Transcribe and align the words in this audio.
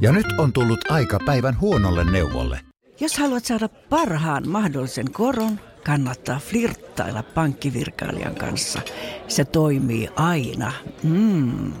Ja 0.00 0.12
nyt 0.12 0.26
on 0.38 0.52
tullut 0.52 0.90
aika 0.90 1.18
päivän 1.26 1.60
huonolle 1.60 2.10
neuvolle. 2.10 2.60
Jos 3.00 3.18
haluat 3.18 3.44
saada 3.44 3.68
parhaan 3.68 4.48
mahdollisen 4.48 5.12
koron, 5.12 5.60
kannattaa 5.84 6.38
flirttailla 6.38 7.22
pankkivirkailijan 7.22 8.34
kanssa. 8.34 8.80
Se 9.28 9.44
toimii 9.44 10.08
aina. 10.16 10.72
Mm. 11.02 11.72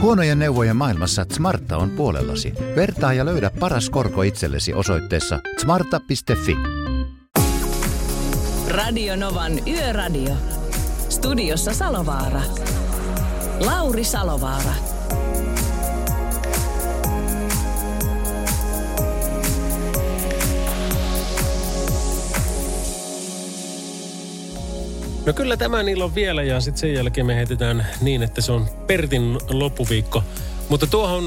Huonojen 0.00 0.38
neuvojen 0.38 0.76
maailmassa 0.76 1.26
Smarta 1.32 1.76
on 1.76 1.90
puolellasi. 1.90 2.52
Vertaa 2.76 3.12
ja 3.12 3.24
löydä 3.24 3.50
paras 3.60 3.90
korko 3.90 4.22
itsellesi 4.22 4.74
osoitteessa 4.74 5.40
smarta.fi. 5.58 6.56
Radio 8.68 9.16
Novan 9.16 9.52
Yöradio. 9.68 10.34
Studiossa 11.08 11.74
Salovaara. 11.74 12.42
Lauri 13.60 14.04
Salovaara. 14.04 14.97
No 25.28 25.34
kyllä 25.34 25.56
tämän 25.56 25.88
ilon 25.88 26.14
vielä 26.14 26.42
ja 26.42 26.60
sitten 26.60 26.80
sen 26.80 26.94
jälkeen 26.94 27.26
me 27.26 27.34
heitetään 27.34 27.86
niin, 28.00 28.22
että 28.22 28.40
se 28.40 28.52
on 28.52 28.66
Pertin 28.86 29.38
loppuviikko. 29.50 30.24
Mutta 30.68 30.86
tuohon 30.86 31.24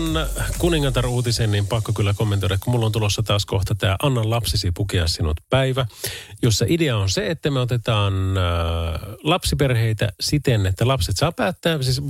kuningatar-uutiseen 0.58 1.52
niin 1.52 1.68
pakko 1.68 1.94
kyllä 1.94 2.14
kommentoida, 2.14 2.58
kun 2.64 2.74
mulla 2.74 2.86
on 2.86 2.91
tulossa 2.91 3.24
taas 3.24 3.46
kohta 3.46 3.76
tämä 3.76 3.96
Anna 4.02 4.30
lapsisi 4.30 4.72
pukea 4.77 5.08
sinut 5.08 5.38
päivä, 5.50 5.86
jossa 6.41 6.66
idea 6.68 6.98
on 6.98 7.10
se, 7.10 7.27
että 7.27 7.52
me 7.52 7.60
otetaan 7.60 8.14
äh, 8.38 8.44
lapsiperheitä 9.24 10.12
siten, 10.20 10.66
että 10.66 10.88
lapset 10.88 11.18
saa 11.18 11.32
päättää, 11.32 11.82
siis 11.82 12.02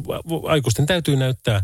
aikuisten 0.47 0.85
täytyy 0.85 1.15
näyttää 1.15 1.63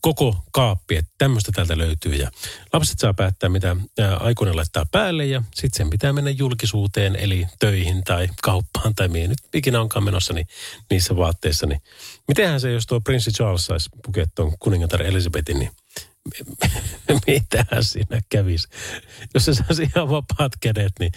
koko 0.00 0.36
kaappi, 0.52 0.96
että 0.96 1.12
tämmöistä 1.18 1.52
täältä 1.52 1.78
löytyy. 1.78 2.12
Ja 2.12 2.30
lapset 2.72 2.98
saa 2.98 3.14
päättää, 3.14 3.48
mitä 3.48 3.76
aikuinen 4.20 4.56
laittaa 4.56 4.86
päälle 4.92 5.26
ja 5.26 5.42
sitten 5.54 5.76
sen 5.76 5.90
pitää 5.90 6.12
mennä 6.12 6.30
julkisuuteen, 6.30 7.16
eli 7.16 7.46
töihin 7.58 8.04
tai 8.04 8.28
kauppaan 8.42 8.94
tai 8.94 9.08
mihin 9.08 9.30
nyt 9.30 9.38
ikinä 9.54 9.80
onkaan 9.80 10.04
menossa 10.04 10.34
niin 10.34 10.46
niissä 10.90 11.16
vaatteissa. 11.16 11.66
Niin 11.66 11.82
mitenhän 12.28 12.60
se, 12.60 12.72
jos 12.72 12.86
tuo 12.86 13.00
prinssi 13.00 13.30
Charles 13.30 13.66
saisi 13.66 13.90
pukea 14.06 14.26
tuon 14.34 14.52
kuningatar 14.58 15.02
Elisabetin, 15.02 15.58
niin 15.58 15.70
mitähän 17.26 17.84
siinä 17.84 18.20
kävisi? 18.28 18.68
Jos 19.34 19.44
se 19.44 19.54
saisi 19.54 19.82
ihan 19.82 20.10
vapaat 20.10 20.52
kädet, 20.60 20.92
niin 20.98 21.12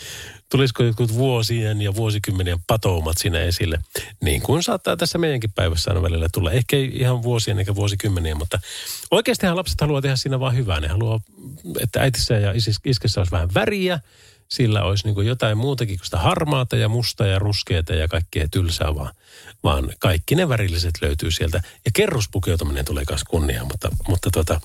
tulisiko 0.52 0.84
jotkut 0.84 1.14
vuosien 1.14 1.82
ja 1.82 1.96
vuosikymmenien 1.96 2.60
patoumat 2.68 3.18
siinä 3.18 3.40
esille? 3.40 3.80
Niin 4.22 4.42
kuin 4.42 4.64
saattaa 4.64 4.98
tässä 4.98 5.18
meidänkin 5.18 5.52
päivässä 5.52 5.92
aina 5.92 6.02
välillä 6.02 6.28
tulla. 6.34 6.52
Ehkä 6.52 6.76
ei 6.76 6.92
ihan 6.94 7.24
vuosien 7.24 7.60
eikä 7.60 7.76
vuosikymmeniä, 7.76 8.36
mutta 8.36 8.60
oikeastihan 9.12 9.58
lapset 9.58 9.82
haluaa 9.82 10.02
tehdä 10.02 10.16
siinä 10.16 10.40
vaan 10.40 10.56
hyvää. 10.56 10.80
Ne 10.80 10.88
haluaa, 10.88 11.20
että 11.80 12.02
äitissä 12.02 12.34
ja 12.34 12.54
iskessä 12.86 13.20
olisi 13.20 13.32
vähän 13.32 13.54
väriä, 13.54 14.00
sillä 14.48 14.84
olisi 14.84 15.08
niin 15.08 15.28
jotain 15.28 15.58
muutakin 15.58 15.98
kuin 15.98 16.06
sitä 16.06 16.18
harmaata 16.18 16.76
ja 16.76 16.90
musta 16.90 17.26
ja 17.26 17.40
ruskeata 17.40 17.94
ja 17.94 18.08
kaikkea 18.08 18.48
tylsää, 18.52 18.96
vaan, 18.96 19.14
vaan 19.64 19.90
kaikki 20.00 20.36
ne 20.36 20.50
värilliset 20.50 20.94
löytyy 21.02 21.32
sieltä. 21.32 21.62
Ja 21.86 21.92
kerrospukeutuminen 21.94 22.86
tulee 22.86 23.04
myös 23.10 23.24
kunniaan, 23.24 23.68
mutta, 23.68 23.90
mutta 24.08 24.30
tota, 24.32 24.62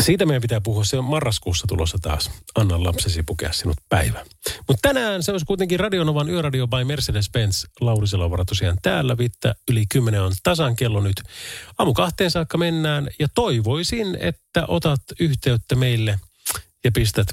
siitä 0.00 0.26
meidän 0.26 0.42
pitää 0.42 0.60
puhua. 0.60 0.84
Se 0.84 0.98
on 0.98 1.04
marraskuussa 1.04 1.66
tulossa 1.66 1.98
taas. 2.02 2.30
Anna 2.54 2.84
lapsesi 2.84 3.22
pukea 3.22 3.52
sinut 3.52 3.76
päivä. 3.88 4.24
Mutta 4.68 4.88
tänään 4.88 5.22
se 5.22 5.32
olisi 5.32 5.46
kuitenkin 5.46 5.80
Radionovan 5.80 6.30
Yöradio 6.30 6.66
by 6.66 6.84
Mercedes-Benz. 6.84 7.70
Lauri 7.80 8.06
Selovara 8.06 8.44
tosiaan 8.44 8.78
täällä. 8.82 9.18
Vittä 9.18 9.54
yli 9.70 9.84
10 9.92 10.22
on 10.22 10.32
tasan 10.42 10.76
kello 10.76 11.00
nyt. 11.00 11.22
Aamu 11.78 11.94
kahteen 11.94 12.30
saakka 12.30 12.58
mennään. 12.58 13.08
Ja 13.18 13.28
toivoisin, 13.34 14.18
että 14.20 14.64
otat 14.68 15.00
yhteyttä 15.20 15.74
meille 15.74 16.20
ja 16.84 16.92
pistät 16.92 17.28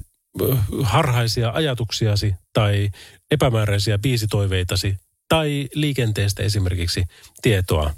harhaisia 0.83 1.51
ajatuksiasi 1.51 2.35
tai 2.53 2.89
epämääräisiä 3.31 3.97
biisitoiveitasi 3.97 4.97
tai 5.29 5.67
liikenteestä 5.73 6.43
esimerkiksi 6.43 7.03
tietoa 7.41 7.91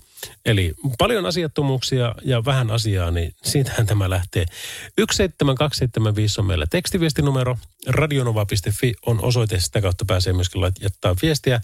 Eli 0.45 0.73
paljon 0.97 1.25
asiattomuuksia 1.25 2.15
ja 2.25 2.45
vähän 2.45 2.71
asiaa, 2.71 3.11
niin 3.11 3.35
siitähän 3.43 3.85
tämä 3.85 4.09
lähtee. 4.09 4.45
17275 4.95 6.41
on 6.41 6.45
meillä 6.45 6.65
tekstiviestinumero. 6.69 7.57
Radionova.fi 7.87 8.93
on 9.05 9.23
osoite, 9.23 9.59
sitä 9.59 9.81
kautta 9.81 10.05
pääsee 10.05 10.33
myöskin 10.33 10.61
jättää 10.81 11.15
viestiä. 11.21 11.61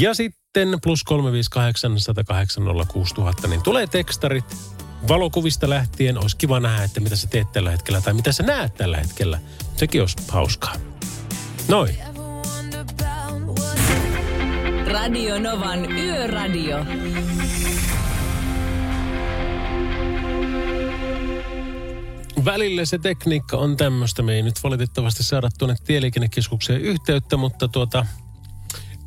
Ja 0.00 0.14
sitten 0.14 0.78
plus 0.82 1.04
358 1.04 2.00
108 2.00 2.64
06000, 2.88 3.48
niin 3.48 3.62
tulee 3.62 3.86
tekstarit 3.86 4.56
valokuvista 5.08 5.68
lähtien. 5.68 6.18
Olisi 6.18 6.36
kiva 6.36 6.60
nähdä, 6.60 6.84
että 6.84 7.00
mitä 7.00 7.16
sä 7.16 7.26
teet 7.26 7.52
tällä 7.52 7.70
hetkellä 7.70 8.00
tai 8.00 8.14
mitä 8.14 8.32
sä 8.32 8.42
näet 8.42 8.74
tällä 8.74 8.96
hetkellä. 8.96 9.38
Sekin 9.76 10.00
olisi 10.00 10.16
hauskaa. 10.28 10.74
Noin. 11.68 12.07
Radio 14.92 15.38
Novan 15.38 15.92
Yöradio. 15.92 16.76
Välillä 22.44 22.84
se 22.84 22.98
tekniikka 22.98 23.56
on 23.56 23.76
tämmöistä. 23.76 24.22
Me 24.22 24.34
ei 24.34 24.42
nyt 24.42 24.54
valitettavasti 24.64 25.22
saada 25.22 25.48
tuonne 25.58 25.76
tieliikennekeskukseen 25.84 26.80
yhteyttä, 26.80 27.36
mutta 27.36 27.68
tuota, 27.68 28.06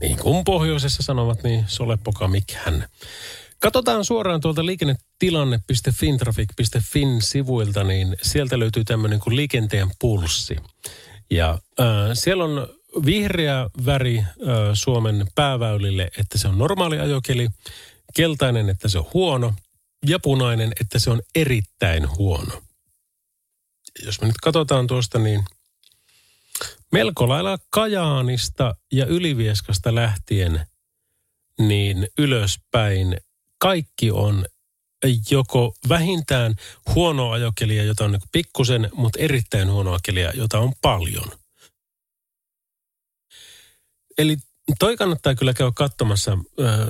niin 0.02 0.18
kuin 0.18 0.44
pohjoisessa 0.44 1.04
sanovat, 1.04 1.44
niin 1.44 1.66
solepoka 1.68 2.28
mikään. 2.28 2.88
Katsotaan 3.60 4.06
suoraan 4.06 4.42
tuolta 4.42 4.66
liikennetilanne.fintraffic.fin 4.66 7.22
sivuilta, 7.22 7.84
niin 7.84 8.16
sieltä 8.22 8.60
löytyy 8.60 8.84
tämmöinen 8.84 9.20
kuin 9.20 9.36
liikenteen 9.36 9.92
pulssi. 10.00 10.56
Ja 11.32 11.60
äh, 11.80 11.86
siellä 12.14 12.44
on 12.44 12.81
vihreä 13.06 13.70
väri 13.86 14.24
Suomen 14.74 15.28
pääväylille, 15.36 16.12
että 16.18 16.38
se 16.38 16.48
on 16.48 16.58
normaali 16.58 17.00
ajokeli, 17.00 17.50
keltainen, 18.16 18.70
että 18.70 18.88
se 18.90 19.00
on 19.00 19.06
huono, 19.14 19.54
ja 20.06 20.20
punainen, 20.20 20.74
että 20.82 21.00
se 21.00 21.10
on 21.10 21.22
erittäin 21.36 22.18
huono 22.18 22.62
jos 24.06 24.22
me 24.22 24.28
nyt 24.28 24.38
katsotaan 24.38 24.88
tuosta, 24.88 25.20
niin 25.20 25.46
melko 26.92 27.30
lailla 27.30 27.58
Kajaanista 27.70 28.76
ja 28.92 29.06
Ylivieskasta 29.06 29.96
lähtien 29.96 30.68
niin 31.60 32.08
ylöspäin 32.18 33.18
kaikki 33.58 34.12
on 34.12 34.46
joko 35.32 35.76
vähintään 35.90 36.56
huonoa 36.96 37.34
ajokelia, 37.34 37.84
jota 37.84 38.06
on 38.06 38.12
niin 38.12 38.22
pikkusen, 38.32 38.90
mutta 38.94 39.20
erittäin 39.20 39.72
huonoa 39.72 40.00
kelia, 40.04 40.32
jota 40.32 40.60
on 40.60 40.74
paljon. 40.82 41.32
Eli 44.22 44.38
toi 44.80 44.98
kannattaa 44.98 45.36
kyllä 45.36 45.54
käydä 45.54 45.72
katsomassa, 45.76 46.38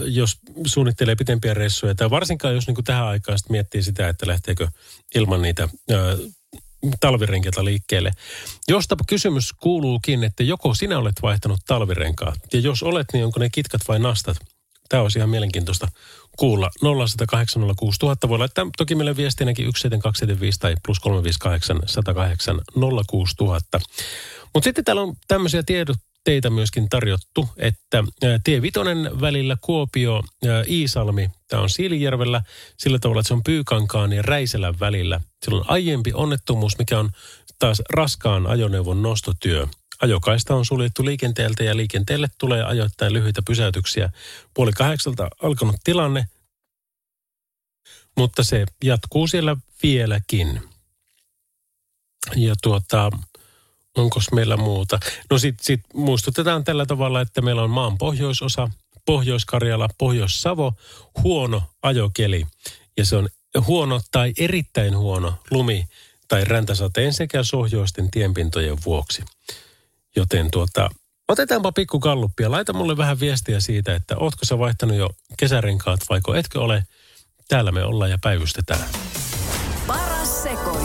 jos 0.05 0.39
suunnittelee 0.65 1.15
pitempiä 1.15 1.53
reissuja, 1.53 1.95
tai 1.95 2.09
varsinkaan 2.09 2.55
jos 2.55 2.67
niin 2.67 2.83
tähän 2.83 3.07
aikaan 3.07 3.39
miettii 3.49 3.83
sitä, 3.83 4.09
että 4.09 4.27
lähteekö 4.27 4.67
ilman 5.15 5.41
niitä 5.41 5.69
talvirenkeiltä 6.99 7.65
liikkeelle. 7.65 8.11
Josta 8.67 8.95
kysymys 9.07 9.53
kuuluukin, 9.53 10.23
että 10.23 10.43
joko 10.43 10.73
sinä 10.73 10.97
olet 10.97 11.21
vaihtanut 11.21 11.59
talvirenkaat, 11.67 12.39
ja 12.53 12.59
jos 12.59 12.83
olet, 12.83 13.07
niin 13.13 13.25
onko 13.25 13.39
ne 13.39 13.49
kitkat 13.49 13.81
vai 13.87 13.99
nastat? 13.99 14.37
Tämä 14.89 15.03
olisi 15.03 15.19
ihan 15.19 15.29
mielenkiintoista 15.29 15.87
kuulla. 16.37 16.69
0806000 18.25 18.29
voi 18.29 18.39
laittaa 18.39 18.67
toki 18.77 18.95
meille 18.95 19.15
viestiinäkin 19.15 19.65
17275 19.65 20.59
tai 20.59 20.75
plus 20.85 20.99
358 20.99 21.79
108 21.85 22.61
06000. 23.07 23.79
Mutta 24.53 24.63
sitten 24.63 24.85
täällä 24.85 25.01
on 25.01 25.15
tämmöisiä 25.27 25.63
tiedot, 25.63 25.97
teitä 26.23 26.49
myöskin 26.49 26.89
tarjottu, 26.89 27.49
että 27.57 28.03
tie 28.43 28.61
Vitonen 28.61 29.21
välillä 29.21 29.57
Kuopio, 29.61 30.23
Iisalmi, 30.67 31.29
tämä 31.47 31.61
on 31.61 31.69
Siilijärvellä, 31.69 32.41
sillä 32.77 32.99
tavalla, 32.99 33.19
että 33.19 33.27
se 33.27 33.33
on 33.33 33.43
Pyykankaan 33.43 34.13
ja 34.13 34.21
Räiselän 34.21 34.79
välillä. 34.79 35.21
Sillä 35.45 35.59
on 35.59 35.65
aiempi 35.67 36.11
onnettomuus, 36.13 36.77
mikä 36.77 36.99
on 36.99 37.11
taas 37.59 37.81
raskaan 37.89 38.47
ajoneuvon 38.47 39.01
nostotyö. 39.01 39.67
Ajokaista 40.01 40.55
on 40.55 40.65
suljettu 40.65 41.05
liikenteeltä 41.05 41.63
ja 41.63 41.77
liikenteelle 41.77 42.27
tulee 42.37 42.63
ajoittain 42.63 43.13
lyhyitä 43.13 43.41
pysäytyksiä. 43.47 44.09
Puoli 44.53 44.71
kahdeksalta 44.71 45.27
alkanut 45.41 45.75
tilanne, 45.83 46.25
mutta 48.17 48.43
se 48.43 48.65
jatkuu 48.83 49.27
siellä 49.27 49.57
vieläkin. 49.83 50.61
Ja 52.35 52.55
tuota, 52.63 53.11
Onko 53.97 54.19
meillä 54.31 54.57
muuta? 54.57 54.99
No 55.29 55.37
sitten 55.37 55.65
sit 55.65 55.81
muistutetaan 55.93 56.63
tällä 56.63 56.85
tavalla, 56.85 57.21
että 57.21 57.41
meillä 57.41 57.63
on 57.63 57.69
maan 57.69 57.97
pohjoisosa, 57.97 58.69
Pohjois-Karjala, 59.05 59.89
Pohjois-Savo, 59.97 60.73
huono 61.23 61.63
ajokeli. 61.83 62.47
Ja 62.97 63.05
se 63.05 63.15
on 63.15 63.29
huono 63.67 64.01
tai 64.11 64.33
erittäin 64.37 64.97
huono 64.97 65.33
lumi 65.51 65.87
tai 66.27 66.45
räntäsateen 66.45 67.13
sekä 67.13 67.43
sohjoisten 67.43 68.11
tienpintojen 68.11 68.77
vuoksi. 68.85 69.23
Joten 70.15 70.51
tuota, 70.51 70.89
otetaanpa 71.27 71.71
pikku 71.71 71.99
kalluppia. 71.99 72.51
Laita 72.51 72.73
mulle 72.73 72.97
vähän 72.97 73.19
viestiä 73.19 73.59
siitä, 73.59 73.95
että 73.95 74.17
ootko 74.17 74.45
sä 74.45 74.59
vaihtanut 74.59 74.97
jo 74.97 75.09
kesärenkaat 75.37 75.99
vaiko 76.09 76.35
etkö 76.35 76.61
ole. 76.61 76.83
Täällä 77.47 77.71
me 77.71 77.83
ollaan 77.83 78.11
ja 78.11 78.17
päivystetään. 78.21 78.89
Paras 79.87 80.43
sekoitus. 80.43 80.80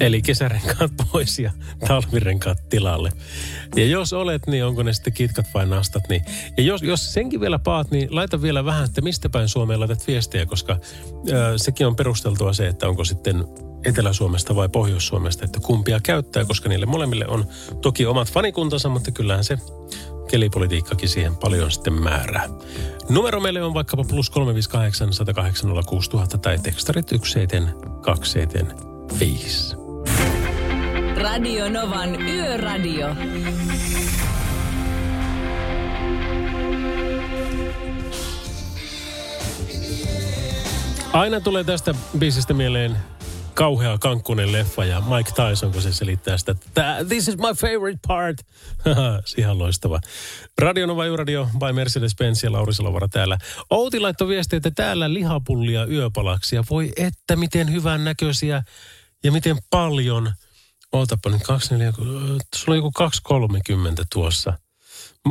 Eli 0.00 0.22
kesärenkaat 0.22 0.92
pois 1.12 1.38
ja 1.38 1.52
talvirenkaat 1.88 2.68
tilalle. 2.68 3.10
Ja 3.76 3.86
jos 3.86 4.12
olet, 4.12 4.46
niin 4.46 4.64
onko 4.64 4.82
ne 4.82 4.92
sitten 4.92 5.12
kitkat 5.12 5.46
vai 5.54 5.66
nastat. 5.66 6.08
Niin. 6.08 6.24
Ja 6.56 6.62
jos, 6.62 6.82
jos 6.82 7.12
senkin 7.12 7.40
vielä 7.40 7.58
paat, 7.58 7.90
niin 7.90 8.08
laita 8.10 8.42
vielä 8.42 8.64
vähän, 8.64 8.84
että 8.84 9.00
mistä 9.00 9.28
päin 9.28 9.48
Suomeen 9.48 9.80
laitat 9.80 10.06
viestiä, 10.06 10.46
koska 10.46 10.78
ö, 11.28 11.52
sekin 11.56 11.86
on 11.86 11.96
perusteltua 11.96 12.52
se, 12.52 12.66
että 12.66 12.88
onko 12.88 13.04
sitten 13.04 13.44
Etelä-Suomesta 13.84 14.56
vai 14.56 14.68
Pohjois-Suomesta, 14.68 15.44
että 15.44 15.60
kumpia 15.60 16.00
käyttää, 16.02 16.44
koska 16.44 16.68
niille 16.68 16.86
molemmille 16.86 17.26
on 17.28 17.46
toki 17.82 18.06
omat 18.06 18.32
fanikuntansa, 18.32 18.88
mutta 18.88 19.10
kyllähän 19.10 19.44
se 19.44 19.58
kelipolitiikkakin 20.30 21.08
siihen 21.08 21.36
paljon 21.36 21.70
sitten 21.70 21.92
määrää. 21.92 22.48
Numero 23.08 23.40
meille 23.40 23.62
on 23.62 23.74
vaikkapa 23.74 24.04
plus 24.04 24.30
358 24.30 25.12
108 25.12 25.70
06000 25.86 26.38
tai 26.38 26.58
tekstarit 26.58 27.08
17275. 27.08 29.87
Radio 31.22 31.68
Novan 31.68 32.22
Yöradio. 32.22 33.06
Aina 41.12 41.40
tulee 41.40 41.64
tästä 41.64 41.94
biisistä 42.18 42.54
mieleen 42.54 42.96
kauhea 43.54 43.98
kankkunen 43.98 44.52
leffa 44.52 44.84
ja 44.84 45.00
Mike 45.00 45.30
Tyson, 45.30 45.72
kun 45.72 45.82
se 45.82 45.92
selittää 45.92 46.38
sitä, 46.38 46.52
että 46.52 46.96
this 47.08 47.28
is 47.28 47.36
my 47.36 47.54
favorite 47.60 47.98
part. 48.06 48.36
Ihan 49.38 49.58
loistava. 49.58 50.00
Radio 50.58 50.86
Nova 50.86 51.16
Radio 51.16 51.48
by 51.58 51.72
Mercedes-Benz 51.72 52.44
ja 52.44 52.52
Lauri 52.52 52.74
Salovara 52.74 53.08
täällä. 53.08 53.38
Outi 53.70 54.00
laittoi 54.00 54.28
viestiä, 54.28 54.56
että 54.56 54.70
täällä 54.70 55.14
lihapullia 55.14 55.84
yöpalaksia. 55.84 56.64
Voi 56.70 56.92
että 56.96 57.36
miten 57.36 57.72
hyvän 57.72 58.04
näköisiä 58.04 58.62
ja 59.24 59.32
miten 59.32 59.56
paljon. 59.70 60.32
Ootapa 60.92 61.30
nyt 61.30 61.42
24, 61.42 61.92
sulla 62.56 62.74
on 62.74 62.76
joku 62.76 62.90
230 62.92 64.04
tuossa. 64.12 64.58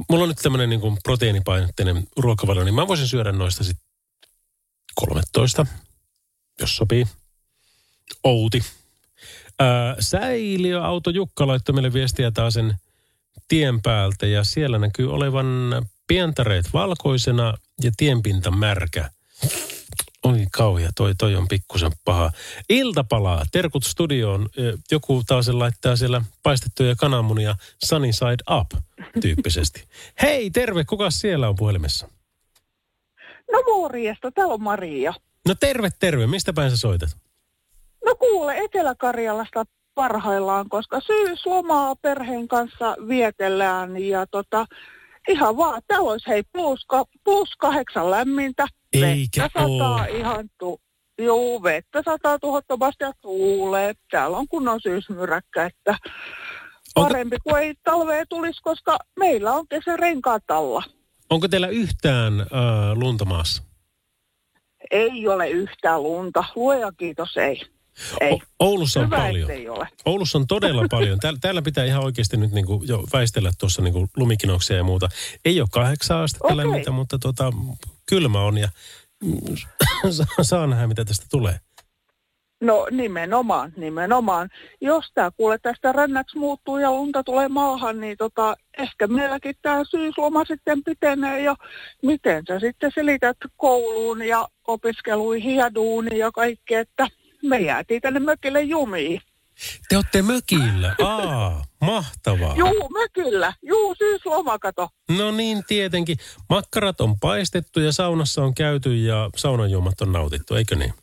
Mulla 0.10 0.24
on 0.24 0.30
nyt 0.30 0.38
tämmöinen 0.38 0.70
niin 0.70 0.98
proteiinipainotteinen 1.04 2.08
ruokavalio, 2.18 2.64
niin 2.64 2.76
mä 2.76 2.88
voisin 2.88 3.08
syödä 3.08 3.32
noista 3.32 3.64
sitten 3.64 3.88
13, 4.96 5.66
jos 6.60 6.76
sopii. 6.76 7.06
Outi. 8.24 8.64
Ää, 9.60 9.96
säiliöauto 10.00 11.10
Jukka 11.10 11.48
laittoi 11.48 11.74
meille 11.74 11.94
viestiä 11.94 12.32
taas 12.32 12.54
sen 12.54 12.76
tien 13.48 13.82
päältä 13.82 14.26
ja 14.26 14.44
siellä 14.44 14.80
näkyy 14.80 15.14
olevan 15.14 15.48
pientareet 16.08 16.74
valkoisena 16.74 17.58
ja 17.84 17.92
tienpinta 17.98 18.52
märkä. 18.52 19.12
Oi 20.24 20.46
kauhia, 20.52 20.90
toi, 20.96 21.16
toi 21.18 21.36
on 21.36 21.48
pikkusen 21.48 21.92
paha. 22.06 22.32
Iltapalaa, 22.70 23.44
terkut 23.52 23.84
studioon. 23.84 24.50
Joku 24.92 25.24
taas 25.28 25.48
laittaa 25.48 25.96
siellä 25.96 26.22
paistettuja 26.44 26.96
kananmunia 26.96 27.56
sunny 27.86 28.14
side 28.14 28.58
up 28.58 28.84
tyyppisesti. 29.22 29.84
Hei, 30.22 30.50
terve, 30.52 30.84
kuka 30.84 31.12
siellä 31.12 31.50
on 31.50 31.56
puhelimessa? 31.56 32.10
No 33.52 33.62
morjesta, 33.62 34.32
täällä 34.32 34.54
on 34.54 34.64
Maria. 34.64 35.14
No 35.48 35.56
terve, 35.56 35.90
terve. 36.00 36.28
Mistä 36.28 36.54
päin 36.54 36.72
sä 36.72 36.78
soitat? 36.78 37.10
No 38.06 38.16
kuule, 38.16 38.58
Etelä-Karjalasta 38.58 39.66
parhaillaan, 39.96 40.70
koska 40.70 41.00
syyslomaa 41.02 41.96
perheen 41.96 42.48
kanssa 42.48 42.96
vietellään 43.08 43.98
ja 43.98 44.28
tota, 44.28 44.66
ihan 45.28 45.58
vaan, 45.58 45.82
täällä 45.88 46.12
olisi 46.12 46.28
hei 46.28 46.44
plus, 46.54 46.86
ka, 46.88 47.06
plus 47.24 47.50
kahdeksan 47.60 48.12
lämmintä. 48.12 48.68
Eikä 48.94 49.42
vettä 49.44 49.60
sataa 49.62 49.96
oo. 49.96 50.18
ihan 50.18 50.50
tu, 50.60 50.82
Juu, 51.22 51.64
vettä 51.64 52.02
sataa 52.06 52.40
tuhottomasti 52.40 53.04
ja 53.04 53.12
tuulee. 53.22 53.94
Täällä 54.12 54.38
on 54.38 54.48
kunnon 54.48 54.82
syysmyräkkä, 54.82 55.66
että 55.66 55.98
Onko- 56.96 57.10
parempi 57.10 57.38
kuin 57.44 57.64
ei 57.64 57.74
talvea 57.84 58.26
tulisi, 58.30 58.62
koska 58.62 58.98
meillä 59.20 59.54
on 59.54 59.68
kesärenkaat 59.68 60.52
alla. 60.52 60.84
Onko 61.30 61.48
teillä 61.48 61.68
yhtään 61.68 62.40
äh, 62.42 62.48
lunta 62.96 63.26
maassa? 63.26 63.64
Ei 64.92 65.28
ole 65.28 65.50
yhtään 65.50 66.04
lunta. 66.04 66.44
Luoja 66.56 66.92
kiitos, 66.98 67.38
ei. 67.38 67.62
Ei. 68.22 68.34
O- 68.34 68.40
Oulussa 68.60 69.00
on 69.00 69.06
Hyvä, 69.06 69.18
paljon. 69.18 69.52
ettei 69.52 69.70
ole. 69.70 69.88
Oulussa 70.06 70.38
on 70.38 70.48
todella 70.48 70.86
paljon. 70.92 71.20
Täällä, 71.20 71.40
täällä 71.42 71.62
pitää 71.62 71.86
ihan 71.86 72.04
oikeasti 72.04 72.38
nyt 72.38 72.52
niinku 72.52 72.84
jo 72.88 73.04
väistellä 73.14 73.52
tuossa 73.60 73.82
niinku 73.82 74.08
lumikinoksia 74.18 74.78
ja 74.78 74.84
muuta. 74.84 75.10
Ei 75.46 75.62
ole 75.62 75.68
kahdeksan 75.72 76.18
astetta 76.18 76.46
Okei. 76.48 76.58
lämmintä, 76.58 76.92
mutta 76.92 77.20
tota, 77.20 77.52
kylmä 78.10 78.42
on 78.42 78.58
ja 78.58 78.70
mm, 79.24 79.38
saa- 80.12 80.44
saa 80.44 80.68
nähdä, 80.68 80.88
mitä 80.88 81.06
tästä 81.06 81.26
tulee. 81.32 81.60
No 82.62 82.88
nimenomaan, 82.92 83.74
nimenomaan. 83.78 84.50
Jos 84.82 85.06
tämä 85.14 85.32
kuule 85.38 85.58
tästä 85.62 85.92
rännäksi 85.92 86.38
muuttuu 86.38 86.78
ja 86.78 86.92
lunta 86.92 87.24
tulee 87.24 87.48
maahan, 87.48 88.00
niin 88.02 88.18
tota, 88.18 88.56
ehkä 88.78 89.08
meilläkin 89.08 89.56
tämä 89.62 89.84
syysloma 89.92 90.46
sitten 90.46 90.84
pitenee 90.84 91.42
ja 91.42 91.56
miten 92.04 92.44
sä 92.48 92.60
sitten 92.60 92.92
selität 92.96 93.38
kouluun 93.58 94.28
ja 94.28 94.48
opiskeluihin 94.68 95.56
ja 95.56 95.76
duuniin 95.76 96.18
ja 96.18 96.32
kaikki, 96.32 96.74
että 96.76 97.08
me 97.44 97.60
jäätiin 97.60 98.02
tänne 98.02 98.20
mökille 98.20 98.62
jumiin. 98.62 99.22
Te 99.90 99.96
olette 99.96 100.22
mökillä. 100.22 100.96
Aa, 101.04 101.66
mahtavaa. 101.82 102.56
Juu, 102.56 102.90
mökillä. 102.90 103.54
Juu, 103.64 103.96
syysloma, 103.96 104.60
kato. 104.60 104.90
No 105.18 105.32
niin, 105.32 105.64
tietenkin. 105.68 106.18
Makkarat 106.50 107.02
on 107.02 107.20
paistettu 107.20 107.80
ja 107.80 107.92
saunassa 107.92 108.44
on 108.44 108.54
käyty 108.54 108.96
ja 108.96 109.30
saunanjuomat 109.36 110.02
on 110.02 110.12
nautittu, 110.12 110.56
eikö 110.56 110.76
niin? 110.76 110.94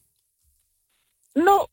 No, 1.36 1.66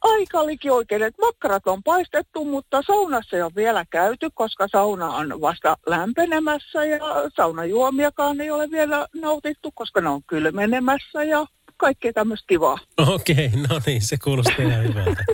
aika 0.00 0.46
liki 0.46 0.70
oikein, 0.70 1.02
että 1.02 1.22
makkarat 1.22 1.66
on 1.66 1.82
paistettu, 1.82 2.44
mutta 2.44 2.82
saunassa 2.86 3.36
ei 3.36 3.42
ole 3.42 3.52
vielä 3.56 3.84
käyty, 3.90 4.30
koska 4.34 4.68
sauna 4.72 5.06
on 5.14 5.40
vasta 5.40 5.76
lämpenemässä 5.86 6.84
ja 6.84 6.98
saunajuomiakaan 7.36 8.40
ei 8.40 8.50
ole 8.50 8.70
vielä 8.70 9.06
nautittu, 9.14 9.70
koska 9.74 10.00
ne 10.00 10.08
on 10.08 10.22
kylmenemässä 10.26 11.24
ja 11.24 11.46
kaikkea 11.78 12.12
tämmöistä 12.12 12.46
kivaa. 12.48 12.78
Okei, 13.14 13.50
no 13.68 13.80
niin, 13.86 14.02
se 14.02 14.16
kuulostaa 14.24 14.64
ihan 14.64 14.84
hyvältä. 14.84 15.24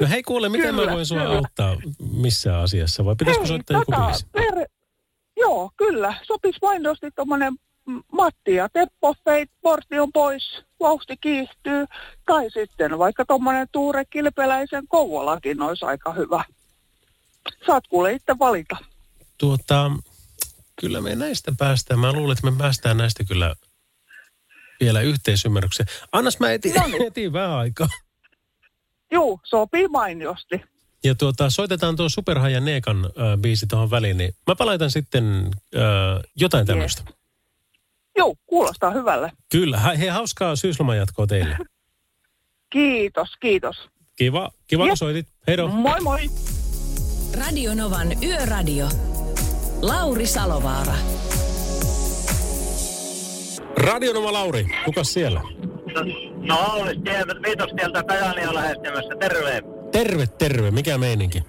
No 0.00 0.06
hei 0.06 0.22
kuule, 0.22 0.48
miten 0.48 0.74
mä 0.74 0.80
Kyllä, 0.80 0.92
voin 0.92 1.06
sua 1.06 1.18
kyllä. 1.18 1.36
auttaa 1.36 1.76
missään 2.12 2.62
asiassa 2.62 3.04
vai 3.04 3.16
pitäisikö 3.16 3.46
soittaa 3.46 3.76
joku 3.76 3.92
tota, 3.92 4.06
biisi? 4.06 4.26
per... 4.32 4.68
Joo, 5.36 5.70
kyllä. 5.76 6.14
Sopisi 6.22 6.58
mainostit 6.62 7.14
tuommoinen 7.14 7.54
Matti 8.12 8.54
ja 8.54 8.68
Teppo 8.68 9.14
Feit, 9.24 9.50
portti 9.62 9.98
on 9.98 10.12
pois, 10.12 10.62
vauhti 10.80 11.16
kiihtyy. 11.16 11.86
Tai 12.26 12.50
sitten 12.50 12.98
vaikka 12.98 13.24
tuommoinen 13.24 13.68
Tuure 13.72 14.04
Kilpeläisen 14.04 14.88
Kouvolakin 14.88 15.62
olisi 15.62 15.84
aika 15.84 16.12
hyvä. 16.12 16.44
Saat 17.66 17.86
kuule 17.88 18.12
itse 18.12 18.38
valita. 18.38 18.76
Tuota, 19.38 19.90
kyllä 20.80 21.00
me 21.00 21.14
näistä 21.14 21.52
päästään. 21.58 22.00
Mä 22.00 22.12
luulen, 22.12 22.32
että 22.32 22.50
me 22.50 22.58
päästään 22.58 22.96
näistä 22.96 23.24
kyllä 23.24 23.54
vielä 24.80 25.00
yhteisymmärrykseen. 25.00 25.86
Annas 26.12 26.38
mä 26.38 26.52
etin, 26.52 26.74
No 26.74 26.86
niin. 26.86 27.02
etin 27.06 27.32
vähän 27.32 27.50
aikaa. 27.50 27.88
Juu, 29.12 29.40
sopii 29.44 29.88
mainiosti. 29.88 30.60
Ja 31.04 31.14
tuota, 31.14 31.50
soitetaan 31.50 31.96
tuo 31.96 32.08
Superhaja 32.08 32.60
Neekan 32.60 33.04
äh, 33.04 33.38
biisi 33.40 33.66
tuohon 33.66 33.90
väliin, 33.90 34.16
niin 34.16 34.34
mä 34.46 34.56
palaitan 34.56 34.90
sitten 34.90 35.50
äh, 35.76 35.82
jotain 36.36 36.66
tämmöistä. 36.66 37.02
Juu, 38.18 38.38
kuulostaa 38.46 38.90
hyvälle. 38.90 39.32
Kyllä, 39.52 39.78
hei 39.78 39.98
hei, 39.98 40.08
hauskaa 40.08 40.56
syysloman 40.56 40.96
jatkoa 40.96 41.26
teille. 41.26 41.56
Kiitos, 42.72 43.28
kiitos. 43.40 43.76
Kiva, 44.16 44.50
kiva 44.66 44.86
kun 44.86 44.96
soitit. 44.96 45.28
Heido. 45.46 45.68
Moi 45.68 46.00
moi. 46.00 46.30
Radio 47.38 47.74
Novan 47.74 48.22
Yöradio. 48.22 48.88
Lauri 49.82 50.26
Salovaara. 50.26 50.94
Radionoma 53.76 54.32
Lauri, 54.32 54.66
kuka 54.84 55.04
siellä? 55.04 55.40
No 56.48 56.56
Aulis 56.58 56.98
tieltä, 57.04 57.34
viitostieltä 57.46 58.02
Kajania 58.02 58.54
lähestymässä, 58.54 59.14
terve. 59.20 59.62
Terve, 59.92 60.26
terve. 60.26 60.70
Mikä 60.70 60.98
meininki? 60.98 61.42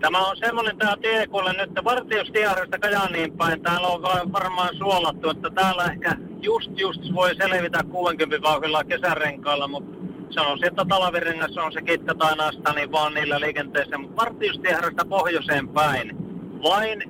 Tämä 0.00 0.18
on 0.28 0.36
semmoinen 0.36 0.78
tämä 0.78 0.96
tie, 1.02 1.26
kuule 1.26 1.52
nyt 1.52 1.70
Vartiustieharjoista 1.84 2.78
Kajaniin 2.78 3.36
päin. 3.36 3.62
Täällä 3.62 3.86
on 3.88 4.02
va- 4.02 4.32
varmaan 4.32 4.76
suolattu, 4.78 5.30
että 5.30 5.50
täällä 5.50 5.84
ehkä 5.84 6.16
just 6.42 6.70
just 6.78 7.00
voi 7.14 7.34
selvitä 7.34 7.84
60 7.90 8.48
vauhdilla 8.48 8.84
kesärenkailla, 8.84 9.68
mutta 9.68 9.98
sanoisin, 10.30 10.68
että 10.68 10.84
talvirengassa 10.88 11.62
on 11.62 11.72
se 11.72 11.82
kitka 11.82 12.14
tai 12.14 12.36
nasta, 12.36 12.72
niin 12.72 12.92
vaan 12.92 13.14
niillä 13.14 13.40
liikenteessä. 13.40 13.98
Mutta 13.98 14.16
Vartiustieharjoista 14.16 15.04
pohjoiseen 15.04 15.68
päin, 15.68 16.16
vain 16.62 17.02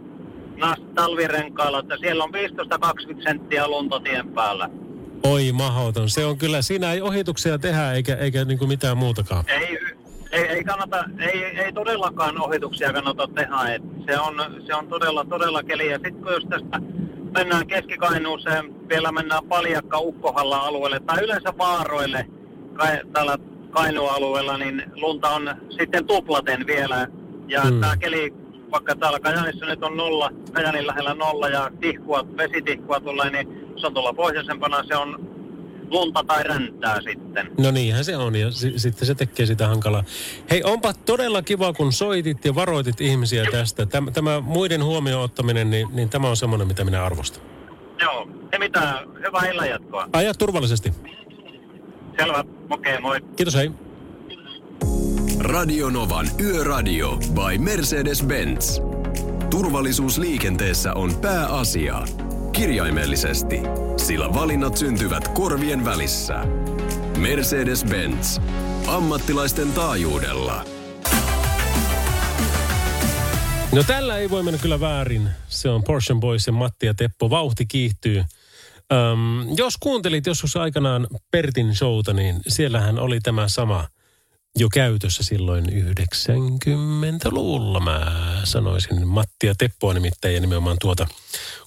talvirenkailla, 0.94 1.78
että 1.78 1.96
siellä 2.00 2.24
on 2.24 2.32
15-20 3.18 3.22
senttiä 3.22 3.68
lunta 3.68 4.00
tien 4.00 4.28
päällä. 4.28 4.68
Oi 5.22 5.52
mahdoton. 5.52 6.10
Se 6.10 6.24
on 6.24 6.38
kyllä, 6.38 6.62
siinä 6.62 6.92
ei 6.92 7.00
ohituksia 7.00 7.58
tehdä 7.58 7.92
eikä, 7.92 8.14
eikä 8.14 8.44
niinku 8.44 8.66
mitään 8.66 8.98
muutakaan. 8.98 9.44
Ei, 9.48 9.78
ei, 10.32 10.44
ei, 10.46 10.64
kannata, 10.64 11.04
ei, 11.18 11.44
ei 11.44 11.72
todellakaan 11.72 12.40
ohituksia 12.40 12.92
kannata 12.92 13.28
tehdä. 13.34 13.74
Et 13.74 13.82
se, 14.06 14.18
on, 14.18 14.34
se 14.66 14.74
on 14.74 14.88
todella, 14.88 15.24
todella 15.24 15.62
keli. 15.62 15.90
Ja 15.90 15.96
sitten 15.96 16.14
kun 16.22 16.32
jos 16.32 16.44
tästä 16.44 16.80
mennään 17.34 17.66
Keski-Kainuuseen, 17.66 18.88
vielä 18.88 19.12
mennään 19.12 19.44
Paljakka 19.48 19.98
Ukkohalla 19.98 20.56
alueelle 20.56 21.00
tai 21.00 21.24
yleensä 21.24 21.52
Vaaroille, 21.58 22.26
kai, 22.74 22.98
täällä 23.12 23.38
Kainu-alueella, 23.70 24.58
niin 24.58 24.82
lunta 24.94 25.28
on 25.30 25.54
sitten 25.78 26.06
tuplaten 26.06 26.66
vielä. 26.66 27.06
Ja 27.48 27.62
Mm. 27.64 27.74
mm. 27.74 27.80
tämä 27.80 27.96
keli, 27.96 28.34
vaikka 28.72 28.96
täällä 28.96 29.20
Kajanissa 29.20 29.66
nyt 29.66 29.82
on 29.82 29.96
nolla, 29.96 30.30
Kajanin 30.52 30.86
lähellä 30.86 31.14
nolla 31.14 31.48
ja 31.48 31.70
tihkua, 31.80 32.26
vesitihkua 32.36 33.00
tulee, 33.00 33.30
niin 33.30 33.48
se 33.76 33.86
on 33.86 33.94
tuolla 33.94 34.12
pohjoisempana, 34.12 34.84
se 34.88 34.96
on 34.96 35.32
lunta 35.90 36.24
tai 36.26 36.42
räntää 36.42 37.00
sitten. 37.00 37.50
No 37.58 37.70
niinhän 37.70 38.04
se 38.04 38.16
on 38.16 38.36
ja 38.36 38.50
si- 38.50 38.78
sitten 38.78 39.06
se 39.06 39.14
tekee 39.14 39.46
sitä 39.46 39.66
hankalaa. 39.68 40.04
Hei, 40.50 40.62
onpa 40.64 40.92
todella 40.92 41.42
kiva, 41.42 41.72
kun 41.72 41.92
soitit 41.92 42.44
ja 42.44 42.54
varoitit 42.54 43.00
ihmisiä 43.00 43.44
tästä. 43.50 43.86
Tämä, 43.86 44.10
tämä 44.10 44.40
muiden 44.40 44.84
huomioon 44.84 45.24
ottaminen, 45.24 45.70
niin, 45.70 45.88
niin 45.92 46.08
tämä 46.08 46.28
on 46.28 46.36
semmoinen, 46.36 46.68
mitä 46.68 46.84
minä 46.84 47.04
arvostan. 47.04 47.42
Joo, 48.00 48.28
ei 48.52 48.58
mitään, 48.58 49.08
hyvää 49.26 49.46
illanjatkoa. 49.50 50.08
Aja 50.12 50.34
turvallisesti. 50.34 50.92
Selvä, 52.20 52.44
okei, 52.70 52.92
okay, 52.92 53.00
moi. 53.00 53.20
Kiitos, 53.36 53.54
hei. 53.54 53.70
Radionovan 55.42 56.26
Yöradio 56.40 57.16
by 57.16 57.58
Mercedes-Benz. 57.58 58.82
Turvallisuus 59.50 60.18
liikenteessä 60.18 60.92
on 60.94 61.14
pääasia. 61.16 62.02
Kirjaimellisesti, 62.52 63.60
sillä 63.96 64.34
valinnat 64.34 64.76
syntyvät 64.76 65.28
korvien 65.28 65.84
välissä. 65.84 66.44
Mercedes-Benz. 67.18 68.42
Ammattilaisten 68.86 69.72
taajuudella. 69.72 70.64
No 73.72 73.82
tällä 73.82 74.18
ei 74.18 74.30
voi 74.30 74.42
mennä 74.42 74.58
kyllä 74.58 74.80
väärin. 74.80 75.28
Se 75.48 75.68
on 75.68 75.84
Porsche 75.84 76.14
Boys 76.14 76.46
ja 76.46 76.52
Matti 76.52 76.86
ja 76.86 76.94
Teppo. 76.94 77.30
Vauhti 77.30 77.66
kiihtyy. 77.66 78.24
Öm, 78.92 79.56
jos 79.56 79.74
kuuntelit 79.80 80.26
joskus 80.26 80.56
aikanaan 80.56 81.06
Pertin 81.30 81.74
showta, 81.74 82.12
niin 82.12 82.40
siellähän 82.48 82.98
oli 82.98 83.20
tämä 83.20 83.48
sama 83.48 83.86
jo 84.56 84.68
käytössä 84.72 85.22
silloin 85.22 85.64
90-luvulla, 85.64 87.80
mä 87.80 88.12
sanoisin. 88.44 89.08
Matti 89.08 89.46
ja 89.46 89.54
Teppoa 89.58 89.94
nimittäin 89.94 90.34
ja 90.34 90.40
nimenomaan 90.40 90.76
tuota 90.80 91.06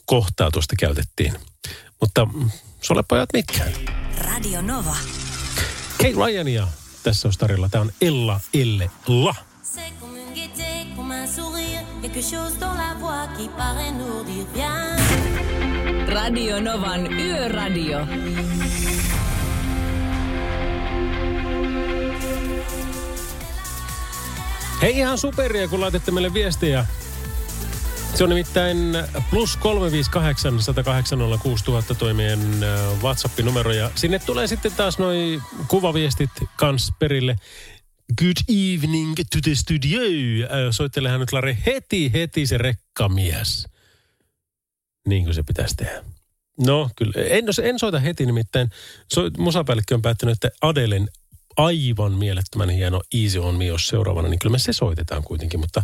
kohtaa 0.06 0.52
tuosta 0.52 0.76
käytettiin. 0.80 1.34
Mutta 2.02 2.26
mm, 2.26 2.50
sulle 2.82 3.04
pojat 3.08 3.30
mitkään. 3.34 3.72
Radio 4.18 4.62
Nova. 4.62 4.96
Kate 5.98 6.26
Ryania 6.26 6.68
tässä 7.04 7.28
olisi 7.28 7.40
tarjolla. 7.40 7.70
Tämä 7.70 7.82
on 7.82 7.92
Ella 8.02 8.40
Elle 8.54 8.92
La. 9.08 9.36
C'est 9.64 9.94
comme 10.00 10.20
une 10.20 10.36
Hei 24.82 24.98
ihan 24.98 25.18
superia, 25.18 25.68
kun 25.68 25.82
laitatte 25.82 26.12
meille 26.12 26.34
viestejä. 26.34 26.86
Se 28.16 28.24
on 28.24 28.30
nimittäin 28.30 28.78
plus 29.30 29.58
358 29.58 30.62
108 30.62 31.20
6000 31.44 31.96
toimien 31.96 32.40
WhatsApp-numero. 33.02 33.72
Ja 33.72 33.92
sinne 33.96 34.20
tulee 34.20 34.48
sitten 34.48 34.72
taas 34.72 35.00
noi 35.00 35.42
kuvaviestit 35.68 36.30
kans 36.56 36.92
perille. 37.00 37.36
Good 38.18 38.38
evening 38.48 39.16
to 39.16 39.40
the 39.44 39.56
studio. 39.56 40.00
Soittelehan 40.72 41.20
nyt 41.20 41.32
Lare 41.32 41.58
heti, 41.66 42.14
heti 42.14 42.48
se 42.48 42.58
rekkamies. 42.58 43.68
Niin 45.08 45.24
kuin 45.24 45.34
se 45.34 45.44
pitäisi 45.44 45.76
tehdä. 45.76 46.04
No 46.66 46.90
kyllä, 46.96 47.14
en, 47.16 47.46
en 47.64 47.80
soita 47.80 48.00
heti 48.00 48.26
nimittäin. 48.26 48.70
So, 49.14 49.30
musapäällikkö 49.38 49.96
on 49.96 50.02
päättänyt, 50.02 50.34
että 50.34 50.58
Adelen 50.62 51.10
aivan 51.58 52.12
mielettömän 52.12 52.70
hieno 52.70 53.02
Easy 53.14 53.40
on 53.40 53.56
Me 53.56 53.72
olisi 53.72 53.88
seuraavana, 53.88 54.28
niin 54.28 54.40
kyllä 54.40 54.52
me 54.52 54.60
se 54.60 54.74
soitetaan 54.74 55.24
kuitenkin. 55.24 55.60
Mutta 55.60 55.84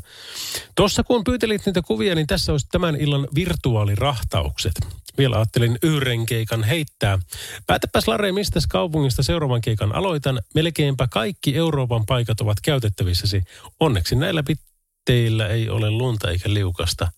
tuossa 0.75 1.04
kun 1.04 1.24
pyytelit 1.24 1.66
niitä 1.66 1.82
kuvia, 1.82 2.16
niin 2.16 2.28
tässä 2.28 2.51
olisi 2.51 2.68
tämän 2.72 2.96
illan 2.96 3.28
virtuaalirahtaukset. 3.36 4.74
Vielä 5.18 5.36
ajattelin 5.36 5.78
yhden 5.84 6.25
keikan 6.25 6.63
heittää. 6.63 7.20
Päätäpäs 7.68 8.08
Lare, 8.08 8.32
mistä 8.32 8.60
kaupungista 8.70 9.24
seuraavan 9.24 9.62
keikan 9.62 9.96
aloitan. 9.96 10.42
Melkeinpä 10.56 11.08
kaikki 11.08 11.56
Euroopan 11.56 12.06
paikat 12.06 12.42
ovat 12.42 12.58
käytettävissäsi. 12.62 13.42
Onneksi 13.80 14.16
näillä 14.16 14.44
pitteillä 14.44 15.48
ei 15.48 15.70
ole 15.70 15.92
lunta 15.92 16.32
eikä 16.32 16.54
liukasta. 16.54 17.12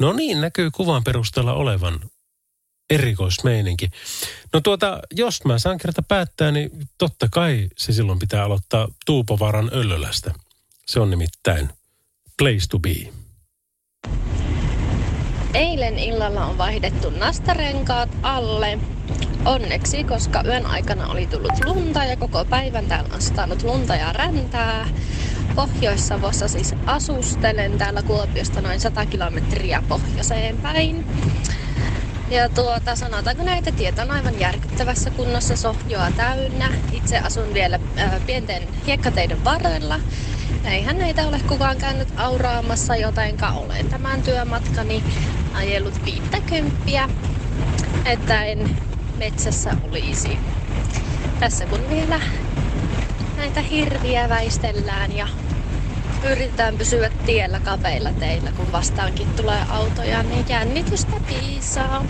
No 0.00 0.12
niin, 0.12 0.40
näkyy 0.40 0.70
kuvan 0.70 1.04
perusteella 1.04 1.52
olevan 1.52 2.00
erikoismeininki. 2.90 3.90
No 4.52 4.60
tuota, 4.60 5.00
jos 5.10 5.44
mä 5.44 5.58
saan 5.58 5.78
kerta 5.78 6.02
päättää, 6.02 6.50
niin 6.50 6.70
totta 6.98 7.28
kai 7.30 7.68
se 7.76 7.92
silloin 7.92 8.18
pitää 8.18 8.44
aloittaa 8.44 8.88
Tuupovaaran 9.06 9.70
Öllölästä. 9.72 10.34
Se 10.86 11.00
on 11.00 11.10
nimittäin 11.10 11.68
place 12.38 12.66
to 12.70 12.78
be. 12.78 13.12
Eilen 15.54 15.98
illalla 15.98 16.46
on 16.46 16.58
vaihdettu 16.58 17.10
nastarenkaat 17.10 18.08
alle. 18.22 18.78
Onneksi, 19.44 20.04
koska 20.04 20.42
yön 20.44 20.66
aikana 20.66 21.06
oli 21.06 21.26
tullut 21.26 21.64
lunta 21.64 22.04
ja 22.04 22.16
koko 22.16 22.44
päivän 22.44 22.86
täällä 22.86 23.14
on 23.14 23.22
satanut 23.22 23.62
lunta 23.62 23.96
ja 23.96 24.12
räntää. 24.12 24.88
Pohjois-Savossa 25.54 26.48
siis 26.48 26.74
asustelen 26.86 27.78
täällä 27.78 28.02
Kuopiosta 28.02 28.60
noin 28.60 28.80
100 28.80 29.06
kilometriä 29.06 29.82
pohjoiseen 29.88 30.56
päin. 30.56 31.06
Ja 32.30 32.48
tuota, 32.48 32.96
sanotaanko 32.96 33.42
näitä 33.42 33.72
tietä 33.72 34.02
on 34.02 34.10
aivan 34.10 34.40
järkyttävässä 34.40 35.10
kunnossa 35.10 35.56
sohjoa 35.56 36.10
täynnä. 36.16 36.72
Itse 36.92 37.18
asun 37.18 37.54
vielä 37.54 37.78
ää, 37.96 38.20
pienten 38.26 38.62
hiekkateiden 38.86 39.44
varrella. 39.44 40.00
Eihän 40.64 40.98
näitä 40.98 41.22
ole 41.22 41.40
kukaan 41.48 41.78
käynyt 41.78 42.08
auraamassa, 42.16 42.96
jotenka 42.96 43.50
olen 43.50 43.88
tämän 43.88 44.22
työmatkani 44.22 45.02
ajellut 45.54 46.04
viittäkymppiä, 46.04 47.08
että 48.04 48.44
en 48.44 48.70
metsässä 49.18 49.70
olisi. 49.90 50.38
Tässä 51.40 51.66
kun 51.66 51.90
vielä 51.90 52.20
näitä 53.36 53.60
hirviä 53.60 54.28
väistellään 54.28 55.16
ja 55.16 55.28
yritetään 56.24 56.78
pysyä 56.78 57.10
tiellä 57.26 57.60
kapeilla 57.60 58.12
teillä, 58.12 58.52
kun 58.52 58.72
vastaankin 58.72 59.28
tulee 59.36 59.62
autoja, 59.68 60.22
niin 60.22 60.48
jännitystä 60.48 61.12
piisaa. 61.26 62.04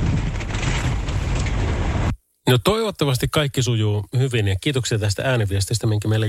No 2.49 2.59
toivottavasti 2.65 3.29
kaikki 3.29 3.63
sujuu 3.63 4.05
hyvin 4.19 4.49
ja 4.49 4.57
kiitoksia 4.61 4.99
tästä 4.99 5.23
ääniviestistä, 5.23 5.87
minkä 5.87 6.09
meille 6.09 6.27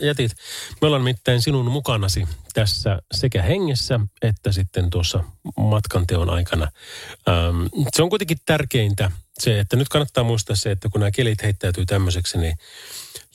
jätit. 0.00 0.32
Me 0.80 0.86
ollaan 0.86 1.04
nimittäin 1.04 1.42
sinun 1.42 1.70
mukanasi 1.70 2.28
tässä 2.54 2.98
sekä 3.14 3.42
hengessä 3.42 4.00
että 4.22 4.52
sitten 4.52 4.90
tuossa 4.90 5.24
matkanteon 5.56 6.30
aikana. 6.30 6.68
Ähm, 7.28 7.66
se 7.96 8.02
on 8.02 8.10
kuitenkin 8.10 8.38
tärkeintä 8.46 9.10
se, 9.38 9.60
että 9.60 9.76
nyt 9.76 9.88
kannattaa 9.88 10.24
muistaa 10.24 10.56
se, 10.56 10.70
että 10.70 10.88
kun 10.88 11.00
nämä 11.00 11.10
kelit 11.10 11.42
heittäytyy 11.42 11.86
tämmöiseksi, 11.86 12.38
niin 12.38 12.56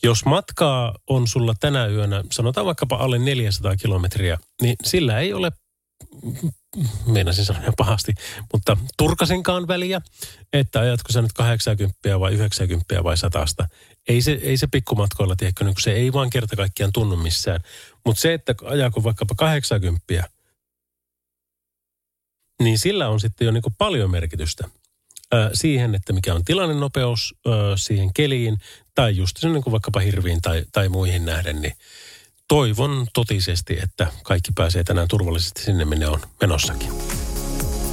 jos 0.04 0.26
matkaa 0.26 0.96
on 1.08 1.28
sulla 1.28 1.56
tänä 1.60 1.88
yönä, 1.88 2.24
sanotaan 2.32 2.66
vaikkapa 2.66 2.96
alle 2.96 3.20
400 3.20 3.76
kilometriä, 3.76 4.38
niin 4.62 4.76
sillä 4.86 5.20
ei 5.20 5.34
ole 5.34 5.52
meinasin 7.06 7.46
sanoa 7.46 7.74
pahasti, 7.78 8.14
mutta 8.54 8.78
turkasenkaan 8.98 9.68
väliä, 9.68 10.02
että 10.54 10.80
ajatko 10.80 11.12
sä 11.12 11.22
nyt 11.22 11.34
80 11.34 12.20
vai 12.20 12.34
90 12.34 13.04
vai 13.04 13.18
100. 13.18 13.46
Ei 14.08 14.22
se, 14.22 14.32
ei 14.32 14.58
se 14.58 14.68
pikkumatkoilla, 14.68 15.36
tiedätkö, 15.36 15.64
niin 15.64 15.76
se 15.80 15.92
ei 15.92 16.14
vaan 16.14 16.30
kerta 16.30 16.56
kaikkiaan 16.56 16.94
tunnu 16.94 17.16
missään. 17.16 17.60
Mutta 18.06 18.22
se, 18.22 18.34
että 18.34 18.56
ajaako 18.64 19.04
vaikkapa 19.04 19.36
80, 19.36 20.30
niin 22.64 22.80
sillä 22.80 23.10
on 23.10 23.20
sitten 23.20 23.46
jo 23.46 23.52
niin 23.52 23.64
paljon 23.78 24.12
merkitystä 24.12 24.70
siihen, 25.54 25.96
että 25.96 26.14
mikä 26.14 26.34
on 26.34 26.46
tilannenopeus 26.46 27.36
siihen 27.76 28.14
keliin, 28.14 28.58
tai 28.96 29.18
just 29.18 29.38
sen 29.38 29.54
niin 29.54 29.64
kuin 29.64 29.72
vaikkapa 29.72 30.00
hirviin 30.00 30.42
tai, 30.42 30.64
tai 30.72 30.90
muihin 30.90 31.26
nähden, 31.26 31.62
niin 31.62 31.74
toivon 32.48 33.08
totisesti, 33.14 33.80
että 33.84 34.08
kaikki 34.24 34.52
pääsee 34.56 34.84
tänään 34.84 35.08
turvallisesti 35.08 35.62
sinne, 35.62 35.86
minne 35.86 36.08
on 36.08 36.20
menossakin. 36.42 36.90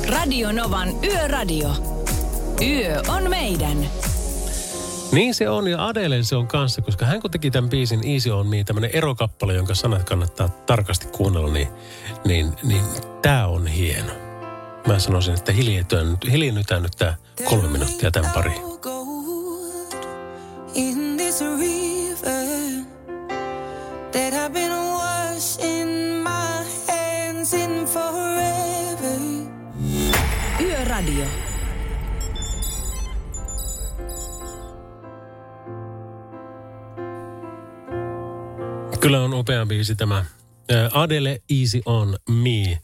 Radio 0.08 0.52
Novan 0.52 1.04
Yöradio. 1.04 1.68
Yö 2.62 3.02
on 3.08 3.30
meidän. 3.30 3.90
Niin 5.12 5.34
se 5.34 5.48
on 5.48 5.68
ja 5.68 5.86
Adele 5.86 6.22
se 6.22 6.36
on 6.36 6.46
kanssa, 6.46 6.82
koska 6.82 7.06
hän 7.06 7.20
kun 7.20 7.30
teki 7.30 7.50
tämän 7.50 7.70
biisin 7.70 8.08
Easy 8.08 8.30
on 8.30 8.46
Me, 8.46 8.64
tämmöinen 8.64 8.90
erokappale, 8.94 9.54
jonka 9.54 9.74
sanat 9.74 10.04
kannattaa 10.04 10.48
tarkasti 10.48 11.06
kuunnella, 11.06 11.52
niin, 11.52 11.68
niin, 12.24 12.52
niin 12.62 12.84
tämä 13.22 13.46
on 13.46 13.66
hieno. 13.66 14.12
Mä 14.86 14.98
sanoisin, 14.98 15.34
että 15.34 15.52
hiljennytään, 15.52 16.18
hiljennytään 16.30 16.82
nyt 16.82 16.92
tämä 16.98 17.14
kolme 17.44 17.68
minuuttia 17.68 18.10
tämän 18.10 18.30
pariin. 18.34 18.62
in 20.74 21.16
this 21.16 21.40
river 21.40 22.84
that 24.12 24.32
I've 24.32 24.52
been 24.52 24.70
washing 24.70 26.22
my 26.22 26.64
hands 26.86 27.52
in 27.52 27.86
forever. 27.86 29.18
Yöradio. 30.60 31.26
Kyllä 39.00 39.20
on 39.20 39.34
upea 39.34 39.66
biisi 39.66 39.96
tämä. 39.96 40.37
Adele 40.92 41.40
Easy 41.50 41.80
on 41.86 42.16
Me, 42.28 42.80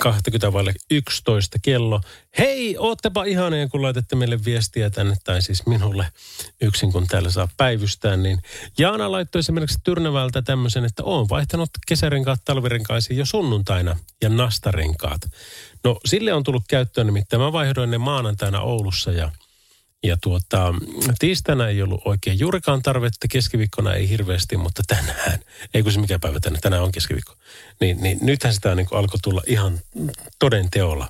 20 0.00 0.52
vaille 0.52 0.74
11 0.90 1.58
kello. 1.62 2.00
Hei, 2.38 2.76
oottepa 2.78 3.24
ihania, 3.24 3.68
kun 3.68 3.82
laitatte 3.82 4.16
meille 4.16 4.44
viestiä 4.44 4.90
tänne, 4.90 5.16
tai 5.24 5.42
siis 5.42 5.66
minulle 5.66 6.06
yksin, 6.60 6.92
kun 6.92 7.06
täällä 7.06 7.30
saa 7.30 7.48
päivystää. 7.56 8.16
Niin 8.16 8.38
Jaana 8.78 9.12
laittoi 9.12 9.38
esimerkiksi 9.38 9.78
Tyrnävältä 9.84 10.42
tämmöisen, 10.42 10.84
että 10.84 11.02
oon 11.04 11.28
vaihtanut 11.28 11.70
kesärenkaat 11.86 12.40
talvirenkaisiin 12.44 13.18
jo 13.18 13.26
sunnuntaina 13.26 13.96
ja 14.22 14.28
nastarenkaat. 14.28 15.20
No 15.84 16.00
sille 16.04 16.32
on 16.32 16.42
tullut 16.42 16.64
käyttöön, 16.68 17.06
nimittäin 17.06 17.42
mä 17.42 17.52
vaihdoin 17.52 17.90
ne 17.90 17.98
maanantaina 17.98 18.60
Oulussa 18.60 19.12
ja 19.12 19.30
ja 20.02 20.16
tuota, 20.22 20.74
tiistaina 21.18 21.68
ei 21.68 21.82
ollut 21.82 22.02
oikein 22.04 22.38
juurikaan 22.38 22.82
tarvetta, 22.82 23.28
keskiviikkona 23.30 23.94
ei 23.94 24.08
hirveästi, 24.08 24.56
mutta 24.56 24.82
tänään, 24.86 25.38
ei 25.74 25.82
kun 25.82 25.92
se 25.92 26.00
mikä 26.00 26.18
päivä 26.18 26.40
tänään, 26.40 26.60
tänään 26.60 26.82
on 26.82 26.92
keskiviikko, 26.92 27.34
niin, 27.80 28.02
niin 28.02 28.18
nythän 28.22 28.54
sitä 28.54 28.74
niin 28.74 28.86
alkoi 28.90 29.20
tulla 29.22 29.42
ihan 29.46 29.80
toden 30.38 30.70
teolla 30.70 31.08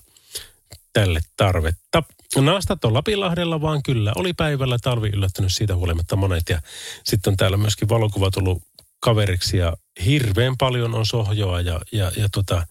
tälle 0.93 1.21
tarvetta. 1.37 2.03
Naastat 2.37 2.85
on 2.85 2.95
Lapilahdella 2.95 3.61
vaan 3.61 3.83
kyllä, 3.83 4.13
oli 4.17 4.33
päivällä 4.33 4.79
talvi 4.83 5.09
yllättänyt 5.09 5.53
siitä 5.53 5.77
huolimatta 5.77 6.17
monet 6.17 6.49
ja 6.49 6.61
sitten 7.05 7.31
on 7.31 7.37
täällä 7.37 7.57
myöskin 7.57 7.89
valokuva 7.89 8.31
tullut 8.31 8.63
kaveriksi 9.01 9.57
ja 9.57 9.77
hirveän 10.05 10.57
paljon 10.59 10.95
on 10.95 11.07
sohjoa 11.07 11.61
ja, 11.61 11.81
ja, 11.93 12.13
ja 12.17 12.29
tota, 12.33 12.67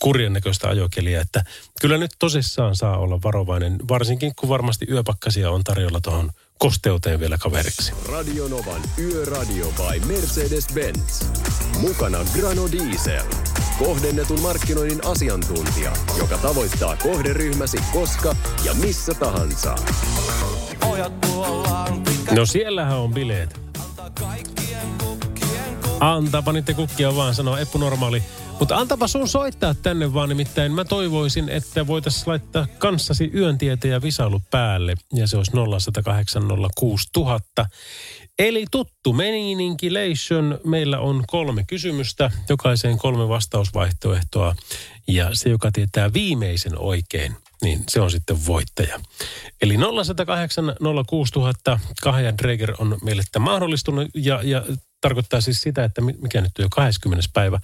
kurjan 0.00 0.32
näköistä 0.32 0.68
ajokeliä, 0.68 1.20
että 1.20 1.44
kyllä 1.80 1.98
nyt 1.98 2.10
tosissaan 2.18 2.76
saa 2.76 2.98
olla 2.98 3.22
varovainen, 3.24 3.78
varsinkin 3.88 4.32
kun 4.36 4.48
varmasti 4.48 4.86
yöpakkasia 4.90 5.50
on 5.50 5.64
tarjolla 5.64 6.00
tuohon 6.00 6.32
kosteuteen 6.58 7.20
vielä 7.20 7.38
kaveriksi. 7.38 7.92
Radio 8.12 8.48
Novan 8.48 8.82
Yöradio 8.98 9.66
by 9.66 10.06
Mercedes-Benz. 10.06 11.24
Mukana 11.78 12.18
Grano 12.38 12.72
Diesel. 12.72 13.24
Kohdennetun 13.78 14.40
markkinoinnin 14.40 15.06
asiantuntija, 15.06 15.92
joka 16.18 16.38
tavoittaa 16.38 16.96
kohderyhmäsi 16.96 17.78
koska 17.92 18.36
ja 18.64 18.74
missä 18.74 19.14
tahansa. 19.14 19.76
No 22.36 22.46
siellähän 22.46 22.98
on 22.98 23.14
bileet. 23.14 23.60
Antapa 26.00 26.52
niiden 26.52 26.74
kukkia 26.74 27.16
vaan, 27.16 27.34
sanoo 27.34 27.56
Eppu 27.56 27.78
Normaali. 27.78 28.22
Mutta 28.58 28.76
antapa 28.76 29.08
sun 29.08 29.28
soittaa 29.28 29.74
tänne 29.74 30.14
vaan, 30.14 30.28
nimittäin 30.28 30.72
mä 30.72 30.84
toivoisin, 30.84 31.48
että 31.48 31.86
voitaisiin 31.86 32.24
laittaa 32.26 32.66
kanssasi 32.78 33.30
yöntietä 33.34 33.88
ja 33.88 34.02
visailu 34.02 34.42
päälle. 34.50 34.94
Ja 35.14 35.26
se 35.26 35.36
olisi 35.36 35.52
0806000. 37.60 37.66
Eli 38.38 38.64
tuttu 38.70 39.12
meninkilation. 39.12 40.60
Meillä 40.64 40.98
on 40.98 41.24
kolme 41.26 41.64
kysymysta, 41.66 42.30
jokaiseen 42.48 42.98
kolme 42.98 43.28
vastausvaihtoehtoa. 43.28 44.54
Ja 45.08 45.30
se, 45.32 45.50
joka 45.50 45.72
tietää 45.72 46.12
viimeisen 46.12 46.78
oikein, 46.78 47.36
niin 47.62 47.84
se 47.88 48.00
on 48.00 48.10
sitten 48.10 48.46
voittaja. 48.46 49.00
Eli 49.62 49.76
0108 50.04 50.76
06000, 51.06 51.78
Kahja 52.02 52.38
Dreger 52.38 52.74
on 52.78 52.98
meille 53.02 53.22
tämä 53.32 53.44
mahdollistunut 53.44 54.08
ja, 54.14 54.40
ja 54.42 54.64
tarkoittaa 55.00 55.40
siis 55.40 55.60
sitä, 55.60 55.84
että 55.84 56.00
mikä 56.00 56.40
nyt 56.40 56.58
on 56.58 56.64
jo 56.64 56.68
20. 56.70 57.28
päivä. 57.32 57.58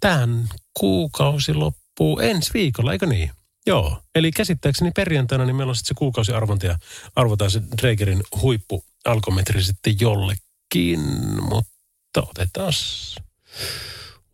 Tähän 0.00 0.48
kuukausi 0.80 1.54
loppuu 1.54 2.18
ensi 2.18 2.50
viikolla, 2.54 2.92
eikö 2.92 3.06
niin? 3.06 3.30
Joo, 3.66 4.02
eli 4.14 4.32
käsittääkseni 4.32 4.90
perjantaina 4.90 5.44
niin 5.44 5.56
meillä 5.56 5.70
on 5.70 5.76
sitten 5.76 5.88
se 5.88 5.98
kuukausiarvonta 5.98 6.66
ja 6.66 6.78
arvotaan 7.16 7.50
se 7.50 7.62
Dregerin 7.82 8.22
huippu 8.40 8.84
alkometri 9.04 9.62
sitten 9.62 9.96
jollekin, 10.00 11.00
mutta 11.48 12.22
otetaan 12.22 12.72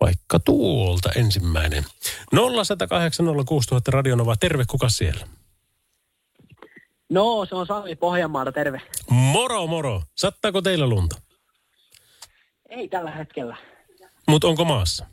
vaikka 0.00 0.40
tuolta 0.40 1.10
ensimmäinen. 1.16 1.84
0108 2.32 3.26
06000 3.46 3.90
Radionova, 3.90 4.36
terve, 4.36 4.64
kuka 4.68 4.88
siellä? 4.88 5.26
No, 7.10 7.46
se 7.48 7.54
on 7.54 7.66
Sami 7.66 7.96
Pohjanmaalta, 7.96 8.52
terve. 8.52 8.80
Moro, 9.10 9.66
moro. 9.66 10.02
Sattaako 10.16 10.62
teillä 10.62 10.86
lunta? 10.86 11.20
Ei 12.68 12.88
tällä 12.88 13.10
hetkellä. 13.10 13.56
Mutta 14.28 14.48
onko 14.48 14.64
maassa? 14.64 15.06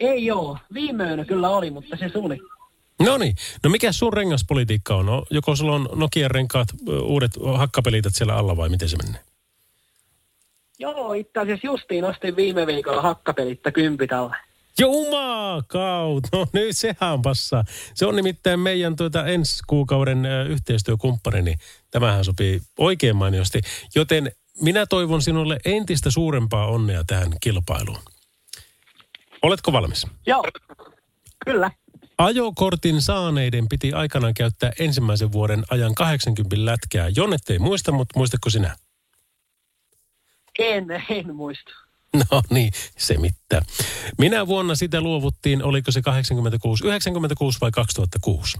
Ei 0.00 0.26
joo. 0.26 0.58
Viime 0.74 1.04
yönä 1.04 1.24
kyllä 1.24 1.48
oli, 1.50 1.70
mutta 1.70 1.96
se 1.96 2.08
suli. 2.08 2.38
No 3.00 3.18
niin. 3.18 3.34
No 3.64 3.70
mikä 3.70 3.92
sun 3.92 4.12
rengaspolitiikka 4.12 4.96
on? 4.96 5.06
No, 5.06 5.24
joko 5.30 5.56
sulla 5.56 5.74
on 5.74 5.88
Nokian 5.94 6.30
renkaat, 6.30 6.68
uudet 7.02 7.32
hakkapelitat 7.56 8.14
siellä 8.14 8.36
alla 8.36 8.56
vai 8.56 8.68
miten 8.68 8.88
se 8.88 8.96
menee? 9.06 9.20
Joo, 10.80 11.12
itse 11.12 11.40
asiassa 11.40 11.66
justiin 11.66 12.04
ostin 12.04 12.36
viime 12.36 12.66
viikolla 12.66 13.02
hakkapelitta 13.02 13.72
kympitalle. 13.72 14.36
Jumakaut, 14.78 16.24
no 16.32 16.46
nyt 16.52 16.76
sehän 16.76 17.22
passaa. 17.22 17.64
Se 17.94 18.06
on 18.06 18.16
nimittäin 18.16 18.60
meidän 18.60 18.96
tuota 18.96 19.26
ensi 19.26 19.62
kuukauden 19.66 20.26
yhteistyökumppani, 20.48 21.42
niin 21.42 21.58
tämähän 21.90 22.24
sopii 22.24 22.60
oikein 22.78 23.16
mainiosti. 23.16 23.60
Joten 23.94 24.32
minä 24.60 24.86
toivon 24.86 25.22
sinulle 25.22 25.58
entistä 25.64 26.10
suurempaa 26.10 26.66
onnea 26.66 27.04
tähän 27.06 27.32
kilpailuun. 27.40 28.00
Oletko 29.42 29.72
valmis? 29.72 30.06
Joo, 30.26 30.44
kyllä. 31.44 31.70
Ajokortin 32.18 33.02
saaneiden 33.02 33.68
piti 33.68 33.92
aikanaan 33.92 34.34
käyttää 34.34 34.72
ensimmäisen 34.78 35.32
vuoden 35.32 35.64
ajan 35.70 35.94
80 35.94 36.56
lätkää. 36.64 37.08
Jonnet 37.16 37.50
ei 37.50 37.58
muista, 37.58 37.92
mutta 37.92 38.18
muistatko 38.18 38.50
sinä? 38.50 38.76
En, 40.58 40.86
en 41.08 41.34
muista. 41.34 41.70
No 42.14 42.42
niin, 42.50 42.72
se 42.98 43.18
mitään. 43.18 43.62
Minä 44.18 44.46
vuonna 44.46 44.74
sitä 44.74 45.00
luovuttiin, 45.00 45.64
oliko 45.64 45.90
se 45.90 46.02
86, 46.02 46.86
96 46.86 47.58
vai 47.60 47.70
2006? 47.70 48.58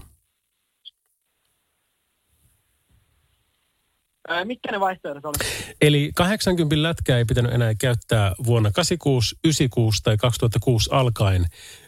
Ää, 4.27 4.45
mitkä 4.45 4.71
ne 4.71 4.79
vaihtoehdot 4.79 5.25
oli? 5.25 5.35
Eli 5.81 6.11
80 6.15 6.83
lätkää 6.83 7.17
ei 7.17 7.25
pitänyt 7.25 7.53
enää 7.53 7.75
käyttää 7.75 8.33
vuonna 8.45 8.71
86, 8.71 9.35
96 9.43 10.03
tai 10.03 10.17
2006 10.17 10.89
alkaen 10.91 11.45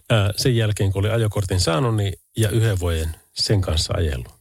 ää, 0.10 0.32
sen 0.36 0.56
jälkeen, 0.56 0.92
kun 0.92 1.00
oli 1.00 1.10
ajokortin 1.10 1.60
saanut 1.60 1.96
niin, 1.96 2.14
ja 2.38 2.50
yhden 2.50 2.80
vuoden 2.80 3.16
sen 3.34 3.62
kanssa 3.62 3.94
ajellut. 3.98 4.34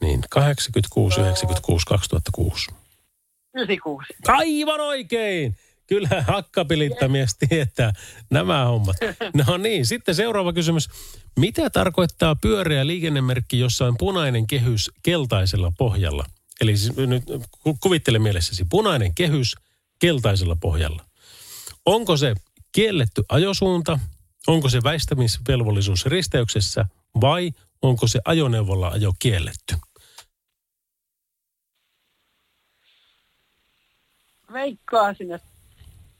Niin 0.00 0.24
86, 0.30 1.20
96, 1.20 1.86
2006. 1.86 2.70
96. 3.54 4.06
Aivan 4.28 4.80
oikein! 4.80 5.56
Kyllä 5.86 6.24
hakkapilittamies 6.28 7.36
tietää 7.48 7.92
nämä 8.30 8.64
hommat. 8.64 8.96
No 9.46 9.56
niin, 9.56 9.86
sitten 9.86 10.14
seuraava 10.14 10.52
kysymys. 10.52 10.88
Mitä 11.36 11.70
tarkoittaa 11.70 12.36
pyöreä 12.36 12.86
liikennemerkki, 12.86 13.58
jossa 13.58 13.86
on 13.86 13.96
punainen 13.98 14.46
kehys 14.46 14.90
keltaisella 15.02 15.72
pohjalla? 15.78 16.26
Eli 16.60 16.76
siis 16.76 16.96
nyt 16.96 17.24
ku- 17.62 17.78
kuvittele 17.80 18.18
mielessäsi 18.18 18.64
punainen 18.70 19.14
kehys 19.14 19.54
keltaisella 19.98 20.56
pohjalla. 20.60 21.04
Onko 21.86 22.16
se 22.16 22.34
kielletty 22.72 23.22
ajosuunta? 23.28 23.98
Onko 24.46 24.68
se 24.68 24.82
väistämisvelvollisuus 24.82 26.06
risteyksessä 26.06 26.86
vai 27.20 27.52
onko 27.82 28.06
se 28.06 28.20
ajoneuvolla 28.24 28.88
ajo 28.88 29.12
kielletty? 29.18 29.74
Veikkaasin, 34.52 35.32
että 35.32 35.48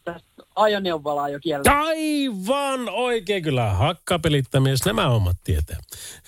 tästä 0.05 0.43
ajoneuvolla 0.57 1.29
jo 1.29 1.41
kieltä. 1.41 1.81
Aivan 1.81 2.89
oikein 2.89 3.43
kyllä. 3.43 3.71
Hakkapelittämies 3.71 4.85
nämä 4.85 5.09
hommat 5.09 5.37
tietää. 5.45 5.79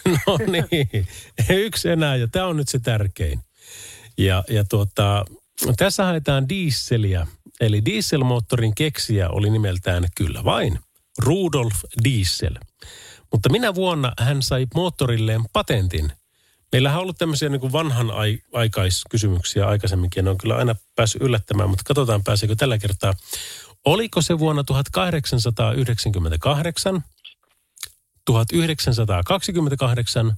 No 0.27 0.39
niin, 0.47 1.07
yksi 1.51 1.89
enää 1.89 2.17
ja 2.17 2.29
tämä 2.29 2.47
on 2.47 2.57
nyt 2.57 2.69
se 2.69 2.79
tärkein. 2.79 3.41
Ja, 4.19 4.45
ja 4.49 4.65
tuota, 4.65 5.25
tässä 5.77 6.05
haetaan 6.05 6.49
dieseliä. 6.49 7.27
Eli 7.61 7.85
dieselmoottorin 7.85 8.75
keksijä 8.75 9.29
oli 9.29 9.51
nimeltään 9.51 10.05
kyllä 10.17 10.45
vain 10.45 10.79
Rudolf 11.19 11.75
Diesel. 12.05 12.55
Mutta 13.33 13.49
minä 13.49 13.75
vuonna 13.75 14.13
hän 14.21 14.43
sai 14.43 14.67
moottorilleen 14.75 15.41
patentin. 15.53 16.13
Meillähän 16.75 16.99
on 16.99 17.03
ollut 17.03 17.19
tämmöisiä 17.19 17.49
niin 17.49 17.61
kuin 17.61 17.73
vanhan 17.73 18.11
ai- 18.11 18.39
aikaiskysymyksiä 18.53 19.69
aikaisemminkin. 19.69 20.25
Ne 20.25 20.31
on 20.31 20.39
kyllä 20.39 20.57
aina 20.57 20.75
päässyt 20.97 21.23
yllättämään, 21.23 21.71
mutta 21.71 21.85
katsotaan 21.87 22.25
pääseekö 22.25 22.57
tällä 22.57 22.79
kertaa. 22.79 23.15
Oliko 23.85 24.23
se 24.23 24.39
vuonna 24.39 24.65
1898, 24.65 27.05
1928 28.25 30.37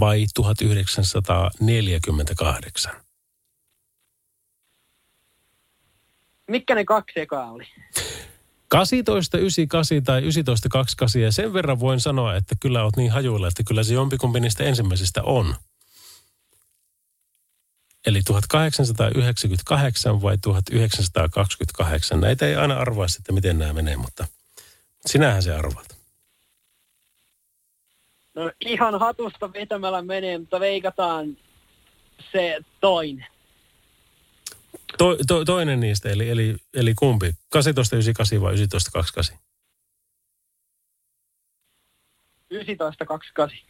vai 0.00 0.26
1948? 0.34 2.92
Mitkä 6.48 6.74
ne 6.74 6.84
kaksi 6.84 7.20
ekaa 7.20 7.50
oli? 7.50 7.64
1898 8.68 10.04
tai 10.04 10.20
1928 10.20 11.22
ja 11.22 11.32
sen 11.32 11.52
verran 11.52 11.80
voin 11.80 12.00
sanoa, 12.00 12.36
että 12.36 12.54
kyllä 12.60 12.84
oot 12.84 12.96
niin 12.96 13.12
hajuilla, 13.12 13.48
että 13.48 13.62
kyllä 13.64 13.82
se 13.82 13.94
jompikumpi 13.94 14.40
niistä 14.40 14.64
ensimmäisistä 14.64 15.22
on. 15.22 15.54
Eli 18.06 18.22
1898 18.22 20.22
vai 20.22 20.38
1928. 20.38 22.20
Näitä 22.20 22.46
ei 22.46 22.54
aina 22.54 22.78
arvaa 22.78 23.08
sitten, 23.08 23.34
miten 23.34 23.58
nämä 23.58 23.72
menee, 23.72 23.96
mutta 23.96 24.26
sinähän 25.06 25.42
se 25.42 25.54
arvaat. 25.54 25.98
No 28.34 28.50
ihan 28.60 29.00
hatusta 29.00 29.52
vetämällä 29.52 30.02
menee, 30.02 30.38
mutta 30.38 30.60
veikataan 30.60 31.36
se 32.32 32.58
toinen. 32.80 33.26
To, 34.98 35.16
to, 35.26 35.44
toinen 35.44 35.80
niistä, 35.80 36.08
eli, 36.08 36.30
eli, 36.30 36.56
eli 36.74 36.94
kumpi? 36.94 37.26
1898 37.26 38.40
vai 38.40 38.54
1928? 38.54 39.38
1928. 42.48 43.68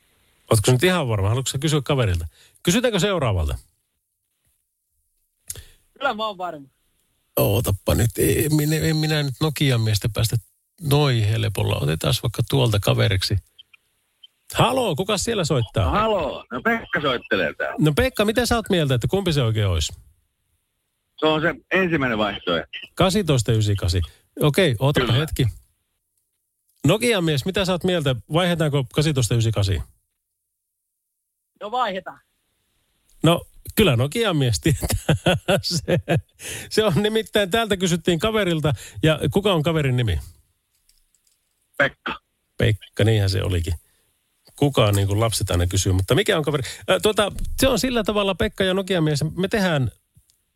Oletko 0.51 0.73
nyt 0.73 0.83
ihan 0.83 1.09
varma? 1.09 1.29
Haluatko 1.29 1.51
sä 1.51 1.59
kysyä 1.59 1.81
kaverilta? 1.85 2.27
Kysytäänkö 2.63 2.99
seuraavalta? 2.99 3.59
Kyllä 5.99 6.15
mä 6.15 6.27
oon 6.27 6.39
varma. 6.39 6.69
Ootappa 7.39 7.95
nyt, 7.95 8.11
en 8.19 8.55
minä, 8.57 8.77
en 8.77 8.97
minä 8.97 9.23
nyt 9.23 9.35
Nokian 9.41 9.81
miestä 9.81 10.09
päästä 10.15 10.37
noin 10.81 11.25
helpolla. 11.25 11.77
Otetaan 11.77 12.15
vaikka 12.23 12.43
tuolta 12.51 12.81
kaveriksi. 12.81 13.37
Haloo, 14.55 14.97
kuka 14.97 15.19
siellä 15.19 15.45
soittaa? 15.45 15.91
Halo, 15.91 16.45
no 16.53 16.63
Pekka 16.63 17.01
soittelee 17.01 17.55
täällä. 17.55 17.77
No 17.79 17.93
Pekka, 17.97 18.25
mitä 18.25 18.47
sä 18.47 18.57
oot 18.57 18.71
mieltä, 18.71 18.95
että 18.95 19.09
kumpi 19.09 19.33
se 19.33 19.43
oikein 19.43 19.67
olisi? 19.67 19.93
Se 21.21 21.27
on 21.27 21.41
se 21.41 21.55
ensimmäinen 21.73 22.19
vaihtoehto. 22.19 22.69
1898. 22.97 24.01
Okei, 24.41 24.77
ootapa 24.79 25.07
Kyllä. 25.07 25.19
hetki. 25.19 25.47
Nokian 26.87 27.25
mies, 27.25 27.45
mitä 27.45 27.65
sä 27.65 27.73
oot 27.73 27.85
mieltä? 27.85 28.17
Vaihdetaanko 28.33 28.77
1898? 28.77 29.83
No 31.61 31.71
vaihdetaan. 31.71 32.21
No, 33.23 33.47
kyllä 33.75 33.97
Nokian 33.97 34.37
mies 34.37 34.61
tietää. 34.61 35.17
se, 35.63 35.99
se 36.71 36.85
on 36.85 36.93
nimittäin, 37.03 37.51
täältä 37.51 37.77
kysyttiin 37.77 38.19
kaverilta. 38.19 38.73
Ja 39.03 39.21
kuka 39.33 39.53
on 39.53 39.63
kaverin 39.63 39.97
nimi? 39.97 40.21
Pekka. 41.79 42.19
Pekka, 42.59 43.05
niinhän 43.05 43.31
se 43.31 43.43
olikin. 43.43 43.75
Kukaan 44.57 44.95
niin 44.95 45.09
kuin 45.09 45.21
lapset 45.21 45.51
aina 45.51 45.67
kysyy, 45.67 45.93
mutta 45.93 46.15
mikä 46.15 46.39
on 46.39 46.45
kaveri? 46.45 46.63
Ää, 46.89 47.01
tuota, 47.01 47.33
se 47.61 47.69
on 47.69 47.79
sillä 47.79 48.05
tavalla 48.05 48.35
Pekka 48.35 48.65
ja 48.65 48.75
Nokian 48.75 49.05
mies. 49.05 49.25
Me 49.37 49.49
tehdään 49.49 49.91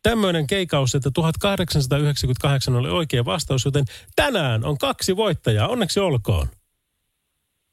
tämmöinen 0.03 0.47
keikaus, 0.47 0.95
että 0.95 1.11
1898 1.11 2.75
oli 2.75 2.89
oikea 2.89 3.25
vastaus, 3.25 3.65
joten 3.65 3.85
tänään 4.15 4.65
on 4.65 4.77
kaksi 4.77 5.15
voittajaa. 5.15 5.67
Onneksi 5.67 5.99
olkoon. 5.99 6.47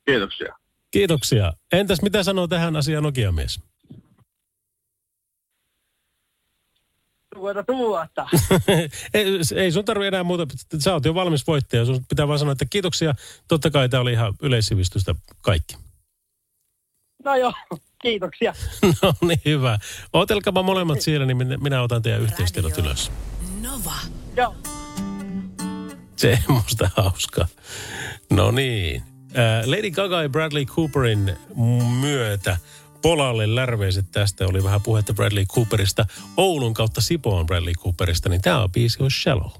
Kiitoksia. 0.05 0.55
Kiitoksia. 0.90 1.53
Entäs 1.72 2.03
mitä 2.03 2.22
sanoo 2.22 2.46
tähän 2.46 2.77
asiaan 2.77 3.03
Nokian 3.03 3.35
mies? 3.35 3.61
Tuota 7.37 7.64
tuota. 7.64 8.29
ei, 9.14 9.27
ei 9.57 9.72
sun 9.72 9.85
tarvitse 9.85 10.09
enää 10.09 10.25
muuta. 10.25 10.46
Sä 10.79 10.92
oot 10.92 11.05
jo 11.05 11.14
valmis 11.14 11.46
voittaja. 11.46 11.85
Sun 11.85 12.05
pitää 12.09 12.29
vaan 12.29 12.38
sanoa, 12.38 12.53
että 12.53 12.66
kiitoksia. 12.70 13.14
Totta 13.49 13.70
kai 13.70 13.88
tämä 13.88 14.01
oli 14.01 14.12
ihan 14.12 14.35
yleissivistystä 14.42 15.14
kaikki. 15.42 15.77
No 17.25 17.37
joo, 17.37 17.53
kiitoksia. 18.03 18.55
no 19.03 19.14
niin, 19.20 19.40
hyvä. 19.44 19.79
Ootelkaapa 20.12 20.62
molemmat 20.62 21.01
siellä, 21.01 21.27
niin 21.27 21.37
minä, 21.37 21.57
minä 21.57 21.83
otan 21.83 22.03
teidän 22.03 22.20
yhteystiedot 22.20 22.79
ylös. 22.79 23.12
Nova. 23.62 23.94
Joo. 24.37 24.57
Semmoista 26.16 26.90
hauskaa. 26.96 27.46
No 28.31 28.51
niin. 28.51 29.03
Äh, 29.38 29.66
Lady 29.66 29.90
Gaga 29.90 30.22
ja 30.22 30.29
Bradley 30.29 30.64
Cooperin 30.64 31.37
myötä 32.01 32.57
Polalle 33.07 33.55
lärveiset 33.55 34.07
tästä. 34.12 34.47
Oli 34.47 34.64
vähän 34.64 34.81
puhetta 34.83 35.14
Bradley 35.14 35.45
Cooperista. 35.45 36.07
Oulun 36.37 36.75
kautta 36.75 37.01
Sipoon 37.01 37.47
Bradley 37.47 37.75
Cooperista, 37.75 38.29
niin 38.29 38.42
tämä 38.42 38.62
on 38.62 38.73
biisi 38.73 39.03
on 39.03 39.11
Shallow. 39.11 39.51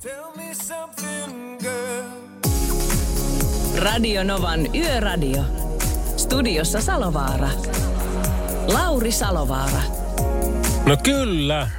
Radio 3.79 4.25
Novan 4.25 4.75
Yöradio. 4.75 5.43
Studiossa 6.17 6.81
Salovaara. 6.81 7.49
Lauri 8.67 9.13
Salovaara. 9.13 9.83
No 10.87 10.97
kyllä. 11.03 11.71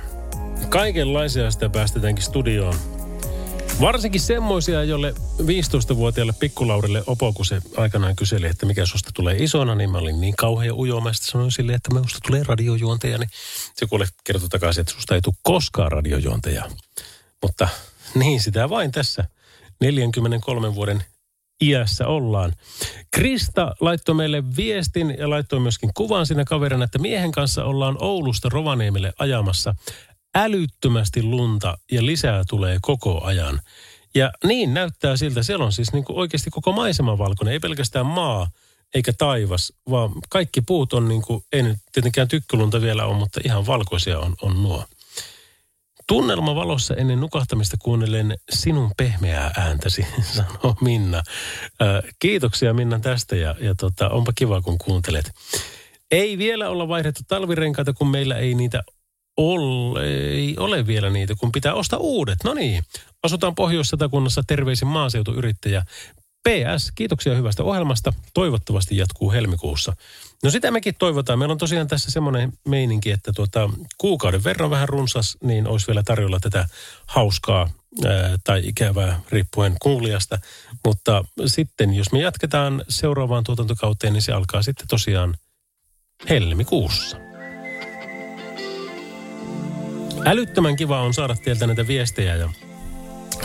Kaikenlaisia 0.70 1.52
sitä 1.52 1.70
päästetäänkin 1.70 2.24
studioon. 2.24 2.76
Varsinkin 3.82 4.22
semmoisia, 4.22 4.84
jolle 4.84 5.13
15-vuotiaalle 5.42 6.34
pikkulaurille 6.40 7.04
Opo, 7.08 7.34
kun 7.34 7.46
se 7.46 7.62
aikanaan 7.78 8.16
kyseli, 8.16 8.48
että 8.48 8.66
mikä 8.66 8.86
susta 8.86 9.10
tulee 9.13 9.36
isona, 9.40 9.76
niin 9.76 9.92
mä 9.92 9.98
olin 9.98 10.22
niin 10.22 10.36
kauhean 10.36 10.76
ujo. 10.76 11.02
Mä 11.02 11.13
sitten 11.13 11.32
sanoin 11.32 11.52
sille, 11.52 11.74
että 11.74 11.94
minusta 11.94 12.20
tulee 12.28 12.44
radiojuontaja, 12.44 13.18
niin 13.18 13.30
se 13.76 13.86
kuule 13.86 14.08
kertoi 14.24 14.50
takaisin, 14.50 14.82
että 14.82 14.94
susta 14.94 15.16
ei 15.16 15.22
tule 15.22 15.36
koskaan 15.42 15.92
radiojuontaja. 15.92 16.70
Mutta 17.42 17.68
niin 18.16 18.42
sitä 18.42 18.70
vain 18.70 18.92
tässä 18.92 19.24
43 19.82 20.76
vuoden 20.76 21.04
iässä 21.62 22.08
ollaan. 22.08 22.54
Krista 23.12 23.76
laittoi 23.80 24.16
meille 24.16 24.44
viestin 24.56 25.16
ja 25.20 25.30
laittoi 25.30 25.60
myöskin 25.60 25.92
kuvan 25.94 26.26
siinä 26.26 26.46
kaverina, 26.46 26.84
että 26.84 27.00
miehen 27.00 27.32
kanssa 27.32 27.66
ollaan 27.66 27.98
Oulusta 28.00 28.50
Rovaniemelle 28.50 29.13
ajamassa 29.20 29.76
älyttömästi 30.38 31.23
lunta 31.23 31.78
ja 31.91 32.06
lisää 32.06 32.43
tulee 32.50 32.78
koko 32.82 33.23
ajan. 33.23 33.62
Ja 34.15 34.32
niin 34.43 34.73
näyttää 34.73 35.17
siltä, 35.17 35.43
siellä 35.43 35.65
on 35.65 35.71
siis 35.71 35.93
niin 35.93 36.04
kuin 36.06 36.19
oikeasti 36.19 36.50
koko 36.50 36.71
maisema 36.71 37.17
valkoinen, 37.17 37.54
ei 37.54 37.60
pelkästään 37.60 38.06
maa 38.06 38.50
eikä 38.93 39.13
taivas, 39.17 39.73
vaan 39.89 40.12
kaikki 40.30 40.62
puut 40.62 40.93
on 40.93 41.08
niin 41.08 41.21
kuin, 41.21 41.43
ei 41.52 41.63
nyt 41.63 41.78
tietenkään 41.91 42.28
tykkylunta 42.28 42.82
vielä 42.82 43.06
ole, 43.06 43.17
mutta 43.17 43.41
ihan 43.43 43.67
valkoisia 43.67 44.19
on, 44.19 44.36
on 44.41 44.63
nuo. 44.63 44.86
Tunnelma 46.08 46.56
valossa 46.56 46.95
ennen 46.95 47.19
nukahtamista 47.19 47.78
kuunnellen 47.80 48.38
sinun 48.50 48.91
pehmeää 48.97 49.52
ääntäsi, 49.58 50.06
sanoo 50.36 50.76
Minna. 50.82 51.23
Ää, 51.80 52.02
kiitoksia 52.19 52.73
Minna 52.73 53.00
tästä 53.00 53.36
ja, 53.36 53.56
ja 53.60 53.76
tota, 53.76 54.10
onpa 54.10 54.32
kiva 54.36 54.62
kun 54.62 54.78
kuuntelet. 54.78 55.32
Ei 56.12 56.38
vielä 56.38 56.69
olla 56.69 56.88
vaihdettu 56.88 57.21
talvirenkaita, 57.28 57.93
kun 57.93 58.08
meillä 58.08 58.38
ei 58.38 58.54
niitä 58.54 58.84
ole, 59.38 60.04
ei 60.06 60.56
ole 60.58 60.88
vielä 60.88 61.10
niitä, 61.10 61.36
kun 61.36 61.52
pitää 61.52 61.73
ostaa 61.73 62.00
uudet. 62.00 62.39
No 62.43 62.54
niin, 62.54 62.84
asutaan 63.23 63.56
Pohjois-Satakunnassa 63.56 64.43
terveisin 64.47 64.88
maaseutuyrittäjä. 64.88 65.84
PS, 66.47 66.91
kiitoksia 66.95 67.36
hyvästä 67.36 67.63
ohjelmasta. 67.63 68.13
Toivottavasti 68.34 68.97
jatkuu 68.97 69.32
helmikuussa. 69.32 69.95
No 70.43 70.50
sitä 70.50 70.71
mekin 70.71 70.95
toivotaan. 71.00 71.39
Meillä 71.39 71.52
on 71.52 71.58
tosiaan 71.58 71.88
tässä 71.88 72.12
semmoinen 72.12 72.54
meininki, 72.67 73.12
että 73.12 73.32
tuota, 73.36 73.69
kuukauden 73.97 74.43
verran 74.43 74.69
vähän 74.69 74.89
runsas, 74.89 75.38
niin 75.43 75.67
olisi 75.67 75.88
vielä 75.88 76.04
tarjolla 76.04 76.39
tätä 76.39 76.67
hauskaa 77.06 77.69
ää, 78.06 78.38
tai 78.43 78.62
ikävää 78.67 79.21
riippuen 79.30 79.76
kuulijasta. 79.82 80.39
Mutta 80.86 81.26
sitten, 81.45 81.93
jos 81.93 82.12
me 82.12 82.19
jatketaan 82.19 82.84
seuraavaan 82.89 83.43
tuotantokauteen, 83.43 84.13
niin 84.13 84.21
se 84.21 84.32
alkaa 84.32 84.62
sitten 84.62 84.88
tosiaan 84.88 85.36
helmikuussa. 86.30 87.27
Älyttömän 90.28 90.76
kiva 90.76 91.02
on 91.02 91.13
saada 91.13 91.36
teiltä 91.36 91.68
näitä 91.68 91.88
viestejä 91.88 92.36
ja 92.36 92.50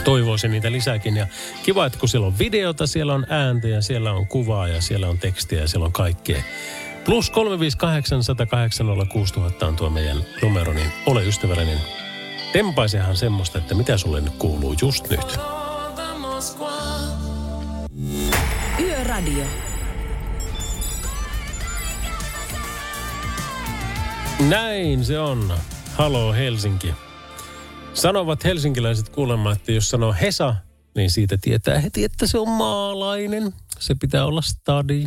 toivoisin 0.05 0.51
niitä 0.51 0.73
lisääkin. 0.73 1.17
Ja 1.17 1.27
kiva, 1.63 1.87
että 1.87 1.99
kun 1.99 2.09
siellä 2.09 2.27
on 2.27 2.39
videota, 2.39 2.87
siellä 2.87 3.15
on 3.15 3.27
ääntä 3.29 3.69
ja 3.69 3.83
siellä 3.83 4.13
on 4.13 4.27
kuvaa 4.27 4.69
ja 4.69 4.81
siellä 4.81 5.09
on 5.09 5.19
tekstiä 5.19 5.61
ja 5.61 5.69
siellä 5.69 5.87
on 5.87 5.93
kaikkea. 5.93 6.43
Plus 7.05 7.31
358 7.31 8.25
108 8.25 8.87
6000 9.09 9.67
on 9.67 9.77
tuo 9.77 9.91
meidän 9.91 10.17
numero, 10.43 10.73
niin 10.73 10.93
ole 11.07 11.25
ystävällinen. 11.25 11.79
Tempaisehan 12.53 13.17
semmoista, 13.17 13.59
että 13.59 13.75
mitä 13.75 13.97
sulle 13.97 14.21
nyt 14.21 14.35
kuuluu 14.39 14.75
just 14.81 15.11
nyt. 15.11 15.39
Yöradio. 18.81 19.45
Näin 24.49 25.05
se 25.05 25.19
on. 25.19 25.53
Halo 25.93 26.33
Helsinki. 26.33 26.95
Sanovat 27.95 28.45
helsinkiläiset 28.45 29.09
kuulemma, 29.09 29.53
että 29.53 29.73
jos 29.73 29.91
sanoo 29.91 30.15
Hesa, 30.21 30.55
niin 30.97 31.11
siitä 31.11 31.39
tietää 31.41 31.79
heti, 31.79 32.05
että 32.05 32.27
se 32.27 32.39
on 32.39 32.49
maalainen. 32.49 33.53
Se 33.79 33.95
pitää 33.95 34.27
olla 34.27 34.43
stadi. 34.43 35.05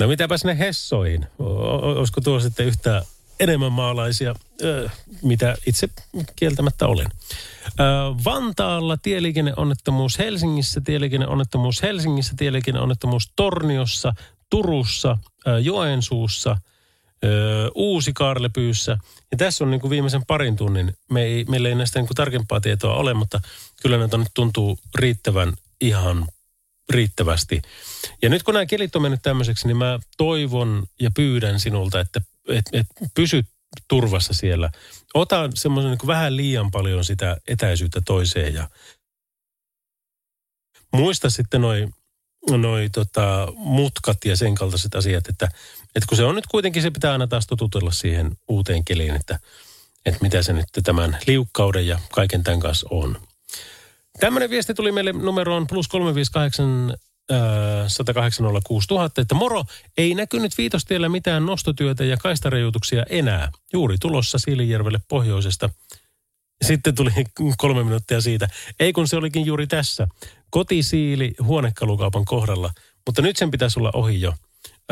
No 0.00 0.08
mitäpäs 0.08 0.44
ne 0.44 0.58
Hessoihin? 0.58 1.26
Olisiko 1.38 2.20
tuo 2.20 2.40
sitten 2.40 2.66
yhtä 2.66 3.02
enemmän 3.40 3.72
maalaisia, 3.72 4.34
mitä 5.22 5.56
itse 5.66 5.88
kieltämättä 6.36 6.86
olen. 6.86 7.08
Vantaalla 8.24 8.96
tieliikenneonnettomuus 8.96 10.18
Helsingissä, 10.18 10.80
tieliikenneonnettomuus 10.80 11.82
Helsingissä, 11.82 12.34
tieliikenneonnettomuus 12.36 13.32
Torniossa, 13.36 14.12
Turussa, 14.50 15.18
Joensuussa– 15.62 16.56
Öö, 17.26 17.70
uusi 17.74 18.12
Kaarlepyyssä. 18.12 18.98
Ja 19.30 19.36
tässä 19.36 19.64
on 19.64 19.70
niin 19.70 19.80
kuin 19.80 19.90
viimeisen 19.90 20.26
parin 20.26 20.56
tunnin, 20.56 20.94
me 21.10 21.22
ei, 21.22 21.44
meillä 21.44 21.68
ei 21.68 21.74
näistä 21.74 21.98
niin 21.98 22.06
kuin 22.06 22.16
tarkempaa 22.16 22.60
tietoa 22.60 22.94
ole, 22.94 23.14
mutta 23.14 23.40
kyllä 23.82 23.98
näitä 23.98 24.16
nyt 24.16 24.28
tuntuu 24.34 24.78
riittävän 24.94 25.52
ihan 25.80 26.28
riittävästi. 26.90 27.62
Ja 28.22 28.28
nyt 28.28 28.42
kun 28.42 28.54
nämä 28.54 28.66
kelit 28.66 28.96
on 28.96 29.02
mennyt 29.02 29.22
tämmöiseksi, 29.22 29.66
niin 29.66 29.76
mä 29.76 29.98
toivon 30.16 30.86
ja 31.00 31.10
pyydän 31.16 31.60
sinulta, 31.60 32.00
että 32.00 32.20
et, 32.48 32.64
et 32.72 32.86
pysyt 33.14 33.46
turvassa 33.88 34.34
siellä. 34.34 34.70
Ota 35.14 35.50
semmoisen 35.54 35.90
niin 35.90 36.06
vähän 36.06 36.36
liian 36.36 36.70
paljon 36.70 37.04
sitä 37.04 37.36
etäisyyttä 37.48 38.00
toiseen 38.06 38.54
ja 38.54 38.68
muista 40.92 41.30
sitten 41.30 41.60
noi, 41.60 41.88
noi 42.50 42.88
tota, 42.90 43.48
mutkat 43.56 44.24
ja 44.24 44.36
sen 44.36 44.54
kaltaiset 44.54 44.94
asiat, 44.94 45.28
että, 45.28 45.48
että 45.96 46.06
kun 46.08 46.16
se 46.16 46.24
on 46.24 46.34
nyt 46.34 46.46
kuitenkin, 46.46 46.82
se 46.82 46.90
pitää 46.90 47.12
aina 47.12 47.26
taas 47.26 47.46
totutella 47.46 47.90
siihen 47.90 48.36
uuteen 48.48 48.84
keliin, 48.84 49.16
että, 49.16 49.38
että 50.06 50.22
mitä 50.22 50.42
se 50.42 50.52
nyt 50.52 50.66
tämän 50.84 51.18
liukkauden 51.26 51.86
ja 51.86 51.98
kaiken 52.12 52.42
tämän 52.42 52.60
kanssa 52.60 52.86
on. 52.90 53.20
Tämmöinen 54.20 54.50
viesti 54.50 54.74
tuli 54.74 54.92
meille 54.92 55.12
numeroon 55.12 55.66
plus 55.66 55.88
358 55.88 56.96
108 57.88 58.46
000, 58.46 59.10
että 59.18 59.34
moro, 59.34 59.64
ei 59.98 60.14
näkynyt 60.14 60.58
viitostiellä 60.58 61.08
mitään 61.08 61.46
nostotyötä 61.46 62.04
ja 62.04 62.16
kaistarajoituksia 62.16 63.04
enää. 63.10 63.50
Juuri 63.72 63.96
tulossa 64.00 64.38
Siilijärvelle 64.38 64.98
pohjoisesta. 65.08 65.70
Sitten 66.64 66.94
tuli 66.94 67.10
kolme 67.58 67.84
minuuttia 67.84 68.20
siitä. 68.20 68.48
Ei 68.80 68.92
kun 68.92 69.08
se 69.08 69.16
olikin 69.16 69.46
juuri 69.46 69.66
tässä. 69.66 70.08
Kotisiili 70.50 71.34
huonekalukaupan 71.42 72.24
kohdalla. 72.24 72.70
Mutta 73.06 73.22
nyt 73.22 73.36
sen 73.36 73.50
pitäisi 73.50 73.80
olla 73.80 73.90
ohi 73.94 74.20
jo. 74.20 74.34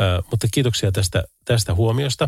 Ö, 0.01 0.23
mutta 0.31 0.47
kiitoksia 0.53 0.91
tästä, 0.91 1.23
tästä 1.45 1.73
huomiosta. 1.73 2.27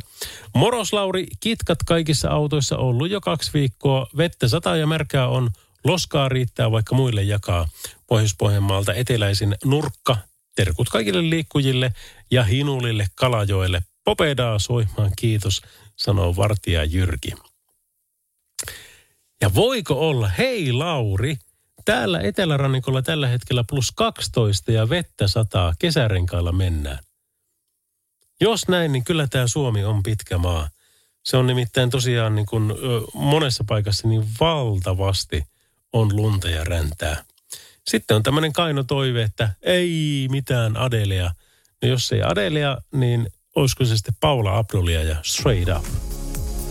Moros 0.55 0.93
Lauri, 0.93 1.27
kitkat 1.39 1.79
kaikissa 1.85 2.29
autoissa 2.29 2.77
ollut 2.77 3.09
jo 3.09 3.21
kaksi 3.21 3.51
viikkoa. 3.53 4.07
Vettä 4.17 4.47
sataa 4.47 4.75
ja 4.77 4.87
märkää 4.87 5.27
on. 5.27 5.49
Loskaa 5.83 6.29
riittää 6.29 6.71
vaikka 6.71 6.95
muille 6.95 7.23
jakaa. 7.23 7.67
Pohjois-Pohjanmaalta 8.07 8.93
eteläisin 8.93 9.55
nurkka. 9.65 10.17
Terkut 10.55 10.89
kaikille 10.89 11.29
liikkujille 11.29 11.93
ja 12.31 12.43
hinulille 12.43 13.07
Kalajoelle. 13.15 13.81
Popedaa 14.05 14.59
soimaan 14.59 15.11
kiitos, 15.17 15.61
sanoo 15.95 16.35
vartija 16.35 16.83
Jyrki. 16.83 17.31
Ja 19.41 19.53
voiko 19.55 19.93
olla, 20.09 20.27
hei 20.27 20.71
Lauri, 20.71 21.37
täällä 21.85 22.21
etelärannikolla 22.21 23.01
tällä 23.01 23.27
hetkellä 23.27 23.63
plus 23.69 23.91
12 23.91 24.71
ja 24.71 24.89
vettä 24.89 25.27
sataa, 25.27 25.73
kesärenkailla 25.79 26.51
mennään. 26.51 26.99
Jos 28.41 28.67
näin, 28.67 28.91
niin 28.91 29.03
kyllä 29.03 29.27
tämä 29.27 29.47
Suomi 29.47 29.83
on 29.83 30.03
pitkä 30.03 30.37
maa. 30.37 30.69
Se 31.23 31.37
on 31.37 31.47
nimittäin 31.47 31.89
tosiaan 31.89 32.35
niin 32.35 32.45
kuin, 32.45 32.73
monessa 33.13 33.63
paikassa 33.67 34.07
niin 34.07 34.25
valtavasti 34.39 35.43
on 35.93 36.15
lunta 36.15 36.49
ja 36.49 36.63
räntää. 36.63 37.23
Sitten 37.87 38.17
on 38.17 38.23
tämmöinen 38.23 38.53
kaino 38.53 38.83
toive, 38.83 39.23
että 39.23 39.49
ei 39.61 40.27
mitään 40.31 40.77
Adelea. 40.77 41.31
No 41.81 41.87
jos 41.87 42.11
ei 42.11 42.21
Adelea, 42.23 42.77
niin 42.91 43.27
olisiko 43.55 43.85
se 43.85 43.97
sitten 43.97 44.15
Paula 44.19 44.57
Abdulia 44.57 45.03
ja 45.03 45.15
Straight 45.23 45.77
Up. 45.77 45.85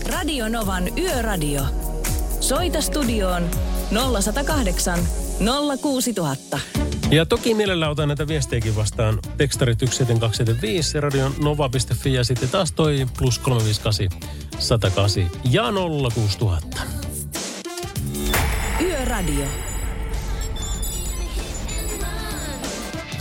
Radio 0.05 0.49
Novan 0.49 0.97
Yöradio. 0.97 1.61
Soita 2.39 2.81
studioon 2.81 3.49
0108 3.91 4.99
06000. 5.39 6.59
Ja 7.11 7.25
toki 7.25 7.53
mielellä 7.53 7.89
otan 7.89 8.07
näitä 8.07 8.27
viestejäkin 8.27 8.75
vastaan. 8.75 9.19
Tekstarit 9.37 9.79
17275 9.79 10.97
ja 10.97 11.01
radion 11.01 11.33
nova.fi 11.43 12.13
ja 12.13 12.23
sitten 12.23 12.49
taas 12.49 12.71
toi 12.71 13.07
plus 13.17 13.39
358 13.39 14.29
108 14.59 15.31
ja 15.51 15.63
06000. 16.13 16.81
Yöradio. 18.81 19.45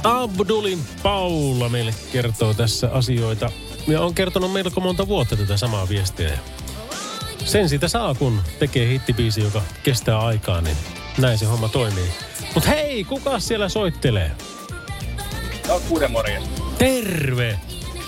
Abdulin 0.03 0.79
Paula 1.03 1.69
meille 1.69 1.95
kertoo 2.13 2.55
tässä 2.55 2.91
asioita. 2.93 3.51
Ja 3.87 4.01
on 4.01 4.15
kertonut 4.15 4.53
melko 4.53 4.81
monta 4.81 5.09
vuotta 5.09 5.37
tätä 5.37 5.57
samaa 5.57 5.89
viestiä. 5.89 6.39
Sen 7.45 7.69
siitä 7.69 7.89
saa, 7.89 8.15
kun 8.15 8.41
tekee 8.59 8.89
hittibiisi, 8.89 9.41
joka 9.41 9.63
kestää 9.83 10.19
aikaa, 10.19 10.61
niin 10.61 10.77
näin 11.19 11.39
se 11.39 11.47
homma 11.47 11.69
toimii. 11.69 12.09
Mutta 12.55 12.71
hei, 12.71 13.05
kuka 13.05 13.39
siellä 13.39 13.69
soittelee? 13.69 14.31
No, 15.69 15.81
kuuden 15.89 16.11
morjens. 16.11 16.49
Terve! 16.79 17.59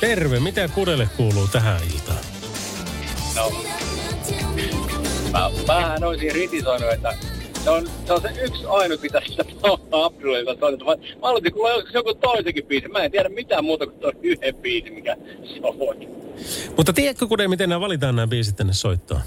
Terve, 0.00 0.40
mitä 0.40 0.68
kudelle 0.68 1.08
kuuluu 1.16 1.48
tähän 1.52 1.80
iltaan? 1.94 2.18
No, 3.36 3.52
mä, 5.32 5.50
mähän 5.66 6.04
olisin 6.04 6.32
ritisoinut, 6.32 6.92
että 6.92 7.16
se 7.64 7.70
on, 7.70 7.88
se 8.06 8.12
on 8.12 8.22
se 8.22 8.28
yksi 8.42 8.64
ainut, 8.66 9.02
mitä 9.02 9.20
sitä 9.26 9.44
Abdulilta 9.92 10.56
soitetaan. 10.60 10.98
Mä, 10.98 11.32
mä 11.42 11.50
kuulla 11.50 11.70
joskus 11.70 11.94
joku 11.94 12.14
toisenkin 12.14 12.66
biisi. 12.66 12.88
Mä 12.88 12.98
en 12.98 13.10
tiedä 13.10 13.28
mitään 13.28 13.64
muuta 13.64 13.86
kuin 13.86 14.00
tuo 14.00 14.12
yhden 14.22 14.54
biisi, 14.54 14.90
mikä 14.90 15.16
soi. 15.44 16.08
Mutta 16.76 16.92
tiedätkö, 16.92 17.26
kude, 17.26 17.48
miten 17.48 17.68
nämä 17.68 17.80
valitaan 17.80 18.16
nämä 18.16 18.26
biisit 18.26 18.56
tänne 18.56 18.72
soittoon? 18.72 19.20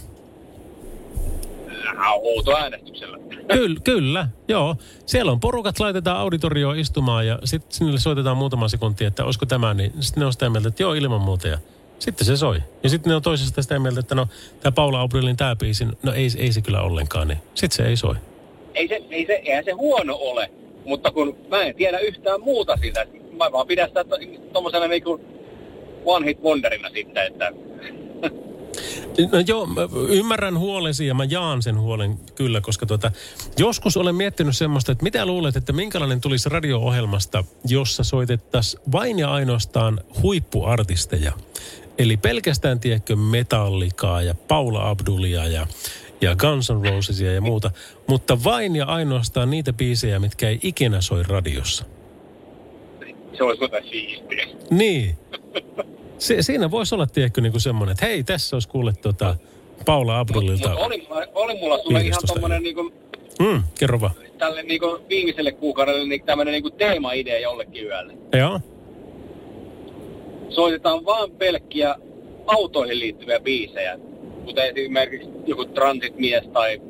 Huutoäänestyksellä. 2.22 3.18
Kyllä, 3.54 3.80
kyllä, 3.84 4.28
joo. 4.48 4.76
Siellä 5.06 5.32
on 5.32 5.40
porukat, 5.40 5.80
laitetaan 5.80 6.18
auditorioon 6.18 6.80
istumaan 6.80 7.28
ja 7.28 7.40
sitten 7.44 7.72
sinne 7.74 7.98
soitetaan 7.98 8.38
muutama 8.38 8.68
sekunti, 8.68 9.06
että 9.06 9.26
olisiko 9.26 9.46
tämä, 9.46 9.74
niin 9.74 9.94
sitten 10.00 10.22
ne 10.22 10.26
on 10.26 10.34
sitä 10.34 10.50
mieltä, 10.50 10.68
että 10.68 10.84
joo, 10.84 10.94
ilman 10.94 11.22
muuta. 11.22 11.48
Ja 11.48 11.58
sitten 12.00 12.28
se 12.28 12.38
soi. 12.38 12.60
Ja 12.84 12.90
sitten 12.90 13.10
ne 13.10 13.16
on 13.16 13.22
toisesta 13.22 13.62
sitä 13.62 13.80
mieltä, 13.80 14.00
että 14.00 14.16
no, 14.16 14.28
tämä 14.62 14.72
Paula 14.72 15.02
Abrilin 15.02 15.38
tämä 15.38 15.56
biisi, 15.56 15.86
no 16.04 16.14
ei, 16.14 16.28
ei 16.38 16.52
se 16.52 16.62
kyllä 16.62 16.82
ollenkaan, 16.82 17.28
niin 17.28 17.40
sitten 17.54 17.78
se 17.78 17.90
ei 17.90 17.96
soi. 17.96 18.16
Ei 18.74 18.88
se, 18.88 19.02
ei 19.10 19.26
se, 19.26 19.34
eihän 19.34 19.64
se 19.64 19.72
huono 19.72 20.18
ole, 20.20 20.52
mutta 20.86 21.12
kun 21.12 21.38
mä 21.50 21.64
en 21.64 21.76
tiedä 21.76 22.00
yhtään 22.00 22.42
muuta 22.42 22.78
siitä. 22.78 23.06
Mä 23.38 23.52
vaan 23.52 23.68
pidän 23.68 23.88
sitä 23.88 24.06
tuommoisena 24.54 24.88
niinku 24.88 25.22
one 26.06 26.26
hit 26.26 26.42
wonderina 26.42 26.90
sitten, 26.90 27.28
että 27.28 27.52
No 29.18 29.40
joo, 29.48 29.66
mä 29.66 29.82
ymmärrän 30.10 30.60
huolesi 30.60 31.08
ja 31.08 31.14
mä 31.14 31.24
jaan 31.24 31.62
sen 31.62 31.80
huolen 31.80 32.20
kyllä, 32.36 32.62
koska 32.62 32.86
tuota, 32.86 33.12
joskus 33.58 33.98
olen 33.98 34.16
miettinyt 34.16 34.58
semmoista, 34.58 34.92
että 34.92 35.04
mitä 35.04 35.26
luulet, 35.26 35.56
että 35.56 35.74
minkälainen 35.74 36.22
tulisi 36.22 36.50
radio-ohjelmasta, 36.50 37.44
jossa 37.68 38.04
soitettaisiin 38.04 38.84
vain 38.92 39.20
ja 39.20 39.32
ainoastaan 39.32 40.00
huippuartisteja. 40.22 41.32
Eli 41.98 42.18
pelkästään, 42.18 42.80
tiedätkö, 42.80 43.16
Metallikaa 43.16 44.22
ja 44.22 44.36
Paula 44.36 44.90
Abdulia 44.90 45.48
ja, 45.48 45.68
ja 46.22 46.36
Guns 46.36 46.72
N' 46.72 46.90
Rosesia 46.90 47.34
ja 47.34 47.42
muuta, 47.42 47.72
mutta 48.08 48.44
vain 48.44 48.76
ja 48.76 48.86
ainoastaan 48.86 49.50
niitä 49.50 49.74
biisejä, 49.74 50.20
mitkä 50.20 50.50
ei 50.50 50.60
ikinä 50.64 51.02
soi 51.02 51.24
radiossa. 51.24 51.86
se 53.38 53.44
olisi 53.44 53.64
jotain 53.64 53.84
siistiä. 53.90 54.48
Niin. 54.70 55.18
Se, 56.22 56.42
siinä 56.42 56.72
voisi 56.72 56.96
olla, 56.96 57.06
tiedätkö, 57.08 57.42
niin 57.42 57.52
kuin 57.52 57.62
semmoinen, 57.62 57.92
että 57.92 58.06
hei, 58.06 58.24
tässä 58.24 58.56
olisi 58.56 58.68
kuule 58.70 58.94
tota, 59.02 59.36
Paula 59.86 60.20
Abdulilta. 60.20 60.70
Mutta 60.70 60.86
oli, 60.86 61.08
mulla- 61.10 61.28
oli 61.36 61.60
mulla 61.60 61.78
sulle 61.78 62.02
ihan 62.02 62.22
tommonen 62.28 62.64
niinku, 62.64 62.92
Mm, 63.40 63.64
kerro 63.80 64.02
vaan. 64.02 64.12
tälle 64.38 64.64
niinku 64.64 65.00
viimeiselle 65.10 65.52
kuukaudelle 65.52 66.06
niin 66.08 66.24
tämmönen 66.26 66.52
niinku 66.52 66.70
teema-idea 66.70 67.40
jollekin 67.40 67.86
yölle. 67.86 68.14
Joo. 68.40 68.60
Soitetaan 70.50 71.06
vaan 71.06 71.32
pelkkiä 71.32 71.96
autoihin 72.48 73.00
liittyviä 73.00 73.40
biisejä. 73.40 74.00
Kuten 74.46 74.78
esimerkiksi 74.78 75.30
joku 75.48 75.66
Transit-mies 75.66 76.48
tai 76.54 76.82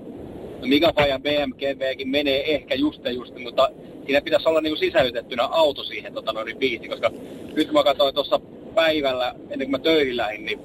no 0.62 0.68
Mika 0.68 0.94
Fajan 0.96 1.22
BMGVkin 1.22 2.10
menee 2.10 2.56
ehkä 2.56 2.76
just 2.76 3.06
ja 3.06 3.12
just, 3.12 3.34
mutta 3.44 3.70
siinä 4.06 4.22
pitäisi 4.22 4.50
olla 4.50 4.62
niinku 4.62 4.80
sisällytettynä 4.80 5.44
auto 5.46 5.84
siihen 5.84 6.14
tota, 6.14 6.34
noin 6.34 6.58
biisi, 6.58 6.88
koska 6.88 7.12
nyt 7.56 7.68
kun 7.68 7.74
mä 7.74 7.84
katsoin 7.84 8.16
tuossa 8.16 8.40
päivällä, 8.76 9.36
ennen 9.50 9.60
kuin 9.60 9.72
mä 9.72 9.80
töihin 9.80 10.18
lähdin, 10.18 10.46
niin 10.46 10.60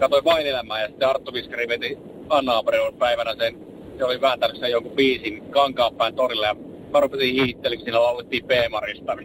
katsoin 0.00 0.24
vain 0.24 0.46
elämää 0.46 0.82
ja 0.82 0.88
sitten 0.88 1.08
Arttu 1.08 1.32
Viskari 1.32 1.68
veti 1.68 1.98
Anna 2.28 2.62
päivänä 2.98 3.34
sen, 3.38 3.58
se 3.98 4.04
oli 4.04 4.20
vääntänyt 4.20 4.60
sen 4.60 4.70
jonkun 4.70 4.92
biisin 4.92 5.42
Kankaanpään 5.50 6.14
torille 6.14 6.46
ja 6.46 6.56
mä 6.92 7.00
rupesin 7.00 7.34
hiittelyyn, 7.34 7.78
kun 7.78 7.86
siinä 7.86 8.02
laulettiin 8.02 8.44
P-Marista. 8.44 9.16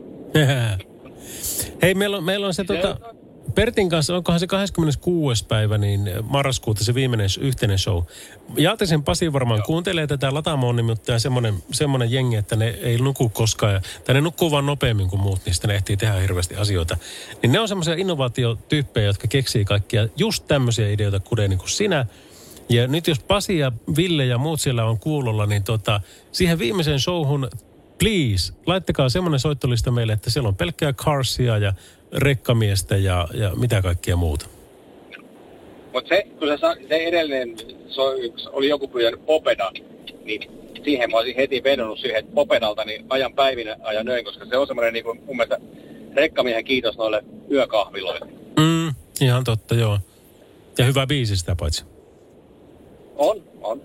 Hei, 1.82 1.94
meillä 1.94 2.18
on, 2.18 2.24
meillä 2.24 2.48
on 2.48 2.54
se 2.54 2.64
tota, 2.64 2.98
Pertin 3.56 3.90
kanssa, 3.90 4.16
onkohan 4.16 4.40
se 4.40 4.48
26. 4.48 5.46
päivä, 5.46 5.78
niin 5.78 6.10
marraskuuta 6.24 6.84
se 6.84 6.94
viimeinen 6.94 7.30
yhteinen 7.42 7.80
show. 7.80 8.04
Jaatisen 8.58 9.04
Pasi 9.04 9.34
varmaan 9.34 9.64
kuuntelee 9.64 10.08
tätä 10.08 10.34
Latamoon 10.34 10.76
nimittäin 10.76 11.20
semmoinen, 11.20 11.54
semmoinen 11.72 12.12
jengi, 12.12 12.36
että 12.36 12.56
ne 12.56 12.68
ei 12.68 12.98
nuku 12.98 13.30
koskaan. 13.30 13.74
ja- 13.74 13.82
Tai 14.06 14.16
ne 14.16 14.22
nukkuu 14.22 14.52
vaan 14.52 14.66
nopeammin 14.66 15.10
kuin 15.10 15.22
muut, 15.22 15.42
niin 15.46 15.54
sitten 15.54 15.70
ne 15.70 15.76
ehtii 15.76 15.98
tehdä 15.98 16.14
hirveästi 16.14 16.56
asioita. 16.56 16.98
Niin 17.44 17.52
ne 17.52 17.60
on 17.60 17.68
semmoisia 17.68 17.94
innovaatiotyyppejä, 17.96 19.06
jotka 19.08 19.28
keksii 19.28 19.66
kaikkia 19.66 20.08
just 20.18 20.44
tämmöisiä 20.48 20.90
ideoita, 20.90 21.20
kuten 21.20 21.50
niin 21.50 21.58
kuin 21.60 21.70
sinä. 21.70 22.06
Ja 22.70 22.88
nyt 22.88 23.08
jos 23.08 23.20
Pasi 23.20 23.58
ja 23.58 23.72
Ville 23.98 24.26
ja 24.26 24.38
muut 24.38 24.62
siellä 24.62 24.86
on 24.86 25.00
kuulolla, 25.00 25.46
niin 25.46 25.64
tota, 25.64 26.02
siihen 26.32 26.60
viimeiseen 26.60 27.00
showhun, 27.00 27.50
please, 28.00 28.54
laittakaa 28.66 29.10
semmoinen 29.10 29.40
soittolista 29.40 29.92
meille, 29.92 30.14
että 30.14 30.30
siellä 30.30 30.48
on 30.48 30.56
pelkkää 30.56 30.94
Carsia 30.94 31.58
ja 31.58 31.74
rekkamiestä 32.14 32.98
ja, 32.98 33.28
ja 33.34 33.52
mitä 33.56 33.82
kaikkea 33.82 34.16
muuta. 34.16 34.46
Mutta 35.94 36.10
se, 36.10 36.28
kun 36.40 36.48
se, 36.48 36.58
sa- 36.58 36.88
se 36.90 36.96
edellinen 36.96 37.56
se 37.88 38.02
oli 38.52 38.70
joku 38.70 38.88
pyytänyt 38.88 39.26
Popeda, 39.26 39.72
niin 40.24 40.52
siihen 40.84 41.12
mä 41.12 41.18
olisin 41.18 41.36
heti 41.36 41.64
vedonnut 41.64 42.00
siihen, 42.00 42.20
että 42.20 42.32
Popedalta 42.36 42.86
niin 42.86 43.06
ajan 43.10 43.34
päivinä 43.34 43.78
ajan 43.84 44.06
nöin, 44.06 44.26
koska 44.26 44.46
se 44.46 44.58
on 44.58 44.68
semmoinen 44.68 44.94
niin 44.94 45.06
mun 45.06 45.38
mielestä 45.38 45.58
rekkamiehen 46.16 46.66
kiitos 46.66 46.98
noille 46.98 47.24
yökahviloille. 47.52 48.26
Mm, 48.60 48.94
ihan 49.22 49.44
totta, 49.44 49.76
joo. 49.76 50.00
Ja 50.78 50.86
hyvä 50.86 51.08
biisi 51.08 51.38
sitä 51.38 51.56
paitsi. 51.56 51.84
On, 53.16 53.44
on. 53.62 53.82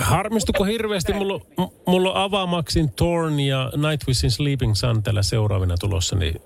Harmistuko 0.00 0.64
hirveästi? 0.64 1.12
Mulla, 1.12 1.40
mulla 1.86 2.10
on 2.12 2.16
Avamaksin 2.16 2.90
Torn 2.92 3.40
ja 3.40 3.72
Nightwishin 3.88 4.30
Sleeping 4.30 4.74
Sun 4.74 5.02
tällä 5.02 5.22
seuraavina 5.22 5.74
tulossa, 5.80 6.16
niin 6.16 6.40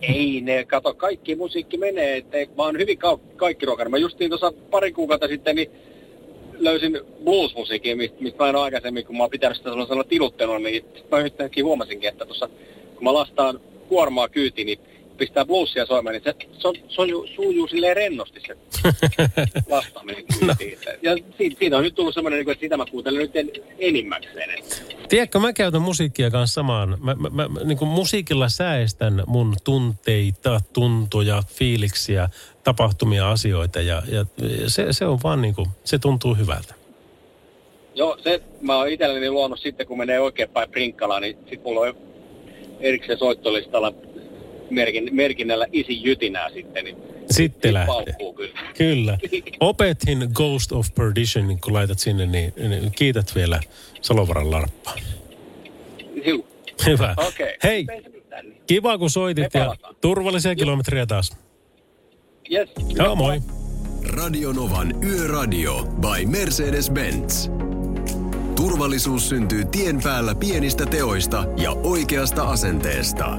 Ei 0.00 0.40
ne, 0.40 0.64
kato, 0.64 0.94
kaikki 0.94 1.34
musiikki 1.34 1.76
menee. 1.78 2.16
että 2.16 2.36
mä 2.56 2.62
oon 2.62 2.78
hyvin 2.78 2.98
ka- 2.98 3.18
kaikki 3.36 3.66
ruokana. 3.66 3.90
Mä 3.90 3.98
justiin 3.98 4.30
tuossa 4.30 4.52
pari 4.70 4.92
kuukautta 4.92 5.28
sitten 5.28 5.56
niin 5.56 5.70
löysin 6.58 7.00
blues-musiikin, 7.24 7.96
mistä, 7.96 8.16
mistä 8.20 8.42
mä 8.42 8.48
en 8.48 8.56
aikaisemmin, 8.56 9.06
kun 9.06 9.16
mä 9.16 9.22
oon 9.22 9.30
pitänyt 9.30 9.56
sitä 9.56 9.70
sellaisella 9.70 10.04
tiluttelua, 10.04 10.58
niin 10.58 10.84
mä 11.10 11.18
yhtäkkiä 11.18 11.64
huomasinkin, 11.64 12.08
että 12.08 12.26
tuossa 12.26 12.48
kun 12.94 13.04
mä 13.04 13.14
lastaan 13.14 13.60
kuormaa 13.88 14.28
kyytiin, 14.28 14.66
niin 14.66 14.78
pistää 15.16 15.44
bluesia 15.44 15.86
soimaan, 15.86 16.12
niin 16.12 16.22
se, 16.24 16.34
se, 16.58 16.68
on, 16.68 16.74
se 16.88 17.02
on, 17.02 17.08
ju- 17.08 17.26
sujuu 17.34 17.68
silleen 17.68 17.96
rennosti 17.96 18.40
se 18.46 18.56
lastaaminen 19.70 20.24
kyytiin. 20.40 20.78
Ja 21.02 21.16
siitä, 21.38 21.58
siitä 21.58 21.76
on 21.76 21.82
nyt 21.82 21.94
tullut 21.94 22.14
semmoinen, 22.14 22.38
niin 22.38 22.50
että 22.50 22.64
sitä 22.64 22.76
mä 22.76 22.84
kuuntelen 22.90 23.20
nyt 23.20 23.36
en, 23.36 23.50
enimmäkseen. 23.78 24.50
Tiedätkö, 25.08 25.38
mä 25.38 25.52
käytän 25.52 25.82
musiikkia 25.82 26.30
kanssa 26.30 26.54
samaan. 26.54 26.96
Mä, 27.00 27.14
mä, 27.14 27.48
mä 27.48 27.48
niin 27.64 27.78
kuin 27.78 27.88
musiikilla 27.88 28.48
säestän 28.48 29.22
mun 29.26 29.56
tunteita, 29.64 30.60
tuntoja, 30.72 31.42
fiiliksiä, 31.54 32.28
tapahtumia, 32.64 33.30
asioita 33.30 33.80
ja, 33.80 34.02
ja 34.08 34.24
se, 34.66 34.86
se 34.92 35.06
on 35.06 35.18
vaan 35.24 35.42
niin 35.42 35.54
kuin, 35.54 35.68
se 35.84 35.98
tuntuu 35.98 36.34
hyvältä. 36.34 36.74
Joo, 37.94 38.18
se 38.24 38.42
mä 38.60 38.76
oon 38.76 38.88
itselleni 38.88 39.30
luonut 39.30 39.60
sitten, 39.60 39.86
kun 39.86 39.98
menee 39.98 40.20
oikein 40.20 40.48
päin 40.48 40.70
Prinkkalaan, 40.70 41.22
niin 41.22 41.38
sit 41.50 41.64
mulla 41.64 41.80
on 41.80 41.94
erikseen 42.80 43.18
soittolistalla 43.18 43.92
merkin, 44.70 45.08
merkinnällä 45.12 45.66
isi 45.72 46.02
jytinää 46.02 46.50
sitten, 46.50 46.84
niin 46.84 46.96
Sitten 47.30 47.74
lähtee. 47.74 47.94
paukkuu 47.94 48.32
kyllä. 48.32 48.60
Kyllä. 48.78 49.18
Opetin 49.60 50.28
Ghost 50.34 50.72
of 50.72 50.86
Perdition, 50.94 51.48
niin 51.48 51.60
kun 51.60 51.72
laitat 51.72 51.98
sinne, 51.98 52.26
niin, 52.26 52.52
niin 52.68 52.92
kiität 52.92 53.34
vielä 53.34 53.60
Salovaran 54.02 54.50
larppaa. 54.50 54.94
Juu. 56.26 56.46
Hyvä. 56.86 57.14
Okei. 57.28 57.56
Hei, 57.62 57.86
kiva 58.66 58.98
kun 58.98 59.10
soitit 59.10 59.54
Me 59.54 59.60
ja 59.60 59.64
palataan. 59.66 59.96
turvallisia 60.00 60.54
kilometriä 60.54 61.06
taas. 61.06 61.36
Yes. 62.52 62.70
Joo, 62.94 63.16
moi. 63.16 63.40
Radio 64.06 64.52
Novan 64.52 65.04
Yöradio 65.04 65.82
by 66.00 66.26
Mercedes-Benz. 66.26 67.50
Turvallisuus 68.56 69.28
syntyy 69.28 69.64
tien 69.64 70.00
päällä 70.02 70.34
pienistä 70.34 70.86
teoista 70.86 71.44
ja 71.56 71.70
oikeasta 71.70 72.42
asenteesta. 72.42 73.38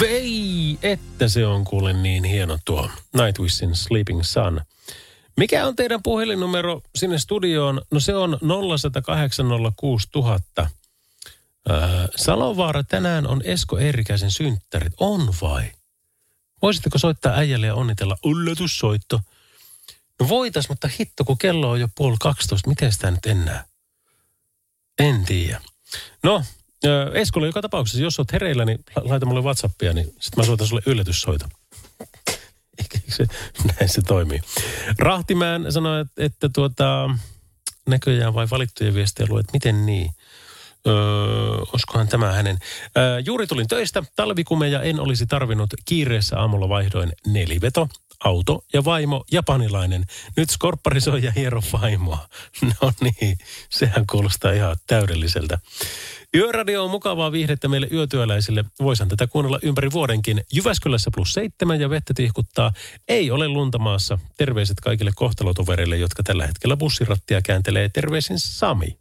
Vei, 0.00 0.78
että 0.82 1.28
se 1.28 1.46
on 1.46 1.64
kuule 1.64 1.92
niin 1.92 2.24
hieno 2.24 2.58
tuo 2.64 2.90
Nightwishin 3.14 3.76
Sleeping 3.76 4.22
Sun. 4.22 4.60
Mikä 5.36 5.66
on 5.66 5.76
teidän 5.76 6.02
puhelinnumero 6.02 6.82
sinne 6.96 7.18
studioon? 7.18 7.82
No 7.90 8.00
se 8.00 8.14
on 8.14 8.38
0806000. 10.62 10.68
Öö, 11.70 11.78
Salovaara, 12.16 12.82
tänään 12.82 13.26
on 13.26 13.42
Esko 13.44 13.78
Eerikäisen 13.78 14.30
synttärit. 14.30 14.92
On 15.00 15.34
vai? 15.42 15.64
Voisitteko 16.62 16.98
soittaa 16.98 17.34
äijälle 17.34 17.66
ja 17.66 17.74
onnitella 17.74 18.16
yllätyssoitto? 18.26 19.20
No 20.20 20.28
voitais, 20.28 20.68
mutta 20.68 20.88
hitto, 21.00 21.24
kun 21.24 21.38
kello 21.38 21.70
on 21.70 21.80
jo 21.80 21.88
puoli 21.94 22.16
12. 22.20 22.68
Miten 22.68 22.92
sitä 22.92 23.10
nyt 23.10 23.26
enää? 23.26 23.64
En 24.98 25.24
tiedä. 25.24 25.60
No, 26.22 26.44
Eskolle 27.14 27.46
joka 27.46 27.62
tapauksessa, 27.62 28.02
jos 28.02 28.18
olet 28.18 28.32
hereillä, 28.32 28.64
niin 28.64 28.78
la- 28.96 29.02
laita 29.04 29.26
mulle 29.26 29.40
Whatsappia, 29.40 29.92
niin 29.92 30.06
sitten 30.06 30.36
mä 30.36 30.44
soitan 30.44 30.66
sulle 30.66 30.82
yllätyssoiton. 30.86 31.48
Eikö 32.78 32.98
se, 33.08 33.26
näin 33.64 33.88
se 33.88 34.02
toimii. 34.02 34.40
Rahtimään 34.98 35.72
sanoi, 35.72 36.00
että, 36.00 36.24
että 36.24 36.48
tuota, 36.48 37.10
näköjään 37.88 38.34
vai 38.34 38.46
valittuja 38.50 38.94
viestejä 38.94 39.26
luet, 39.30 39.46
miten 39.52 39.86
niin? 39.86 40.10
Öö, 40.86 40.94
olisikohan 41.72 42.08
tämä 42.08 42.32
hänen. 42.32 42.58
Öö, 42.96 43.18
juuri 43.18 43.46
tulin 43.46 43.68
töistä, 43.68 44.02
talvikumeja 44.16 44.82
en 44.82 45.00
olisi 45.00 45.26
tarvinnut. 45.26 45.70
Kiireessä 45.84 46.38
aamulla 46.38 46.68
vaihdoin 46.68 47.12
neliveto, 47.26 47.88
auto 48.24 48.64
ja 48.72 48.84
vaimo 48.84 49.24
japanilainen. 49.32 50.04
Nyt 50.36 50.50
skorppari 50.50 51.00
soi 51.00 51.22
ja 51.22 51.32
hiero 51.32 51.62
vaimoa. 51.72 52.28
No 52.82 52.92
niin, 53.00 53.38
sehän 53.70 54.04
kuulostaa 54.10 54.52
ihan 54.52 54.76
täydelliseltä. 54.86 55.58
Yöradio 56.34 56.84
on 56.84 56.90
mukavaa 56.90 57.32
viihdettä 57.32 57.68
meille 57.68 57.88
yötyöläisille. 57.92 58.64
Voisin 58.82 59.08
tätä 59.08 59.26
kuunnella 59.26 59.58
ympäri 59.62 59.92
vuodenkin. 59.92 60.44
Jyväskylässä 60.52 61.10
plus 61.14 61.32
seitsemän 61.32 61.80
ja 61.80 61.90
vettä 61.90 62.14
tihkuttaa. 62.14 62.72
Ei 63.08 63.30
ole 63.30 63.48
lunta 63.48 63.78
maassa. 63.78 64.18
Terveiset 64.36 64.80
kaikille 64.80 65.10
kohtalotovereille, 65.16 65.96
jotka 65.96 66.22
tällä 66.22 66.46
hetkellä 66.46 66.76
bussirattia 66.76 67.42
kääntelee. 67.42 67.88
Terveisin 67.88 68.38
Sami. 68.38 68.98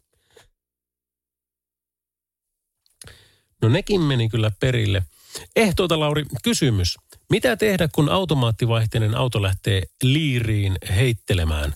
No 3.62 3.70
nekin 3.70 4.02
meni 4.02 4.30
kyllä 4.30 4.52
perille. 4.60 5.04
Ehtoota 5.56 6.00
Lauri, 6.00 6.26
kysymys. 6.44 6.98
Mitä 7.30 7.58
tehdä, 7.58 7.88
kun 7.88 8.10
automaattivaihteinen 8.10 9.16
auto 9.16 9.42
lähtee 9.42 9.84
liiriin 10.04 10.78
heittelemään? 10.96 11.74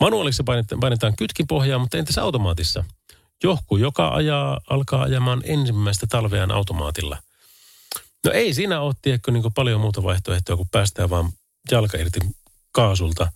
Manuaalissa 0.00 0.44
painetaan, 0.44 0.80
painetaan 0.80 1.16
kytkin 1.16 1.46
pohjaa, 1.46 1.78
mutta 1.78 1.98
entäs 1.98 2.18
automaatissa? 2.18 2.84
Johku, 3.42 3.76
joka 3.76 4.08
ajaa, 4.08 4.60
alkaa 4.70 5.02
ajamaan 5.02 5.42
ensimmäistä 5.44 6.06
talveaan 6.06 6.50
automaatilla. 6.50 7.18
No 8.24 8.32
ei 8.32 8.54
siinä 8.54 8.80
ole, 8.80 8.94
tiedätkö, 9.02 9.30
niin 9.30 9.52
paljon 9.54 9.80
muuta 9.80 10.02
vaihtoehtoa, 10.02 10.56
kun 10.56 10.68
päästään 10.70 11.10
vaan 11.10 11.32
jalka 11.70 11.98
irti 11.98 12.20
kaasulta. 12.72 13.32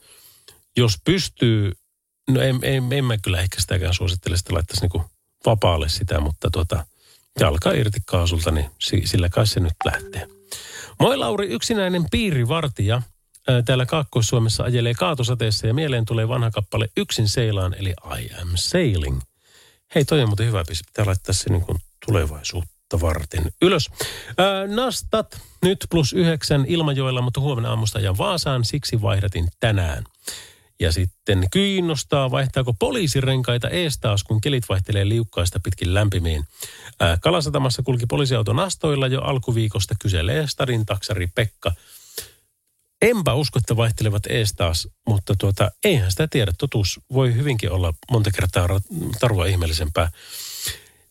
Jos 0.77 0.97
pystyy, 1.05 1.73
no 2.31 2.41
en, 2.41 2.59
en, 2.63 2.93
en 2.93 3.05
mä 3.05 3.19
kyllä 3.19 3.41
ehkä 3.41 3.61
sitäkään 3.61 3.95
suosittele, 3.95 4.35
että 4.35 4.55
laittaisi 4.55 4.87
niin 4.87 5.05
vapaalle 5.47 5.89
sitä, 5.89 6.21
mutta 6.21 6.51
tuota, 6.51 6.87
jalka 7.41 7.73
irti 7.73 7.99
kaasulta, 8.07 8.51
niin 8.51 8.71
si- 8.81 9.07
sillä 9.07 9.29
kai 9.29 9.47
se 9.47 9.61
nyt 9.61 9.75
lähtee. 9.85 10.29
Moi 11.01 11.17
Lauri, 11.17 11.47
yksinäinen 11.47 12.07
piirivartija 12.11 13.03
ää, 13.49 13.63
täällä 13.63 13.87
Kaakkois-Suomessa 13.87 14.65
ajelee 14.65 14.95
kaatosateessa 14.95 15.67
ja 15.67 15.75
mieleen 15.75 16.05
tulee 16.05 16.29
vanha 16.29 16.51
kappale 16.51 16.89
Yksin 16.97 17.29
seilaan, 17.29 17.75
eli 17.75 17.95
I 18.21 18.31
am 18.41 18.49
sailing. 18.55 19.21
Hei, 19.97 20.05
toi 20.05 20.23
on 20.23 20.29
muuten 20.29 20.47
hyvä 20.47 20.65
biisi. 20.65 20.85
Pitää 20.85 21.07
laittaa 21.07 21.33
se 21.35 21.51
niin 21.51 21.63
kuin 21.63 21.79
tulevaisuutta 22.07 23.01
varten 23.01 23.53
ylös. 23.63 23.91
Ää, 24.39 24.67
Nastat 24.67 25.41
nyt 25.63 25.87
plus 25.91 26.13
yhdeksän 26.13 26.65
Ilmajoella, 26.69 27.23
mutta 27.23 27.41
huomenna 27.41 27.71
aamusta 27.71 28.01
ja 28.01 28.19
Vaasaan, 28.19 28.65
siksi 28.65 29.03
vaihdatin 29.03 29.49
tänään. 29.61 30.05
Ja 30.81 30.93
sitten 30.93 31.47
kiinnostaa, 31.51 32.31
vaihtaako 32.31 32.75
poliisirenkaita 32.79 33.69
ees 33.69 33.99
taas, 33.99 34.25
kun 34.25 34.41
kelit 34.41 34.69
vaihtelee 34.69 35.09
liukkaista 35.09 35.61
pitkin 35.61 35.95
lämpimiin. 35.95 36.45
Ää, 37.01 37.19
Kalasatamassa 37.23 37.83
kulki 37.83 38.07
poliisiauto 38.07 38.53
nastoilla 38.53 39.07
jo 39.07 39.21
alkuviikosta, 39.21 39.95
kyselee 40.01 40.47
stadin 40.47 40.87
taksari 40.87 41.27
Pekka. 41.35 41.73
Enpä 43.03 43.35
usko, 43.35 43.59
että 43.59 43.77
vaihtelevat 43.77 44.27
ees 44.27 44.53
taas, 44.53 44.89
mutta 45.09 45.35
tuota, 45.39 45.71
eihän 45.85 46.11
sitä 46.11 46.29
tiedä. 46.31 46.53
Totuus 46.59 47.01
voi 47.13 47.35
hyvinkin 47.35 47.73
olla 47.73 47.95
monta 48.11 48.31
kertaa 48.31 48.69
tarua 49.21 49.47
ihmeellisempää. 49.47 50.11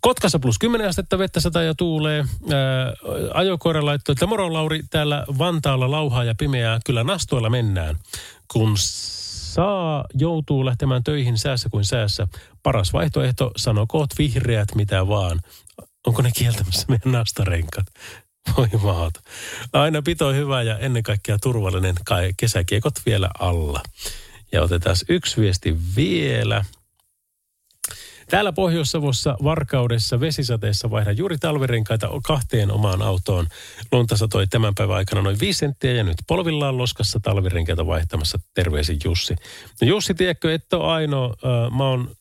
Kotkassa 0.01 0.39
plus 0.39 0.59
10 0.59 0.89
astetta 0.89 1.17
vettä 1.17 1.39
sataa 1.39 1.63
ja 1.63 1.75
tuulee. 1.75 2.19
Ää, 2.19 2.93
ajokoira 3.33 3.85
laittoi, 3.85 4.13
että 4.13 4.25
moro 4.25 4.53
Lauri, 4.53 4.83
täällä 4.89 5.25
Vantaalla 5.37 5.91
lauhaa 5.91 6.23
ja 6.23 6.35
pimeää. 6.35 6.79
Kyllä 6.85 7.03
nastoilla 7.03 7.49
mennään. 7.49 7.95
Kun 8.53 8.73
saa, 8.77 10.05
joutuu 10.13 10.65
lähtemään 10.65 11.03
töihin 11.03 11.37
säässä 11.37 11.69
kuin 11.69 11.85
säässä. 11.85 12.27
Paras 12.63 12.93
vaihtoehto, 12.93 13.51
sanokoot 13.57 14.09
vihreät 14.17 14.75
mitä 14.75 15.07
vaan. 15.07 15.41
Onko 16.07 16.21
ne 16.21 16.31
kieltämässä 16.35 16.85
meidän 16.87 17.11
nastarenkat? 17.11 17.85
Voi 18.57 18.67
maata. 18.83 19.21
Aina 19.73 20.01
pito 20.01 20.33
hyvä 20.33 20.61
ja 20.61 20.79
ennen 20.79 21.03
kaikkea 21.03 21.37
turvallinen 21.41 21.95
kai 22.05 22.33
kesäkiekot 22.37 22.93
vielä 23.05 23.29
alla. 23.39 23.81
Ja 24.51 24.63
otetaan 24.63 24.95
yksi 25.09 25.41
viesti 25.41 25.77
vielä. 25.95 26.65
Täällä 28.29 28.53
Pohjois-Savossa 28.53 29.37
Varkaudessa 29.43 30.19
vesisateessa 30.19 30.91
vaihdan 30.91 31.17
juuri 31.17 31.37
talvirenkaita 31.37 32.09
kahteen 32.23 32.71
omaan 32.71 33.01
autoon. 33.01 33.47
Lunta 33.91 34.17
satoi 34.17 34.47
tämän 34.47 34.75
päivän 34.75 34.95
aikana 34.95 35.21
noin 35.21 35.39
5 35.39 35.59
senttiä 35.59 35.91
ja 35.91 36.03
nyt 36.03 36.17
polvillaan 36.27 36.77
loskassa 36.77 37.19
talvirenkaita 37.19 37.87
vaihtamassa. 37.87 38.39
Terveisin 38.53 38.99
Jussi. 39.03 39.35
No 39.81 39.87
Jussi, 39.87 40.13
tiedätkö, 40.13 40.53
et 40.53 40.73
ole 40.73 40.93
ainoa. 40.93 41.35
Mä 41.77 41.83
oon 41.83 42.15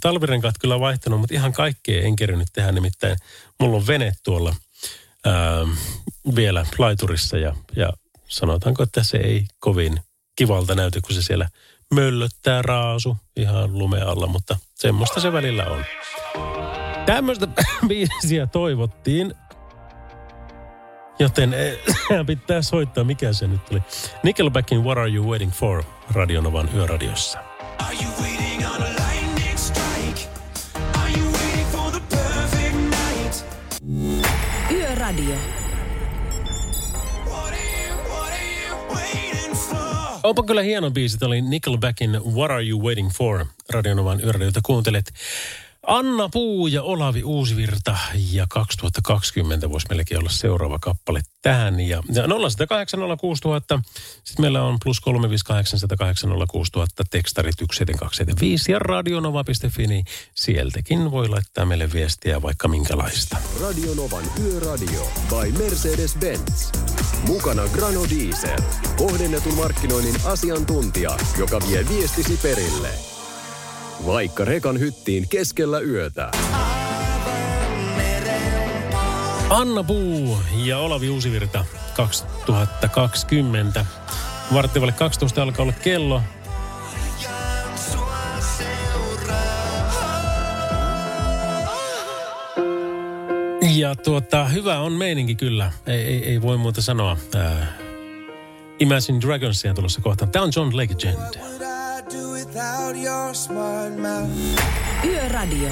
talvirenkaat 0.00 0.54
kyllä 0.60 0.80
vaihtanut, 0.80 1.20
mutta 1.20 1.34
ihan 1.34 1.52
kaikkea 1.52 2.02
en 2.02 2.16
kerännyt 2.16 2.48
tehdä. 2.52 2.72
Nimittäin 2.72 3.16
mulla 3.60 3.76
on 3.76 3.86
vene 3.86 4.12
tuolla 4.24 4.56
äh, 5.26 5.68
vielä 6.36 6.66
laiturissa 6.78 7.36
ja, 7.36 7.54
ja 7.76 7.92
sanotaanko, 8.28 8.82
että 8.82 9.02
se 9.02 9.16
ei 9.16 9.46
kovin 9.58 10.00
kivalta 10.36 10.74
näytä, 10.74 11.00
kun 11.00 11.14
se 11.14 11.22
siellä 11.22 11.48
möllöttää 11.94 12.62
raasu 12.62 13.16
ihan 13.36 13.78
lumealla, 13.78 14.26
mutta 14.26 14.58
semmoista 14.74 15.20
se 15.20 15.32
välillä 15.32 15.66
on. 15.66 15.84
Tämmöistä 17.06 17.48
biisiä 17.88 18.46
toivottiin, 18.46 19.34
joten 21.18 21.54
eh, 21.62 21.78
pitää 22.26 22.62
soittaa, 22.62 23.04
mikä 23.04 23.32
se 23.32 23.46
nyt 23.46 23.60
oli. 23.70 23.82
Nickelbackin 24.22 24.84
What 24.84 24.98
Are 24.98 25.10
You 25.10 25.26
Waiting 25.30 25.52
For 25.52 25.84
Radionovan 26.12 26.68
yöradiossa. 26.74 27.38
Are 27.78 27.96
you 28.04 28.12
waiting 28.20 28.39
Yöradio. 35.10 35.36
Onpa 40.22 40.42
kyllä 40.42 40.62
hieno 40.62 40.90
biisi. 40.90 41.18
Tämä 41.18 41.26
oli 41.26 41.42
Nickelbackin 41.42 42.10
What 42.10 42.50
Are 42.50 42.68
You 42.68 42.82
Waiting 42.82 43.10
For? 43.10 43.46
Radionovan 43.68 44.20
yöradioita 44.24 44.60
kuuntelet. 44.62 45.12
Anna 45.86 46.28
Puu 46.32 46.66
ja 46.66 46.82
Olavi 46.82 47.22
Uusivirta 47.22 47.96
ja 48.32 48.46
2020 48.50 49.70
voisi 49.70 49.86
melkein 49.90 50.20
olla 50.20 50.30
seuraava 50.30 50.78
kappale 50.78 51.20
tähän. 51.42 51.80
Ja, 51.80 52.02
ja 52.12 52.24
0108 52.28 53.00
Sitten 54.24 54.42
meillä 54.42 54.62
on 54.62 54.78
plus 54.84 55.00
358 55.00 55.78
108 55.78 56.30
tekstarit 57.10 57.54
17275 57.58 58.72
ja 58.72 58.78
radionova.fi, 58.78 59.86
niin 59.86 60.04
sieltäkin 60.34 61.10
voi 61.10 61.28
laittaa 61.28 61.64
meille 61.64 61.92
viestiä 61.92 62.42
vaikka 62.42 62.68
minkälaista. 62.68 63.36
Radionovan 63.62 64.24
Yöradio 64.44 65.12
by 65.28 65.52
Mercedes-Benz. 65.58 66.78
Mukana 67.26 67.62
Grano 67.72 68.00
Diesel. 68.10 68.58
Kohdennetun 68.96 69.54
markkinoinnin 69.54 70.16
asiantuntija, 70.24 71.16
joka 71.38 71.60
vie 71.68 71.88
viestisi 71.88 72.36
perille. 72.42 73.19
Vaikka 74.06 74.44
rekan 74.44 74.80
hyttiin 74.80 75.28
keskellä 75.28 75.80
yötä. 75.80 76.30
Anna 79.50 79.84
Puu 79.84 80.38
ja 80.64 80.78
Olavi 80.78 81.08
Uusivirta 81.10 81.64
2020. 81.96 83.86
Varttivalle 84.54 84.92
12 84.92 85.42
alkaa 85.42 85.62
olla 85.62 85.72
kello. 85.72 86.22
Ja 93.74 93.94
tuota, 93.96 94.44
hyvä 94.44 94.78
on 94.78 94.92
meininki 94.92 95.34
kyllä. 95.34 95.72
Ei, 95.86 96.00
ei, 96.00 96.24
ei 96.24 96.42
voi 96.42 96.56
muuta 96.56 96.82
sanoa. 96.82 97.16
Ää, 97.34 97.66
Imagine 98.80 99.20
Dragonsia 99.20 99.74
tulossa 99.74 100.00
kohta. 100.00 100.26
Tämä 100.26 100.42
on 100.42 100.52
John 100.56 100.76
Legend. 100.76 101.69
Do 102.12 102.32
without 102.32 102.96
your 102.96 103.34
smart 103.34 103.96
mouth. 103.98 104.30
Yöradio. 105.04 105.68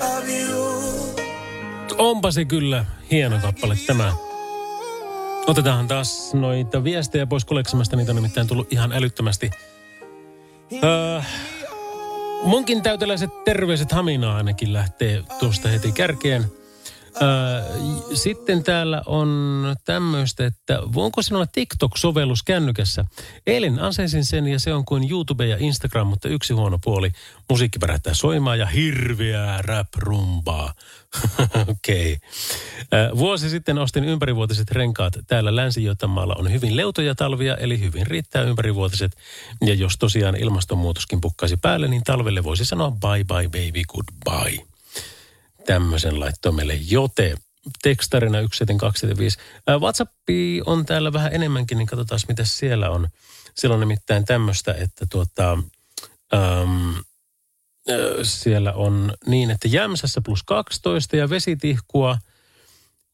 Of 0.00 0.28
you. 0.28 1.14
Onpa 1.98 2.30
se 2.30 2.44
kyllä 2.44 2.84
hieno 3.10 3.38
kappale 3.38 3.76
tämä. 3.86 4.12
Otetaan 5.46 5.88
taas 5.88 6.34
noita 6.34 6.84
viestejä 6.84 7.26
pois 7.26 7.44
koleksemasta, 7.44 7.96
niitä 7.96 8.12
on 8.12 8.16
nimittäin 8.16 8.46
tullut 8.46 8.72
ihan 8.72 8.92
älyttömästi. 8.92 9.50
Öö, 10.84 11.20
munkin 12.42 12.82
täyteläiset 12.82 13.44
terveiset 13.44 13.92
Haminaa 13.92 14.36
ainakin 14.36 14.72
lähtee 14.72 15.22
tuosta 15.40 15.68
heti 15.68 15.92
kärkeen. 15.92 16.59
Sitten 18.14 18.64
täällä 18.64 19.02
on 19.06 19.62
tämmöistä, 19.84 20.46
että 20.46 20.78
voinko 20.94 21.22
sinulla 21.22 21.46
TikTok-sovellus 21.46 22.42
kännykässä? 22.44 23.04
Eilen 23.46 23.78
asensin 23.78 24.24
sen 24.24 24.46
ja 24.46 24.60
se 24.60 24.74
on 24.74 24.84
kuin 24.84 25.10
YouTube 25.10 25.46
ja 25.46 25.56
Instagram, 25.60 26.06
mutta 26.06 26.28
yksi 26.28 26.52
huono 26.52 26.78
puoli. 26.84 27.12
Musiikki 27.48 27.78
pärähtää 27.78 28.14
soimaan 28.14 28.58
ja 28.58 28.66
hirveää 28.66 29.62
rap-rumbaa. 29.62 30.74
Okei. 31.68 32.18
Okay. 32.92 33.18
Vuosi 33.18 33.50
sitten 33.50 33.78
ostin 33.78 34.04
ympärivuotiset 34.04 34.70
renkaat. 34.70 35.18
Täällä 35.26 35.56
länsi 35.56 35.84
on 36.36 36.52
hyvin 36.52 36.76
leutoja 36.76 37.14
talvia, 37.14 37.56
eli 37.56 37.80
hyvin 37.80 38.06
riittää 38.06 38.42
ympärivuotiset. 38.42 39.16
Ja 39.66 39.74
jos 39.74 39.96
tosiaan 39.98 40.36
ilmastonmuutoskin 40.36 41.20
pukkaisi 41.20 41.56
päälle, 41.56 41.88
niin 41.88 42.04
talvelle 42.04 42.44
voisi 42.44 42.64
sanoa 42.64 42.90
bye 42.90 43.24
bye 43.24 43.48
baby 43.48 43.82
goodbye 43.88 44.69
tämmöisen 45.70 46.20
laittoi 46.20 46.52
meille 46.52 46.74
Jote 46.74 47.34
tekstarina 47.82 48.38
17275. 48.38 49.38
WhatsAppi 49.80 50.60
on 50.66 50.86
täällä 50.86 51.12
vähän 51.12 51.34
enemmänkin, 51.34 51.78
niin 51.78 51.86
katsotaan 51.86 52.20
mitä 52.28 52.44
siellä 52.44 52.90
on. 52.90 53.08
Siellä 53.54 53.74
on 53.74 53.80
nimittäin 53.80 54.24
tämmöistä, 54.24 54.74
että 54.74 55.06
tuota, 55.10 55.58
äm, 56.34 56.94
siellä 58.22 58.72
on 58.72 59.14
niin, 59.26 59.50
että 59.50 59.68
Jämsässä 59.68 60.20
plus 60.24 60.42
12 60.42 61.16
ja 61.16 61.30
vesitihkua. 61.30 62.18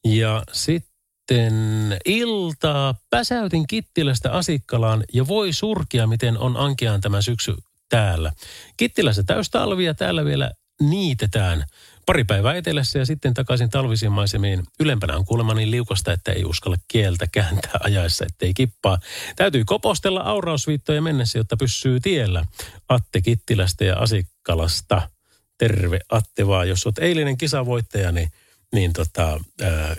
Ja 0.05 0.43
sitten 0.51 1.99
iltaa 2.05 2.95
päsäytin 3.09 3.67
Kittilästä 3.67 4.31
Asikkalaan 4.31 5.03
ja 5.13 5.27
voi 5.27 5.53
surkia, 5.53 6.07
miten 6.07 6.37
on 6.37 6.57
ankeaan 6.57 7.01
tämä 7.01 7.21
syksy 7.21 7.55
täällä. 7.89 8.31
Kittilässä 8.77 9.23
täystalvi 9.23 9.85
ja 9.85 9.93
täällä 9.93 10.25
vielä 10.25 10.51
niitetään. 10.81 11.63
Pari 12.07 12.23
päivää 12.23 12.55
etelässä 12.55 12.99
ja 12.99 13.05
sitten 13.05 13.33
takaisin 13.33 13.69
talvisiin 13.69 14.11
maisemiin. 14.11 14.63
Ylempänä 14.79 15.15
on 15.15 15.25
kuulemma 15.25 15.53
niin 15.53 15.71
liukasta, 15.71 16.13
että 16.13 16.31
ei 16.31 16.45
uskalla 16.45 16.77
kieltä 16.87 17.27
kääntää 17.31 17.71
ajaessa, 17.79 18.25
ettei 18.25 18.53
kippaa. 18.53 18.99
Täytyy 19.35 19.65
kopostella 19.65 20.19
aurausviittoja 20.19 21.01
mennessä, 21.01 21.39
jotta 21.39 21.57
pysyy 21.57 21.99
tiellä. 21.99 22.45
Atte 22.89 23.21
Kittilästä 23.21 23.85
ja 23.85 23.97
Asikkalasta. 23.97 25.09
Terve 25.57 25.99
Atte 26.09 26.47
vaan. 26.47 26.69
Jos 26.69 26.85
olet 26.85 26.97
eilinen 26.97 27.37
kisavoittaja, 27.37 28.11
niin, 28.11 28.29
niin 28.73 28.93
tota, 28.93 29.39
ää, 29.61 29.95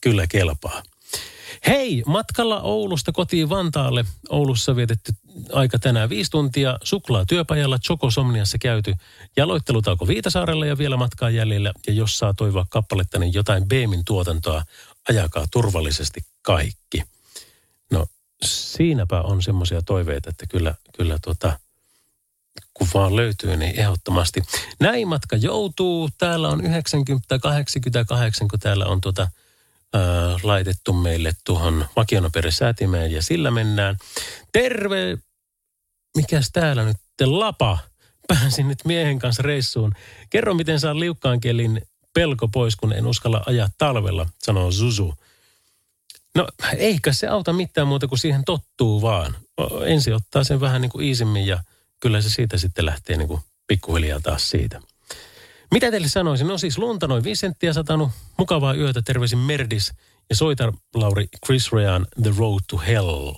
kyllä 0.00 0.26
kelpaa. 0.26 0.82
Hei, 1.66 2.02
matkalla 2.06 2.60
Oulusta 2.60 3.12
kotiin 3.12 3.48
Vantaalle. 3.48 4.04
Oulussa 4.28 4.76
vietetty 4.76 5.12
aika 5.52 5.78
tänään 5.78 6.08
viisi 6.08 6.30
tuntia. 6.30 6.78
Suklaa 6.82 7.26
työpajalla, 7.26 7.78
Chokosomniassa 7.78 8.58
käyty. 8.58 8.94
Jaloittelutauko 9.36 10.08
Viitasaarella 10.08 10.66
ja 10.66 10.78
vielä 10.78 10.96
matkaa 10.96 11.30
jäljellä. 11.30 11.72
Ja 11.86 11.92
jos 11.92 12.18
saa 12.18 12.34
toivoa 12.34 12.66
kappaletta, 12.70 13.18
niin 13.18 13.34
jotain 13.34 13.68
Beemin 13.68 14.04
tuotantoa. 14.04 14.62
Ajakaa 15.08 15.46
turvallisesti 15.50 16.20
kaikki. 16.42 17.02
No 17.90 18.06
siinäpä 18.44 19.20
on 19.20 19.42
semmoisia 19.42 19.82
toiveita, 19.82 20.30
että 20.30 20.46
kyllä, 20.46 20.74
kyllä 20.96 21.18
tota, 21.24 21.58
kun 22.74 22.88
vaan 22.94 23.16
löytyy, 23.16 23.56
niin 23.56 23.80
ehdottomasti. 23.80 24.42
Näin 24.80 25.08
matka 25.08 25.36
joutuu. 25.36 26.08
Täällä 26.18 26.48
on 26.48 26.60
90-88, 26.60 26.64
kun 28.50 28.60
täällä 28.60 28.86
on 28.86 29.00
tota– 29.00 29.28
ää, 29.92 30.02
laitettu 30.42 30.92
meille 30.92 31.32
tuohon 31.44 31.86
vakionoperisäätimeen 31.96 33.12
ja 33.12 33.22
sillä 33.22 33.50
mennään. 33.50 33.96
Terve! 34.52 35.18
Mikäs 36.16 36.50
täällä 36.52 36.84
nyt? 36.84 36.96
Lapa. 37.24 37.78
Pääsin 38.28 38.68
nyt 38.68 38.78
miehen 38.84 39.18
kanssa 39.18 39.42
reissuun. 39.42 39.92
Kerro, 40.30 40.54
miten 40.54 40.80
saa 40.80 41.00
liukkaan 41.00 41.40
kelin 41.40 41.82
pelko 42.14 42.48
pois, 42.48 42.76
kun 42.76 42.92
en 42.92 43.06
uskalla 43.06 43.42
ajaa 43.46 43.68
talvella, 43.78 44.26
sanoo 44.38 44.72
Zuzu. 44.72 45.14
No, 46.34 46.48
eikä 46.76 47.12
se 47.12 47.26
auta 47.26 47.52
mitään 47.52 47.88
muuta 47.88 48.08
kuin 48.08 48.18
siihen 48.18 48.44
tottuu 48.44 49.02
vaan. 49.02 49.36
Ensi 49.86 50.12
ottaa 50.12 50.44
sen 50.44 50.60
vähän 50.60 50.80
niin 50.80 50.90
kuin 50.90 51.04
iisimmin 51.04 51.46
ja 51.46 51.64
kyllä 52.00 52.20
se 52.20 52.30
siitä 52.30 52.58
sitten 52.58 52.86
lähtee 52.86 53.16
niin 53.16 53.28
kuin 53.28 53.40
pikkuhiljaa 53.66 54.20
taas 54.20 54.50
siitä. 54.50 54.80
Mitä 55.72 55.90
teille 55.90 56.08
sanoisin? 56.08 56.46
No 56.46 56.58
siis 56.58 56.78
lunta 56.78 57.06
noin 57.06 57.24
5 57.24 57.40
senttiä 57.40 57.72
satanut. 57.72 58.10
Mukavaa 58.38 58.74
yötä. 58.74 59.02
Terveisin 59.02 59.38
Merdis. 59.38 59.92
Ja 60.30 60.36
soita, 60.36 60.72
Lauri, 60.94 61.26
Chris 61.46 61.72
Rean 61.72 62.06
The 62.22 62.32
Road 62.38 62.60
to 62.70 62.78
Hell 62.78 63.32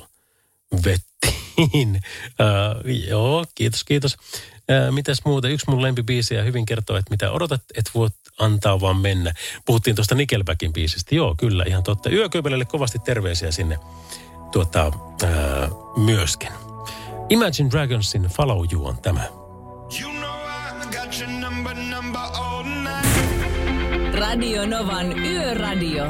vettiin. 0.85 2.01
Uh, 2.29 2.91
joo, 3.11 3.45
kiitos, 3.55 3.85
kiitos. 3.85 4.17
Uh, 4.55 4.95
mitäs 4.95 5.19
muuta? 5.25 5.49
Yksi 5.49 5.71
mun 5.71 5.83
lempibiisi 5.83 6.35
ja 6.35 6.43
hyvin 6.43 6.67
kertoo, 6.67 6.97
että 6.97 7.11
mitä 7.11 7.31
odotat, 7.31 7.63
että 7.77 7.91
voit 7.95 8.15
antaa 8.39 8.81
vaan 8.81 8.97
mennä. 8.97 9.33
Puhuttiin 9.65 9.97
tuosta 9.97 10.15
Nickelbackin 10.15 10.73
biisistä. 10.73 11.15
Joo, 11.15 11.35
kyllä, 11.39 11.65
ihan 11.67 11.83
totta. 11.83 12.11
Yököybelelle 12.11 12.65
kovasti 12.65 12.99
terveisiä 12.99 13.51
sinne 13.51 13.79
tuota, 14.53 14.87
uh, 14.87 15.99
myöskin. 16.05 16.51
Imagine 17.29 17.71
Dragonsin 17.71 18.23
Follow 18.23 18.65
You 18.73 18.87
on 18.87 18.99
tämä. 19.03 19.44
Radio 24.35 24.67
Novan 24.67 25.19
Yöradio. 25.19 26.05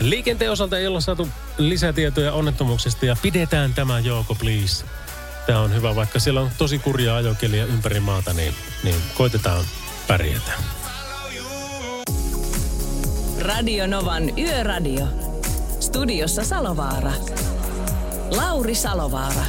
Liikenteen 0.00 0.52
osalta 0.52 0.78
ei 0.78 0.86
olla 0.86 1.00
saatu 1.00 1.28
lisätietoja 1.58 2.32
onnettomuuksista 2.32 3.06
ja 3.06 3.16
pidetään 3.22 3.74
tämä 3.74 3.98
Jouko, 3.98 4.34
please. 4.34 4.84
Tämä 5.46 5.60
on 5.60 5.74
hyvä, 5.74 5.94
vaikka 5.94 6.18
siellä 6.18 6.40
on 6.40 6.50
tosi 6.58 6.78
kurjaa 6.78 7.16
ajokeliä 7.16 7.64
ympäri 7.64 8.00
maata, 8.00 8.32
niin, 8.32 8.54
niin 8.84 8.96
koitetaan 9.14 9.64
pärjätä. 10.06 10.52
Radio 13.40 13.86
Novan 13.86 14.38
Yöradio. 14.38 15.06
Studiossa 15.80 16.44
Salovaara. 16.44 17.12
Lauri 18.36 18.74
Salovaara. 18.74 19.44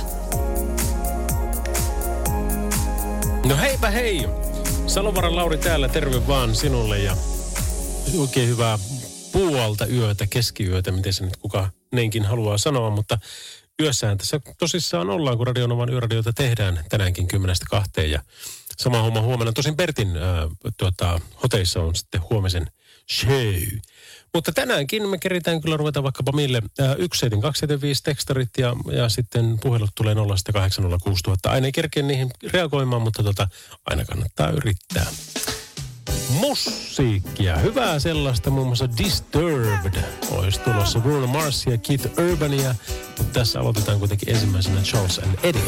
No 3.45 3.57
heipä 3.57 3.89
hei! 3.89 4.25
Salovaran 4.87 5.35
Lauri 5.35 5.57
täällä, 5.57 5.89
terve 5.89 6.27
vaan 6.27 6.55
sinulle 6.55 6.99
ja 6.99 7.17
oikein 8.17 8.49
hyvää 8.49 8.79
puolta 9.31 9.85
yötä, 9.85 10.27
keskiyötä, 10.27 10.91
miten 10.91 11.13
se 11.13 11.25
nyt 11.25 11.37
kuka 11.37 11.69
neinkin 11.91 12.25
haluaa 12.25 12.57
sanoa, 12.57 12.89
mutta 12.89 13.17
yössähän 13.81 14.17
tässä 14.17 14.39
tosissaan 14.57 15.09
ollaan, 15.09 15.37
kun 15.37 15.47
Radionovan 15.47 15.89
yöradioita 15.89 16.33
tehdään 16.33 16.83
tänäänkin 16.89 17.27
kymmenestä 17.27 17.65
kahteen 17.69 18.11
ja 18.11 18.21
sama 18.77 19.01
homma 19.01 19.21
huomenna. 19.21 19.53
Tosin 19.53 19.75
Bertin 19.75 20.17
äh, 20.17 20.23
tuota, 20.77 21.19
hoteissa 21.43 21.81
on 21.81 21.95
sitten 21.95 22.21
huomisen 22.29 22.67
show. 23.11 23.55
Mutta 24.36 24.51
tänäänkin 24.51 25.09
me 25.09 25.17
keritään 25.17 25.61
kyllä 25.61 25.77
ruveta 25.77 26.03
vaikkapa 26.03 26.31
mille 26.31 26.57
äh, 26.57 26.88
17275 26.88 28.03
tekstarit 28.03 28.49
ja, 28.57 28.75
ja 28.91 29.09
sitten 29.09 29.59
puhelut 29.61 29.89
tulee 29.95 30.13
0806000. 30.13 30.19
Aina 31.45 31.65
ei 31.65 31.71
kerkeä 31.71 32.03
niihin 32.03 32.29
reagoimaan, 32.53 33.01
mutta 33.01 33.23
tota, 33.23 33.47
aina 33.86 34.05
kannattaa 34.05 34.49
yrittää. 34.49 35.05
Musiikkia, 36.29 37.57
hyvää 37.57 37.99
sellaista, 37.99 38.49
muun 38.49 38.67
muassa 38.67 38.89
Disturbed 38.97 40.03
olisi 40.31 40.59
tulossa 40.59 40.99
Bruno 40.99 41.27
Mars 41.27 41.65
ja 41.65 41.77
Keith 41.77 42.19
Urbania, 42.31 42.75
mutta 43.17 43.39
tässä 43.39 43.59
aloitetaan 43.59 43.99
kuitenkin 43.99 44.29
ensimmäisenä 44.29 44.81
Charles 44.81 45.19
and 45.19 45.39
Eddie. 45.43 45.61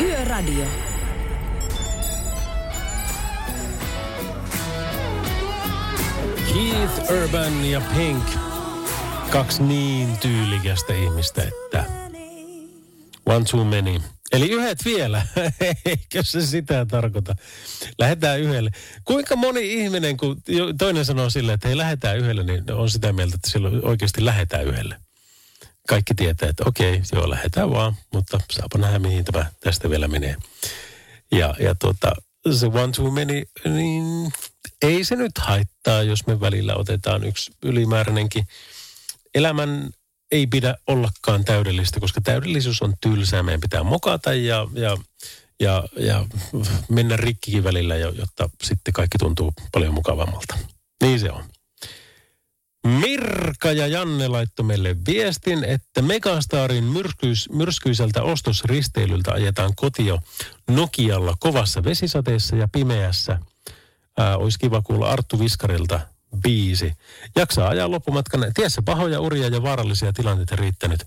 Yöradio. 0.00 0.97
Keith 6.58 7.12
Urban 7.12 7.64
ja 7.64 7.80
Pink. 7.96 8.24
Kaksi 9.30 9.62
niin 9.62 10.18
tyylikästä 10.18 10.94
ihmistä, 10.94 11.42
että 11.42 11.84
one 13.26 13.44
too 13.50 13.64
many. 13.64 14.00
Eli 14.32 14.50
yhdet 14.50 14.84
vielä, 14.84 15.26
eikö 15.84 16.22
se 16.22 16.46
sitä 16.46 16.86
tarkoita? 16.86 17.34
Lähdetään 17.98 18.40
yhdelle. 18.40 18.70
Kuinka 19.04 19.36
moni 19.36 19.74
ihminen, 19.74 20.16
kun 20.16 20.42
toinen 20.78 21.04
sanoo 21.04 21.30
sille, 21.30 21.52
että 21.52 21.68
hei 21.68 21.76
lähdetään 21.76 22.18
yhdelle, 22.18 22.44
niin 22.44 22.72
on 22.72 22.90
sitä 22.90 23.12
mieltä, 23.12 23.34
että 23.34 23.50
silloin 23.50 23.84
oikeasti 23.84 24.24
lähdetään 24.24 24.64
yhdelle. 24.64 24.96
Kaikki 25.88 26.14
tietää, 26.14 26.48
että 26.48 26.64
okei, 26.66 27.02
joo, 27.12 27.30
lähdetään 27.30 27.70
vaan, 27.70 27.96
mutta 28.12 28.40
saapa 28.50 28.78
nähdä, 28.78 28.98
mihin 28.98 29.24
tämä 29.24 29.46
tästä 29.60 29.90
vielä 29.90 30.08
menee. 30.08 30.36
Ja, 31.32 31.54
ja 31.60 31.74
tuota, 31.74 32.12
se 32.54 32.66
one 32.66 32.92
too 32.92 33.10
many, 33.10 33.42
niin 33.64 34.32
ei 34.82 35.04
se 35.04 35.16
nyt 35.16 35.38
haittaa, 35.38 36.02
jos 36.02 36.26
me 36.26 36.40
välillä 36.40 36.74
otetaan 36.74 37.24
yksi 37.24 37.50
ylimääräinenkin. 37.62 38.46
Elämän 39.34 39.90
ei 40.30 40.46
pidä 40.46 40.76
ollakaan 40.86 41.44
täydellistä, 41.44 42.00
koska 42.00 42.20
täydellisyys 42.20 42.82
on 42.82 42.94
tylsää. 43.00 43.42
Meidän 43.42 43.60
pitää 43.60 43.82
mokata 43.82 44.34
ja, 44.34 44.66
ja, 44.74 44.96
ja, 45.60 45.84
ja 45.96 46.24
mennä 46.88 47.16
rikkikin 47.16 47.64
välillä, 47.64 47.96
jo- 47.96 48.12
jotta 48.12 48.50
sitten 48.62 48.92
kaikki 48.92 49.18
tuntuu 49.18 49.52
paljon 49.72 49.94
mukavammalta. 49.94 50.58
Niin 51.02 51.20
se 51.20 51.30
on. 51.30 51.44
Mirka 52.86 53.72
ja 53.72 53.86
Janne 53.86 54.28
laittoi 54.28 54.64
meille 54.64 54.96
viestin, 55.06 55.64
että 55.64 56.02
Megastarin 56.02 56.84
myrskyis, 56.84 57.50
myrskyiseltä 57.50 58.22
ostosristeilyltä 58.22 59.32
ajetaan 59.32 59.72
kotio 59.76 60.18
Nokialla 60.70 61.36
kovassa 61.40 61.84
vesisateessa 61.84 62.56
ja 62.56 62.68
pimeässä. 62.68 63.38
Ää, 64.18 64.36
olisi 64.36 64.58
kiva 64.58 64.82
kuulla 64.82 65.10
Arttu 65.10 65.38
Viskarilta 65.38 66.00
biisi. 66.42 66.92
Jaksaa 67.36 67.68
ajaa 67.68 67.90
loppumatkan. 67.90 68.52
Tiessä 68.54 68.82
pahoja 68.82 69.20
uria 69.20 69.48
ja 69.48 69.62
vaarallisia 69.62 70.12
tilanteita 70.12 70.56
riittänyt. 70.56 71.04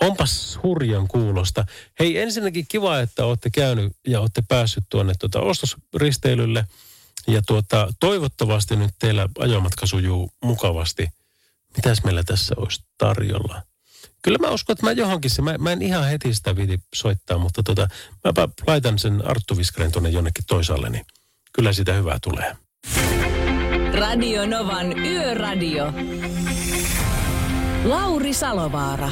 Onpas 0.00 0.58
hurjan 0.62 1.08
kuulosta. 1.08 1.64
Hei, 2.00 2.18
ensinnäkin 2.18 2.66
kiva, 2.68 3.00
että 3.00 3.24
olette 3.24 3.50
käynyt 3.50 3.92
ja 4.06 4.20
olette 4.20 4.42
päässyt 4.48 4.84
tuonne 4.88 5.12
tuota 5.18 5.40
ostosristeilylle. 5.40 6.64
Ja 7.28 7.42
tuota, 7.46 7.88
toivottavasti 8.00 8.76
nyt 8.76 8.90
teillä 8.98 9.28
ajomatka 9.38 9.86
sujuu 9.86 10.30
mukavasti. 10.44 11.08
Mitäs 11.76 12.04
meillä 12.04 12.22
tässä 12.22 12.54
olisi 12.58 12.84
tarjolla? 12.98 13.62
Kyllä 14.22 14.38
mä 14.38 14.50
uskon, 14.50 14.74
että 14.74 14.86
mä 14.86 14.92
johonkin 14.92 15.30
se, 15.30 15.42
mä, 15.42 15.58
mä 15.58 15.72
en 15.72 15.82
ihan 15.82 16.08
heti 16.08 16.34
sitä 16.34 16.56
viiti 16.56 16.78
soittaa, 16.94 17.38
mutta 17.38 17.62
tota, 17.62 17.88
mäpä 18.24 18.48
laitan 18.66 18.98
sen 18.98 19.28
Arttu 19.28 19.56
Viskaren 19.56 19.92
tuonne 19.92 20.08
jonnekin 20.08 20.44
toisaalle, 20.48 20.90
niin 20.90 21.06
kyllä 21.52 21.72
sitä 21.72 21.92
hyvää 21.92 22.18
tulee. 22.22 22.56
Radio 23.98 24.46
Novan 24.46 24.98
Yöradio. 24.98 25.92
Lauri 27.84 28.34
Salovaara. 28.34 29.10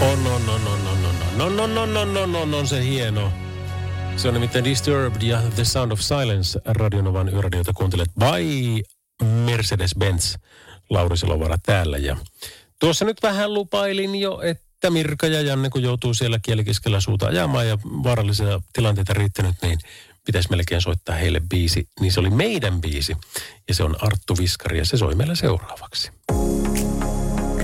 On, 0.00 0.26
on, 0.26 0.48
on, 0.48 0.68
on, 0.68 0.83
No, 1.36 1.48
no, 1.48 1.66
no, 1.66 1.86
no, 1.86 2.04
no, 2.04 2.26
no, 2.26 2.44
no, 2.44 2.58
on 2.58 2.66
se 2.66 2.84
hieno. 2.84 3.32
Se 4.16 4.28
on 4.28 4.34
nimittäin 4.34 4.64
Disturbed 4.64 5.22
ja 5.22 5.42
The 5.54 5.64
Sound 5.64 5.92
of 5.92 6.00
Silence 6.00 6.60
radionovan 6.64 7.28
yöradiota 7.28 7.72
kuuntelet. 7.72 8.08
Vai 8.20 8.82
Mercedes-Benz, 9.22 10.38
Lauri 10.90 11.16
Silovara 11.16 11.58
täällä. 11.62 11.98
Ja 11.98 12.16
tuossa 12.80 13.04
nyt 13.04 13.22
vähän 13.22 13.54
lupailin 13.54 14.14
jo, 14.14 14.40
että 14.40 14.90
Mirka 14.90 15.26
ja 15.26 15.40
Janne, 15.40 15.70
kun 15.70 15.82
joutuu 15.82 16.14
siellä 16.14 16.38
kielikeskellä 16.42 17.00
suuta 17.00 17.26
ajamaan 17.26 17.68
ja 17.68 17.78
vaarallisia 17.84 18.60
tilanteita 18.72 19.14
riittänyt, 19.14 19.56
niin 19.62 19.78
pitäisi 20.26 20.50
melkein 20.50 20.80
soittaa 20.80 21.14
heille 21.14 21.40
biisi. 21.48 21.88
Niin 22.00 22.12
se 22.12 22.20
oli 22.20 22.30
meidän 22.30 22.80
biisi 22.80 23.16
ja 23.68 23.74
se 23.74 23.84
on 23.84 23.96
Arttu 24.00 24.36
Viskari 24.38 24.78
ja 24.78 24.84
se 24.84 24.96
soi 24.96 25.14
meillä 25.14 25.34
seuraavaksi. 25.34 26.10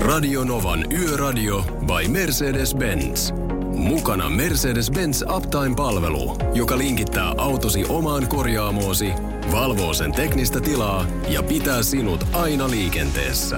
Radio 0.01 0.43
Novan 0.43 0.91
Yöradio 0.91 1.61
by 1.61 2.07
Mercedes-Benz. 2.07 3.50
Mukana 3.75 4.29
Mercedes-Benz 4.29 5.35
Uptime-palvelu, 5.35 6.37
joka 6.53 6.77
linkittää 6.77 7.33
autosi 7.37 7.85
omaan 7.89 8.27
korjaamoosi, 8.27 9.11
valvoo 9.51 9.93
sen 9.93 10.11
teknistä 10.11 10.61
tilaa 10.61 11.05
ja 11.29 11.43
pitää 11.43 11.83
sinut 11.83 12.27
aina 12.33 12.69
liikenteessä. 12.69 13.57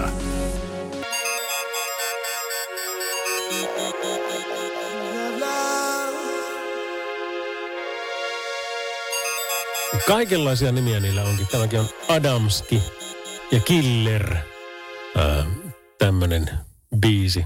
Kaikenlaisia 10.08 10.72
nimiä 10.72 11.00
niillä 11.00 11.24
onkin. 11.24 11.48
Tämäkin 11.52 11.80
on 11.80 11.90
Adamski 12.08 12.84
ja 13.52 13.60
Killer. 13.60 14.36
Ää, 15.18 15.46
tämmönen 15.98 16.50
biisi. 17.00 17.46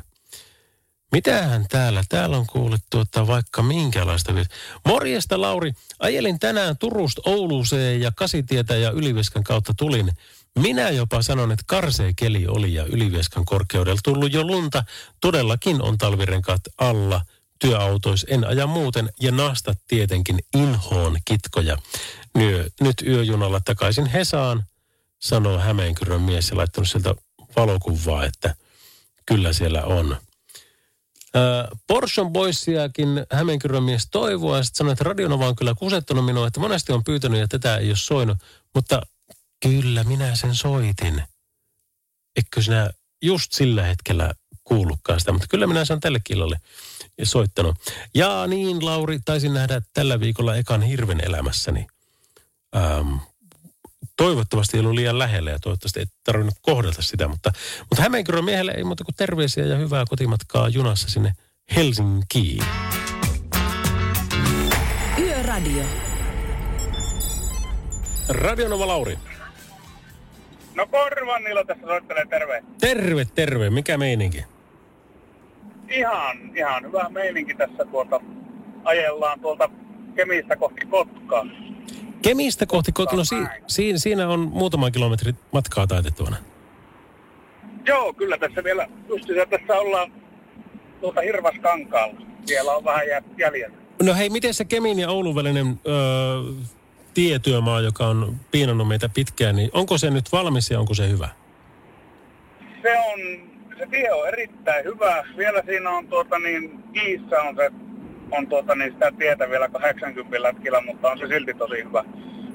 Mitähän 1.12 1.66
täällä? 1.70 2.03
Täällä 2.10 2.38
on 2.38 2.47
kuullut 2.47 2.82
tuota 2.89 3.28
vaikka 3.28 3.62
minkälaista. 3.64 4.36
vi- 4.36 4.45
Morjesta 4.86 5.41
Lauri. 5.41 5.74
Ajelin 5.99 6.39
tänään 6.39 6.78
Turusta 6.78 7.22
Ouluuseen 7.26 8.01
ja 8.01 8.12
Kasitietä 8.16 8.76
ja 8.76 8.91
Ylivieskan 8.91 9.43
kautta 9.43 9.74
tulin. 9.78 10.12
Minä 10.60 10.89
jopa 10.89 11.22
sanon, 11.22 11.51
että 11.51 11.64
karsee 11.68 12.14
keli 12.16 12.47
oli 12.47 12.74
ja 12.74 12.84
Ylivieskan 12.86 13.45
korkeudella 13.45 13.99
tullut 14.03 14.34
jo 14.34 14.43
lunta. 14.43 14.84
Todellakin 15.22 15.82
on 15.82 15.97
talvirenkaat 15.97 16.62
alla. 16.78 17.22
Työautois 17.60 18.26
en 18.30 18.47
aja 18.47 18.68
muuten 18.68 19.10
ja 19.22 19.32
nastat 19.32 19.78
tietenkin 19.88 20.39
inhoon 20.55 21.18
kitkoja. 21.26 21.78
Nyö, 22.38 22.70
nyt 22.82 23.01
yöjunalla 23.08 23.62
takaisin 23.66 24.05
Hesaan, 24.05 24.64
sanoo 25.20 25.60
Hämeenkyrön 25.60 26.22
mies 26.22 26.49
ja 26.49 26.58
laittanut 26.58 26.89
sieltä 26.89 27.16
valokuvaa, 27.55 28.26
että 28.26 28.55
kyllä 29.26 29.53
siellä 29.53 29.84
on. 29.84 30.18
Porson 31.88 32.31
Boysiakin 32.31 33.25
Hämeenkyrön 33.31 33.83
mies 33.83 34.07
toivoa 34.11 34.57
ja 34.57 34.63
sitten 34.63 34.77
sanoi, 34.77 34.91
että 34.91 35.03
Radionova 35.03 35.47
on 35.47 35.55
kyllä 35.55 35.75
kusettanut 35.77 36.25
minua, 36.25 36.47
että 36.47 36.59
monesti 36.59 36.91
on 36.91 37.03
pyytänyt 37.03 37.39
ja 37.39 37.47
tätä 37.47 37.77
ei 37.77 37.89
ole 37.89 37.95
soinut. 37.95 38.38
Mutta 38.75 39.01
kyllä 39.63 40.03
minä 40.03 40.35
sen 40.35 40.55
soitin. 40.55 41.23
Eikö 42.35 42.61
sinä 42.61 42.89
just 43.21 43.51
sillä 43.51 43.83
hetkellä 43.83 44.33
kuullutkaan 44.63 45.19
sitä, 45.19 45.31
mutta 45.31 45.47
kyllä 45.49 45.67
minä 45.67 45.85
sen 45.85 45.99
tälle 45.99 46.19
killalle 46.23 46.59
soittanut. 47.23 47.75
Ja 48.15 48.47
niin, 48.47 48.85
Lauri, 48.85 49.19
taisin 49.25 49.53
nähdä 49.53 49.81
tällä 49.93 50.19
viikolla 50.19 50.55
ekan 50.55 50.81
hirven 50.81 51.21
elämässäni. 51.25 51.88
Ähm, 52.75 53.15
toivottavasti 54.18 54.78
ei 54.78 54.82
ollut 54.82 54.95
liian 54.95 55.20
lähellä 55.20 55.51
ja 55.51 55.59
toivottavasti 55.59 55.99
ei 55.99 56.05
tarvinnut 56.24 56.55
kohdata 56.61 57.01
sitä, 57.01 57.28
mutta, 57.28 57.51
mutta 57.89 58.03
Hämeenkyrön 58.03 58.45
miehelle 58.45 58.72
ei 58.72 58.84
muuta 58.84 59.03
kuin 59.03 59.15
terveisiä 59.15 59.65
ja 59.65 59.76
hyvää 59.76 60.05
kotimatkaa 60.09 60.70
junassa 60.70 61.09
sinne 61.09 61.34
Helsinkiin. 61.76 62.63
Yöradio. 65.20 65.84
Radionova 68.30 68.88
Lauri. 68.88 69.20
No 70.76 70.88
Korvanilla 70.88 71.63
tässä 71.63 71.88
soittelee 71.88 72.26
terve. 72.26 72.63
Terve, 72.80 73.26
terve. 73.36 73.70
Mikä 73.70 73.97
meininki? 73.97 74.43
Ihan, 75.89 76.38
ihan 76.55 76.84
hyvä 76.84 77.09
meininki 77.09 77.55
tässä 77.55 77.86
tuota. 77.86 78.22
Ajellaan 78.84 79.39
tuolta 79.39 79.70
Kemistä 80.15 80.55
kohti 80.55 80.86
Kotkaa. 80.86 81.45
Kemistä 82.22 82.65
kohti 82.65 82.91
Kotkaa. 82.91 83.18
No 83.18 83.26
si, 83.26 83.36
siinä, 83.68 83.99
siinä 83.99 84.30
on 84.30 84.39
muutama 84.39 84.91
kilometri 84.91 85.34
matkaa 85.51 85.88
taitettavana. 85.88 86.38
Joo, 87.86 88.13
kyllä 88.13 88.38
tässä 88.38 88.63
vielä, 88.63 88.88
just 89.07 89.26
tässä 89.49 89.74
ollaan 89.80 90.11
tuolta 91.01 91.22
Hirvaskankaalla. 91.22 92.22
Siellä 92.45 92.72
on 92.76 92.84
vähän 92.84 93.07
jä- 93.07 93.24
jäljellä. 93.38 93.78
No 94.03 94.13
hei, 94.13 94.30
miten 94.30 94.53
se 94.53 94.65
Kemin 94.65 94.99
ja 94.99 95.09
Oulun 95.09 95.36
välinen 95.36 95.80
öö, 95.88 95.95
tietyömaa, 97.13 97.82
joka 97.82 98.07
on 98.07 98.36
piinannut 98.51 98.88
meitä 98.88 99.09
pitkään, 99.09 99.55
niin 99.55 99.70
onko 99.74 99.97
se 99.97 100.09
nyt 100.09 100.32
valmis 100.32 100.72
ja 100.72 100.80
onko 100.80 100.93
se 100.93 101.09
hyvä? 101.09 101.30
Se 102.82 102.99
on, 102.99 103.20
se 103.78 103.86
tie 103.91 104.13
on 104.13 104.28
erittäin 104.28 104.86
hyvä. 104.86 105.24
Vielä 105.38 105.63
siinä 105.65 105.89
on 105.89 106.07
tuota 106.07 106.39
niin, 106.39 106.84
Kiissä 106.93 107.41
on 107.41 107.55
se, 107.55 107.72
on 108.32 108.47
tuota 108.47 108.75
niin 108.75 108.91
sitä 108.93 109.11
tietä 109.17 109.49
vielä 109.49 109.69
80 109.69 110.41
lätkillä, 110.43 110.82
mutta 110.86 111.11
on 111.11 111.17
se 111.19 111.28
silti 111.28 111.53
tosi 111.53 111.84
hyvä. 111.84 112.03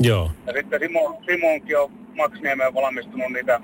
Joo. 0.00 0.30
Ja 0.46 0.52
sitten 0.52 0.80
Simo, 0.80 1.22
Simonkin 1.30 1.78
on 1.78 1.92
Maksniemeen 2.16 2.74
valmistunut 2.74 3.32
niitä 3.32 3.60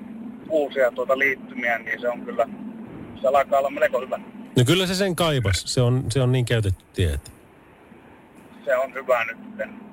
uusia 0.49 0.91
tuota 0.91 1.19
liittymiä, 1.19 1.79
niin 1.79 2.01
se 2.01 2.09
on 2.09 2.21
kyllä, 2.25 2.49
se 3.21 3.29
alkaa 3.29 3.59
olla 3.59 3.71
melko 3.71 4.01
hyvä. 4.01 4.19
No 4.57 4.65
kyllä 4.67 4.87
se 4.87 4.95
sen 4.95 5.17
kaipas. 5.17 5.63
Se 5.67 5.81
on, 5.81 6.05
se 6.09 6.21
on 6.23 6.33
niin 6.33 6.45
käytetty 6.45 6.85
tie. 6.95 7.13
että- 7.13 7.31
Se 8.65 8.77
on 8.77 8.95
hyvä 8.95 9.25
nyt. 9.25 9.39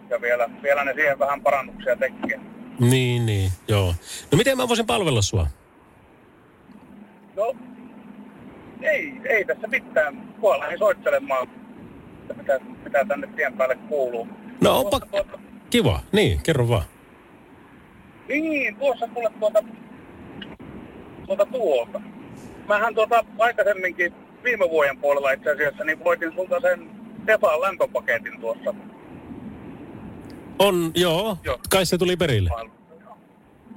Ja 0.09 0.21
vielä, 0.21 0.49
vielä 0.63 0.83
ne 0.85 0.93
siihen 0.93 1.19
vähän 1.19 1.41
parannuksia 1.41 1.95
tekee. 1.95 2.39
Niin, 2.79 3.25
niin, 3.25 3.51
joo. 3.67 3.95
No 4.31 4.37
miten 4.37 4.57
mä 4.57 4.67
voisin 4.67 4.85
palvella 4.85 5.21
sua? 5.21 5.47
No, 7.35 7.55
ei, 8.81 9.13
ei 9.29 9.45
tässä 9.45 9.67
mitään. 9.67 10.33
Mua 10.37 10.59
lähdin 10.59 10.79
soittelemaan, 10.79 11.47
että 12.29 12.33
mitä, 12.41 12.59
mitä 12.83 13.05
tänne 13.05 13.27
tien 13.35 13.53
päälle 13.53 13.75
kuuluu. 13.75 14.27
No 14.61 14.79
onpa 14.79 14.99
kiva. 15.69 15.99
Niin, 16.11 16.39
kerro 16.43 16.69
vaan. 16.69 16.83
Niin, 18.27 18.75
tuossa 18.75 19.07
kuule 19.07 19.29
tuota, 19.39 19.63
tuota 21.25 21.45
tuolta. 21.45 22.01
Mähän 22.67 22.95
tuota 22.95 23.25
aikaisemminkin 23.39 24.13
viime 24.43 24.69
vuoden 24.69 24.97
puolella 24.97 25.31
itse 25.31 25.51
asiassa, 25.51 25.83
niin 25.83 26.03
voitin 26.03 26.33
sulta 26.33 26.59
sen 26.59 26.89
Defan 27.27 27.61
lämpöpaketin 27.61 28.39
tuossa. 28.41 28.73
On, 30.59 30.91
joo. 30.95 31.37
Joo. 31.43 31.59
Kai 31.69 31.85
se 31.85 31.97
tuli 31.97 32.15
perille. 32.17 32.49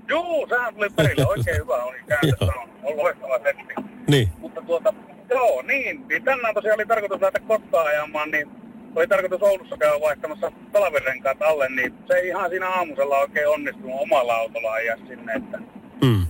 Joo, 0.08 0.46
sehän 0.48 0.74
tuli 0.74 0.88
perille. 0.96 1.26
Oikein 1.26 1.56
hyvä 1.56 1.74
oli 1.74 1.96
kääntössä. 2.08 2.52
On, 2.62 2.68
on 2.82 2.96
loistava 2.96 3.38
setti. 3.42 3.74
Niin. 4.08 4.28
Mutta 4.38 4.62
tuota, 4.62 4.94
joo, 5.30 5.62
niin. 5.62 6.08
niin 6.08 6.24
tänään 6.24 6.54
tosiaan 6.54 6.78
oli 6.78 6.86
tarkoitus 6.86 7.20
lähteä 7.20 7.42
Kotkaan 7.48 7.86
ajamaan, 7.86 8.30
niin 8.30 8.48
oli 8.96 9.06
tarkoitus 9.06 9.42
Oulussa 9.42 9.76
käydä 9.76 10.00
vaihtamassa 10.00 10.52
talvirenkaat 10.72 11.42
alle, 11.42 11.68
niin 11.68 11.94
se 12.06 12.14
ei 12.14 12.28
ihan 12.28 12.50
siinä 12.50 12.68
aamusella 12.68 13.18
oikein 13.18 13.48
onnistunut 13.48 14.00
omalla 14.00 14.34
autolla 14.34 14.72
ajaa 14.72 14.96
sinne, 15.08 15.32
että 15.32 15.58
Mm. 16.04 16.26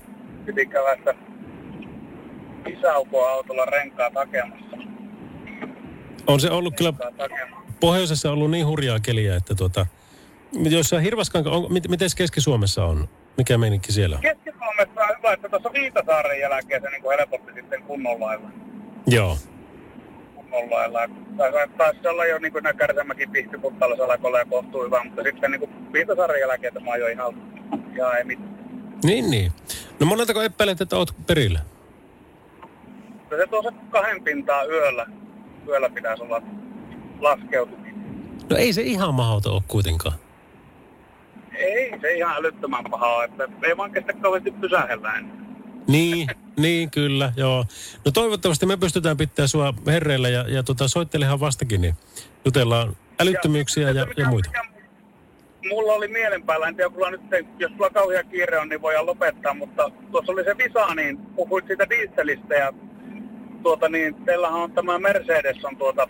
piti 0.47 0.67
käydä 0.67 0.97
sitä 0.97 1.15
isäukoa 2.67 3.31
autolla 3.31 3.65
renkaat 3.65 4.15
hakemassa. 4.15 4.77
On 6.27 6.41
se 6.41 6.51
ollut 6.51 6.77
kyllä, 6.77 6.93
pohjoisessa 7.81 8.29
on 8.29 8.35
ollut 8.35 8.51
niin 8.51 8.67
hurjaa 8.67 9.01
keliä, 9.01 9.37
että 9.37 9.55
tota, 9.55 9.87
jossa 10.71 11.01
Hirvaskanka, 11.01 11.51
on, 11.51 11.73
mit, 11.73 11.89
miten 11.89 12.09
Keski-Suomessa 12.17 12.85
on? 12.85 13.09
Mikä 13.37 13.59
meininki 13.59 13.93
siellä 13.93 14.17
on? 14.17 14.23
Keski-Suomessa 14.23 15.01
on 15.01 15.17
hyvä, 15.19 15.33
että 15.33 15.49
tuossa 15.49 15.73
Viitasaaren 15.73 16.41
jälkeen 16.41 16.83
se 16.83 16.91
niin 16.91 17.03
kuin 17.03 17.19
helpotti 17.19 17.53
sitten 17.55 17.83
kunnon 17.83 18.21
lailla. 18.21 18.49
Joo. 19.11 19.37
kunnon 20.35 20.71
lailla. 20.71 21.01
Tai 21.37 21.69
taisi 21.79 22.09
olla 22.09 22.27
jo 22.27 22.39
niin 22.39 22.53
kuin 22.53 22.63
nämä 22.63 22.75
Kärsämäkin 22.75 23.31
pihtiputtalla 23.31 23.97
salakolla 23.97 24.39
ja 24.39 24.45
kohtuu 24.45 24.85
hyvä, 24.85 25.05
mutta 25.05 25.23
sitten 25.23 25.51
niin 25.51 25.61
kuin 25.61 25.93
Viitasaaren 25.93 26.41
jälkeen 26.41 26.75
tämä 26.75 26.97
jo 26.97 27.07
ihan, 27.07 27.35
ihan 27.97 28.17
ei 28.19 28.25
mitään. 28.25 28.59
Niin, 29.05 29.31
niin. 29.31 29.53
No 30.01 30.07
moneltako 30.07 30.43
epäilet, 30.43 30.81
että 30.81 30.97
oot 30.97 31.15
perillä? 31.27 31.61
Se 33.31 33.47
tuossa 33.51 33.73
kahden 33.91 34.25
pintaa 34.25 34.65
yöllä, 34.65 35.07
yöllä 35.67 35.91
pitäisi 35.91 36.23
olla 36.23 36.43
laskeutuminen. 37.21 37.95
No 38.51 38.57
ei 38.57 38.73
se 38.73 38.83
ihan 38.83 39.15
mahdoton 39.15 39.53
ole 39.53 39.63
kuitenkaan. 39.69 40.15
Ei 41.55 42.01
se 42.01 42.13
ihan 42.15 42.37
älyttömän 42.37 42.85
pahaa, 42.91 43.25
että 43.25 43.49
ei 43.63 43.77
vaan 43.77 43.93
kestä 43.93 44.13
kauheasti 44.13 44.51
pysähellä 44.51 45.15
enää. 45.15 45.38
Niin, 45.89 46.29
niin 46.57 46.91
kyllä, 46.91 47.33
joo. 47.37 47.65
No 48.05 48.11
toivottavasti 48.11 48.67
me 48.67 48.77
pystytään 48.77 49.17
pitämään 49.17 49.49
sua 49.49 49.75
herreillä 49.87 50.29
ja, 50.29 50.45
ja 50.49 50.63
tota, 50.63 50.89
soittelehan 50.89 51.41
vastakin, 51.41 51.81
niin 51.81 51.95
jutellaan 52.45 52.97
älyttömyyksiä 53.21 53.91
ja, 53.91 54.07
ja 54.17 54.29
muita. 54.29 54.51
Mulla 55.69 55.93
oli 55.93 56.09
mielen 56.09 56.43
päällä, 56.43 56.69
en 56.69 56.77
tiedä, 56.77 56.91
nyt, 57.11 57.47
jos 57.59 57.73
sulla 57.73 57.91
kauhea 57.91 58.25
kiire 58.25 58.59
on, 58.59 58.69
niin 58.69 58.83
voidaan 58.83 59.07
lopettaa, 59.07 59.55
mutta 59.55 59.91
tuossa 60.11 60.33
oli 60.33 60.45
se 60.45 60.57
visa, 60.59 60.95
niin 60.95 61.19
puhuit 61.19 61.67
siitä 61.67 61.89
dieselistä 61.89 62.55
ja 62.55 62.73
tuota 63.63 63.89
niin, 63.89 64.15
teillähän 64.15 64.61
on 64.61 64.73
tämä 64.73 64.99
Mercedes 64.99 65.65
on 65.65 65.77
tuota 65.77 66.09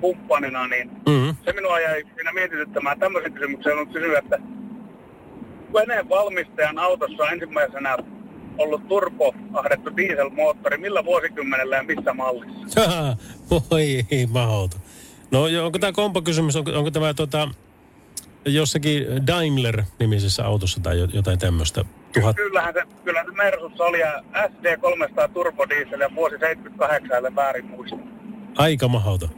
kumppanina, 0.00 0.68
niin 0.68 0.90
Mm. 0.90 1.36
se 1.44 1.52
minua 1.52 1.80
jäi 1.80 2.04
siinä 2.14 2.32
mietityttämään 2.32 2.98
tämmöisen 2.98 3.32
kysymyksen, 3.32 3.78
on 3.78 3.88
kysyä, 3.88 4.18
että 4.18 4.38
veneen 5.74 6.08
valmistajan 6.08 6.78
autossa 6.78 7.30
ensimmäisenä 7.30 7.96
ollut 8.58 8.88
turbo 8.88 9.34
ahdettu 9.52 9.96
dieselmoottori, 9.96 10.78
millä 10.78 11.04
vuosikymmenellä 11.04 11.76
ja 11.76 11.82
missä 11.82 12.14
mallissa? 12.14 12.80
Voi 13.70 14.06
ei 14.10 14.26
mahdoton. 14.26 14.80
No 15.30 15.42
onko 15.64 15.78
tämä 15.78 15.92
kompakysymys, 15.92 16.56
onko, 16.56 16.70
onko 16.70 16.90
tämä 16.90 17.14
tota, 17.14 17.48
jossakin 18.44 19.06
Daimler-nimisessä 19.26 20.44
autossa 20.44 20.80
tai 20.80 20.98
jo- 20.98 21.08
jotain 21.12 21.38
tämmöistä? 21.38 21.84
Tuhat... 22.14 22.36
Kyllähän 22.36 22.74
se, 22.74 22.82
kyllä 23.04 23.24
se 23.24 23.30
Mersussa 23.30 23.84
oli 23.84 24.00
ja 24.00 24.22
SD300 24.36 25.28
turbodiesel 25.32 26.00
ja 26.00 26.10
vuosi 26.14 26.36
78, 26.38 27.16
ellei 27.16 27.34
väärin 27.34 27.66
muista. 27.66 27.96
Aika 28.56 28.88
mahdoton. 28.88 29.28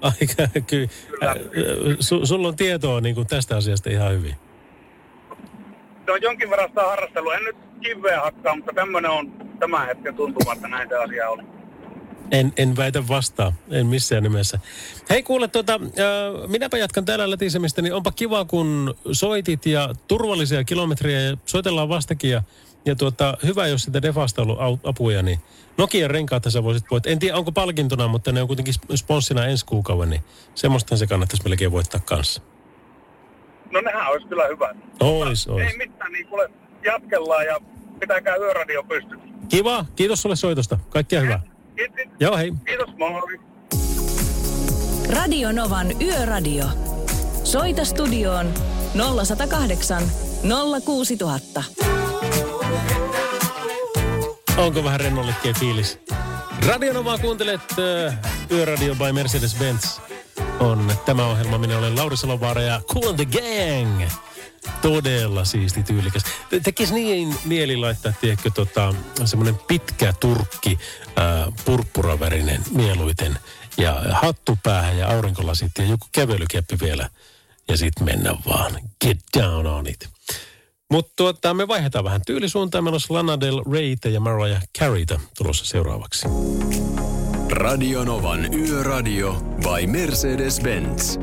Aika, 0.00 0.60
ky... 0.66 0.88
Äh, 1.22 1.36
su, 2.00 2.26
sulla 2.26 2.48
on 2.48 2.56
tietoa 2.56 3.00
niin 3.00 3.14
kuin 3.14 3.26
tästä 3.26 3.56
asiasta 3.56 3.90
ihan 3.90 4.12
hyvin. 4.12 4.34
On 6.12 6.22
jonkin 6.22 6.50
verran 6.50 6.68
sitä 6.68 6.82
harrastelua. 6.82 7.34
En 7.34 7.44
nyt 7.44 7.56
kiveä 7.80 8.20
hakkaa, 8.20 8.56
mutta 8.56 8.72
tämmöinen 8.74 9.10
on 9.10 9.32
tämän 9.58 9.86
hetken 9.86 10.14
tuntuma, 10.14 10.52
että 10.52 10.68
näin 10.68 10.88
se 10.88 10.96
asia 10.96 11.28
oli. 11.28 11.42
En, 12.30 12.52
en 12.56 12.76
väitä 12.76 13.08
vastaan, 13.08 13.52
en 13.70 13.86
missään 13.86 14.22
nimessä. 14.22 14.58
Hei 15.10 15.22
kuule, 15.22 15.48
tota, 15.48 15.74
äh, 15.74 16.50
minäpä 16.50 16.78
jatkan 16.78 17.04
täällä 17.04 17.30
lätisemistä, 17.30 17.82
niin 17.82 17.94
onpa 17.94 18.12
kiva, 18.12 18.44
kun 18.44 18.94
soitit 19.12 19.66
ja 19.66 19.94
turvallisia 20.08 20.64
kilometriä 20.64 21.20
ja 21.20 21.36
soitellaan 21.46 21.88
vastakin. 21.88 22.30
Ja, 22.30 22.42
ja 22.84 22.94
tuota, 22.94 23.36
hyvä, 23.42 23.66
jos 23.66 23.82
sitä 23.82 24.02
defasta 24.02 24.42
on 24.42 24.58
ollut 24.58 24.80
apuja, 24.86 25.22
niin 25.22 25.38
Nokian 25.78 26.10
renkaat 26.10 26.44
sä 26.48 26.62
voisit 26.62 26.90
voittaa. 26.90 27.12
En 27.12 27.18
tiedä, 27.18 27.36
onko 27.36 27.52
palkintona, 27.52 28.08
mutta 28.08 28.32
ne 28.32 28.42
on 28.42 28.46
kuitenkin 28.46 28.74
sp- 28.74 28.96
sponssina 28.96 29.46
ensi 29.46 29.66
kuukauden, 29.66 30.10
niin 30.10 30.22
semmoista 30.54 30.96
se 30.96 31.06
kannattaisi 31.06 31.44
melkein 31.44 31.72
voittaa 31.72 32.00
kanssa. 32.00 32.42
No 33.74 33.80
nehän 33.80 34.10
olisi 34.12 34.26
kyllä 34.26 34.46
hyvä. 34.48 34.74
Ois, 35.00 35.48
ois. 35.48 35.66
Ei 35.66 35.76
mitään, 35.76 36.12
niin 36.12 36.26
kuule 36.26 36.50
jatkellaan 36.84 37.46
ja 37.46 37.60
pitäkää 38.00 38.36
yöradio 38.36 38.82
pystyssä. 38.82 39.24
Kiva, 39.48 39.84
kiitos 39.96 40.22
sulle 40.22 40.36
soitosta. 40.36 40.78
Kaikkea 40.90 41.20
hyvää. 41.20 41.40
Kiitos, 41.76 41.96
Joo, 42.20 42.36
hei. 42.36 42.52
kiitos 42.64 42.88
moi. 42.96 43.40
Radio 45.16 45.52
Novan 45.52 46.02
Yöradio. 46.02 46.64
Soita 47.44 47.84
studioon 47.84 48.46
0108 49.24 50.02
06000. 50.84 51.64
Onko 54.56 54.84
vähän 54.84 55.00
rennollikkeen 55.00 55.54
fiilis? 55.60 55.98
Radionovaa 56.66 57.18
kuuntelet 57.18 57.60
äh, 58.06 58.18
Yöradio 58.50 58.94
by 58.94 59.12
Mercedes-Benz. 59.22 60.00
On 60.64 60.92
tämä 61.06 61.26
ohjelma. 61.26 61.58
Minä 61.58 61.78
olen 61.78 61.96
Lauri 61.96 62.16
Salovaara 62.16 62.62
ja 62.62 62.80
Cool 62.92 63.08
and 63.08 63.26
the 63.26 63.40
Gang. 63.40 64.10
Todella 64.82 65.44
siisti 65.44 65.82
tyylikäs. 65.82 66.22
Te- 66.50 66.60
Tekis 66.60 66.92
niin 66.92 67.34
mieli 67.44 67.76
laittaa, 67.76 68.12
tiedätkö, 68.20 68.50
tota, 68.50 68.94
semmoinen 69.24 69.58
pitkä 69.68 70.12
turkki, 70.20 70.78
äh, 71.18 71.54
purppuravärinen 71.64 72.62
mieluiten. 72.70 73.38
Ja 73.76 74.02
hattu 74.12 74.58
päähän 74.62 74.98
ja 74.98 75.08
aurinkolasit 75.08 75.72
ja 75.78 75.84
joku 75.84 76.06
kävelykeppi 76.12 76.76
vielä. 76.82 77.08
Ja 77.68 77.76
sitten 77.76 78.04
mennä 78.04 78.36
vaan. 78.46 78.72
Get 79.04 79.18
down 79.38 79.66
on 79.66 79.86
it. 79.86 80.08
Mutta 80.90 81.12
tuota, 81.16 81.54
me 81.54 81.68
vaihdetaan 81.68 82.04
vähän 82.04 82.22
tyylisuuntaan. 82.26 82.84
Meillä 82.84 82.96
on 83.10 83.16
Lana 83.16 83.40
Del 83.40 83.62
Reytä 83.72 84.08
ja 84.08 84.20
Mariah 84.20 84.62
Careyta 84.78 85.20
tulossa 85.38 85.64
seuraavaksi. 85.64 86.26
Radionovan 87.50 88.54
Yöradio 88.54 89.32
by 89.62 89.86
Mercedes-Benz. 89.86 91.18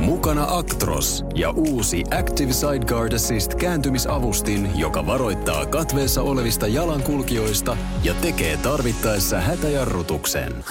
Mukana 0.00 0.46
Actros 0.48 1.24
ja 1.34 1.50
uusi 1.50 2.04
Active 2.20 2.52
Sideguard 2.52 3.12
Assist 3.12 3.54
kääntymisavustin, 3.54 4.78
joka 4.78 5.06
varoittaa 5.06 5.66
katveessa 5.66 6.22
olevista 6.22 6.66
jalankulkijoista 6.66 7.76
ja 8.02 8.14
tekee 8.14 8.56
tarvittaessa 8.56 9.40
hätäjarrutuksen. 9.40 10.64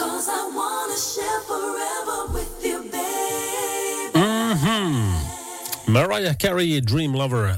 Mm-hmm. 4.16 5.14
Mariah 5.88 6.38
Carey, 6.38 6.82
Dream 6.94 7.18
Lover, 7.18 7.54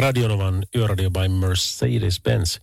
Radionovan 0.00 0.64
Yöradio 0.76 1.10
by 1.10 1.28
Mercedes-Benz. 1.28 2.60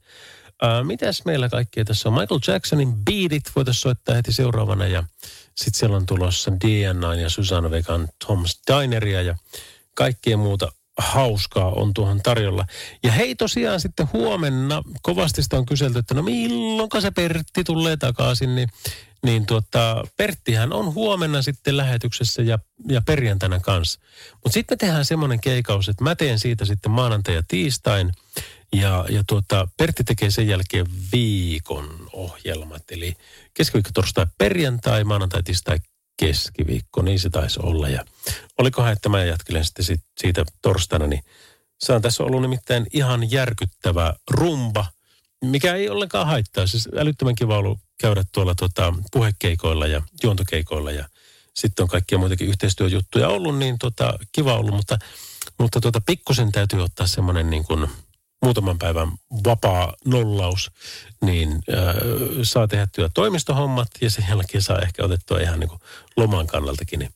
Uh, 0.64 0.86
mitäs 0.88 1.26
meillä 1.26 1.50
kaikkea 1.50 1.86
tässä 1.86 2.10
on? 2.10 2.16
Michael 2.16 2.40
Jacksonin 2.48 2.94
Beatit 2.94 3.52
voitaisiin 3.56 3.82
soittaa 3.82 4.16
heti 4.16 4.34
seuraavana 4.34 4.88
ja 4.88 5.04
sitten 5.56 5.80
siellä 5.80 5.98
on 5.98 6.06
tulossa 6.06 6.52
DNA 6.52 7.16
ja 7.16 7.30
Susanna 7.30 7.72
Vegan 7.72 8.08
Tom's 8.26 8.62
Dineria 8.68 9.22
ja 9.22 9.36
kaikkea 9.96 10.38
muuta 10.38 10.72
hauskaa 10.98 11.72
on 11.72 11.94
tuohon 11.94 12.22
tarjolla. 12.24 12.66
Ja 13.04 13.12
hei 13.12 13.36
tosiaan 13.36 13.80
sitten 13.80 14.08
huomenna, 14.14 14.84
kovasti 15.02 15.44
sitä 15.44 15.58
on 15.58 15.66
kyselty, 15.66 16.00
että 16.00 16.14
no 16.14 16.22
milloinka 16.22 17.02
se 17.02 17.12
Pertti 17.12 17.64
tulee 17.64 17.98
takaisin, 17.98 18.56
niin, 18.56 18.70
niin 19.26 19.46
tuota, 19.46 20.04
Perttihän 20.18 20.74
on 20.74 20.94
huomenna 20.94 21.42
sitten 21.42 21.78
lähetyksessä 21.78 22.42
ja, 22.42 22.60
ja 22.88 23.02
perjantaina 23.02 23.60
kanssa. 23.60 24.00
Mutta 24.34 24.54
sitten 24.54 24.76
me 24.76 24.78
tehdään 24.78 25.06
semmoinen 25.06 25.40
keikaus, 25.42 25.90
että 25.90 26.04
mä 26.04 26.16
teen 26.16 26.40
siitä 26.40 26.66
sitten 26.66 26.92
maanantai 26.92 27.36
ja 27.36 27.44
tiistain, 27.48 28.12
ja, 28.76 29.06
ja 29.10 29.24
tuota, 29.28 29.68
Pertti 29.78 30.04
tekee 30.04 30.32
sen 30.32 30.48
jälkeen 30.48 30.86
viikon 31.12 32.10
ohjelmat, 32.14 32.84
eli 32.92 33.16
keskiviikko, 33.54 33.92
torstai, 33.94 34.26
perjantai, 34.38 35.04
maanantai, 35.04 35.44
tiistai, 35.44 35.80
keskiviikko, 36.20 37.02
niin 37.02 37.20
se 37.20 37.30
taisi 37.30 37.60
olla. 37.64 37.90
Ja 37.90 38.06
olikohan, 38.58 38.94
että 38.94 39.10
mä 39.10 39.24
jatkelen 39.24 39.66
sitten 39.66 39.86
sit 39.86 40.02
siitä 40.20 40.46
torstaina, 40.62 41.08
niin 41.08 41.24
se 41.80 41.94
on 41.94 42.02
tässä 42.02 42.24
ollut 42.24 42.42
nimittäin 42.42 42.88
ihan 42.94 43.32
järkyttävä 43.32 44.14
rumba, 44.32 44.86
mikä 45.46 45.76
ei 45.76 45.90
ollenkaan 45.90 46.28
haittaa. 46.28 46.68
Siis 46.68 46.90
älyttömän 46.98 47.36
kiva 47.36 47.58
ollut 47.58 47.80
käydä 48.02 48.24
tuolla 48.32 48.56
tota, 48.56 48.94
puhekeikoilla 49.12 49.88
ja 49.88 50.02
juontokeikoilla 50.24 50.92
ja 50.92 51.10
sitten 51.56 51.84
on 51.84 51.90
kaikkia 51.90 52.18
muitakin 52.18 52.48
yhteistyöjuttuja 52.48 53.28
ollut, 53.28 53.58
niin 53.58 53.80
tota, 53.80 54.20
kiva 54.32 54.56
ollut, 54.56 54.76
mutta, 54.76 55.00
mutta 55.60 55.82
tota, 55.82 56.02
pikkusen 56.06 56.52
täytyy 56.52 56.84
ottaa 56.84 57.08
semmoinen 57.08 57.50
niin 57.50 57.64
kuin 57.64 57.88
muutaman 58.42 58.80
päivän 58.80 59.12
vapaa 59.46 59.94
nollaus, 60.06 60.72
niin 61.22 61.52
äh, 61.52 61.96
saa 62.44 62.68
tehdä 62.68 62.88
työtoimistohommat 62.92 63.88
ja 64.02 64.10
sen 64.10 64.26
jälkeen 64.30 64.62
saa 64.62 64.80
ehkä 64.80 65.04
otettua 65.04 65.40
ihan 65.40 65.60
niin 65.60 65.70
kuin 65.70 65.82
loman 66.18 66.48
kannaltakin. 66.48 67.00
Niin 67.00 67.14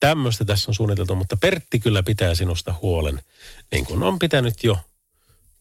tämmöistä 0.00 0.44
tässä 0.44 0.70
on 0.70 0.74
suunniteltu, 0.74 1.14
mutta 1.14 1.36
Pertti 1.36 1.80
kyllä 1.80 2.02
pitää 2.02 2.34
sinusta 2.34 2.74
huolen, 2.82 3.22
niin 3.72 3.86
kuin 3.86 4.02
on 4.02 4.18
pitänyt 4.18 4.64
jo, 4.64 4.78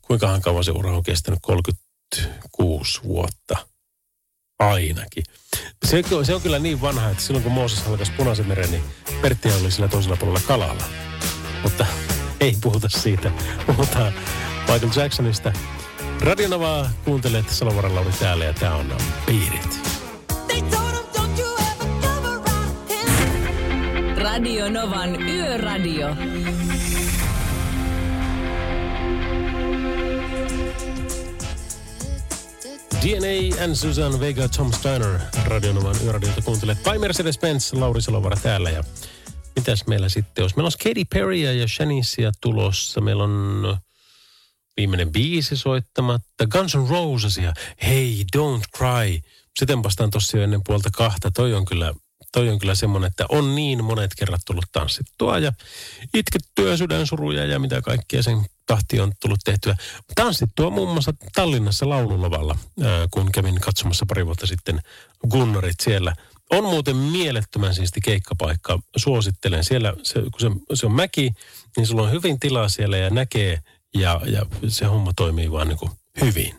kuinkahan 0.01 0.41
kauan 0.41 0.63
se 0.63 0.71
ura 0.71 0.91
on 0.91 1.03
kestänyt, 1.03 1.39
36 1.41 3.03
vuotta 3.03 3.67
ainakin. 4.59 5.23
Se, 5.85 6.03
se 6.23 6.35
on 6.35 6.41
kyllä 6.41 6.59
niin 6.59 6.81
vanha, 6.81 7.09
että 7.09 7.23
silloin 7.23 7.43
kun 7.43 7.51
Mooses 7.51 7.83
halkas 7.83 8.09
Punaisen 8.09 8.47
meren, 8.47 8.71
niin 8.71 8.83
Pertti 9.21 9.51
oli 9.51 9.71
sillä 9.71 9.87
toisella 9.87 10.17
puolella 10.17 10.41
kalalla. 10.47 10.83
Mutta 11.63 11.85
ei 12.39 12.57
puhuta 12.61 12.89
siitä. 12.89 13.31
Puhutaan 13.65 14.13
Michael 14.73 14.91
Jacksonista. 14.95 15.53
Radionovaa 16.21 16.89
kuuntelet 17.05 17.49
Salovaran 17.49 17.95
Lauri 17.95 18.11
täällä 18.19 18.45
ja 18.45 18.53
tää 18.53 18.75
on 18.75 18.87
Beat 19.25 19.65
It. 19.65 19.79
Radio 24.17 24.69
Novan 24.69 25.29
Yöradio. 25.29 26.07
DNA 33.01 33.63
and 33.63 33.75
Susan 33.75 34.19
Vega, 34.19 34.49
Tom 34.49 34.71
Steiner, 34.71 35.19
Radionovan 35.45 35.95
yöradiota 36.03 36.41
kuuntelet. 36.41 36.77
By 36.83 36.97
Mercedes-Benz, 36.97 37.79
Lauri 37.79 38.01
Salovara 38.01 38.37
täällä 38.43 38.69
ja 38.69 38.83
mitäs 39.55 39.87
meillä 39.87 40.09
sitten 40.09 40.43
olisi? 40.43 40.55
Meillä 40.55 40.67
on 40.67 40.71
Katy 40.83 41.05
Perryä 41.13 41.51
ja 41.51 41.67
Shanicea 41.67 42.31
tulossa. 42.41 43.01
Meillä 43.01 43.23
on 43.23 43.77
viimeinen 44.77 45.11
biisi 45.11 45.57
soittamatta. 45.57 46.47
Guns 46.47 46.75
N' 46.75 46.87
Rosesia, 46.89 47.53
Hey, 47.85 48.23
Don't 48.37 48.77
Cry. 48.77 49.19
Sitten 49.59 49.83
vastaan 49.83 50.09
tossa 50.09 50.37
jo 50.37 50.43
ennen 50.43 50.61
puolta 50.65 50.89
kahta. 50.93 51.31
Toi 51.31 51.53
on 51.53 51.65
kyllä, 51.65 51.93
toi 52.31 52.49
on 52.49 52.59
kyllä 52.59 52.75
semmoinen, 52.75 53.07
että 53.07 53.25
on 53.29 53.55
niin 53.55 53.83
monet 53.83 54.11
kerrat 54.17 54.41
tullut 54.45 54.65
tanssittua 54.71 55.39
ja 55.39 55.53
itkettyä 56.13 56.77
sydänsuruja 56.77 57.45
ja 57.45 57.59
mitä 57.59 57.81
kaikkea 57.81 58.23
sen 58.23 58.45
tahti 58.65 58.99
on 58.99 59.11
tullut 59.21 59.39
tehtyä. 59.43 59.75
Tanssittua 60.15 60.69
muun 60.69 60.89
muassa 60.89 61.13
Tallinnassa 61.35 61.89
laululavalla, 61.89 62.57
kun 63.11 63.31
kävin 63.31 63.61
katsomassa 63.61 64.05
pari 64.05 64.25
vuotta 64.25 64.47
sitten 64.47 64.81
Gunnarit 65.29 65.79
siellä. 65.81 66.15
On 66.49 66.63
muuten 66.63 66.95
mielettömän 66.95 67.75
siisti 67.75 68.01
keikkapaikka. 68.01 68.79
Suosittelen. 68.95 69.63
Siellä, 69.63 69.93
se, 70.03 70.19
kun 70.19 70.39
se, 70.39 70.47
se 70.73 70.85
on 70.85 70.91
mäki, 70.91 71.33
niin 71.77 71.87
sulla 71.87 72.01
on 72.01 72.11
hyvin 72.11 72.39
tilaa 72.39 72.69
siellä 72.69 72.97
ja 72.97 73.09
näkee 73.09 73.59
ja, 73.93 74.21
ja 74.25 74.45
se 74.67 74.85
homma 74.85 75.11
toimii 75.15 75.51
vaan 75.51 75.67
niin 75.67 75.77
kuin 75.77 75.91
hyvin. 76.21 76.55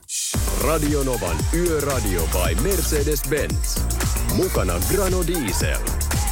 Radionovan 0.64 1.36
Yöradio 1.54 2.22
by 2.32 2.62
Mercedes-Benz. 2.68 3.80
Mukana 4.34 4.74
Grano 4.90 5.26
Diesel. 5.26 5.80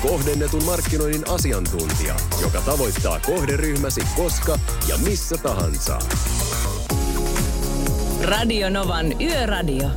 Kohdennetun 0.03 0.65
markkinoinnin 0.65 1.29
asiantuntija, 1.29 2.17
joka 2.43 2.61
tavoittaa 2.61 3.21
kohderyhmäsi 3.21 4.01
koska 4.17 4.59
ja 4.89 4.99
missä 4.99 5.37
tahansa. 5.43 5.99
Radio 8.23 8.71
Novan 8.71 9.21
Yöradio. 9.21 9.89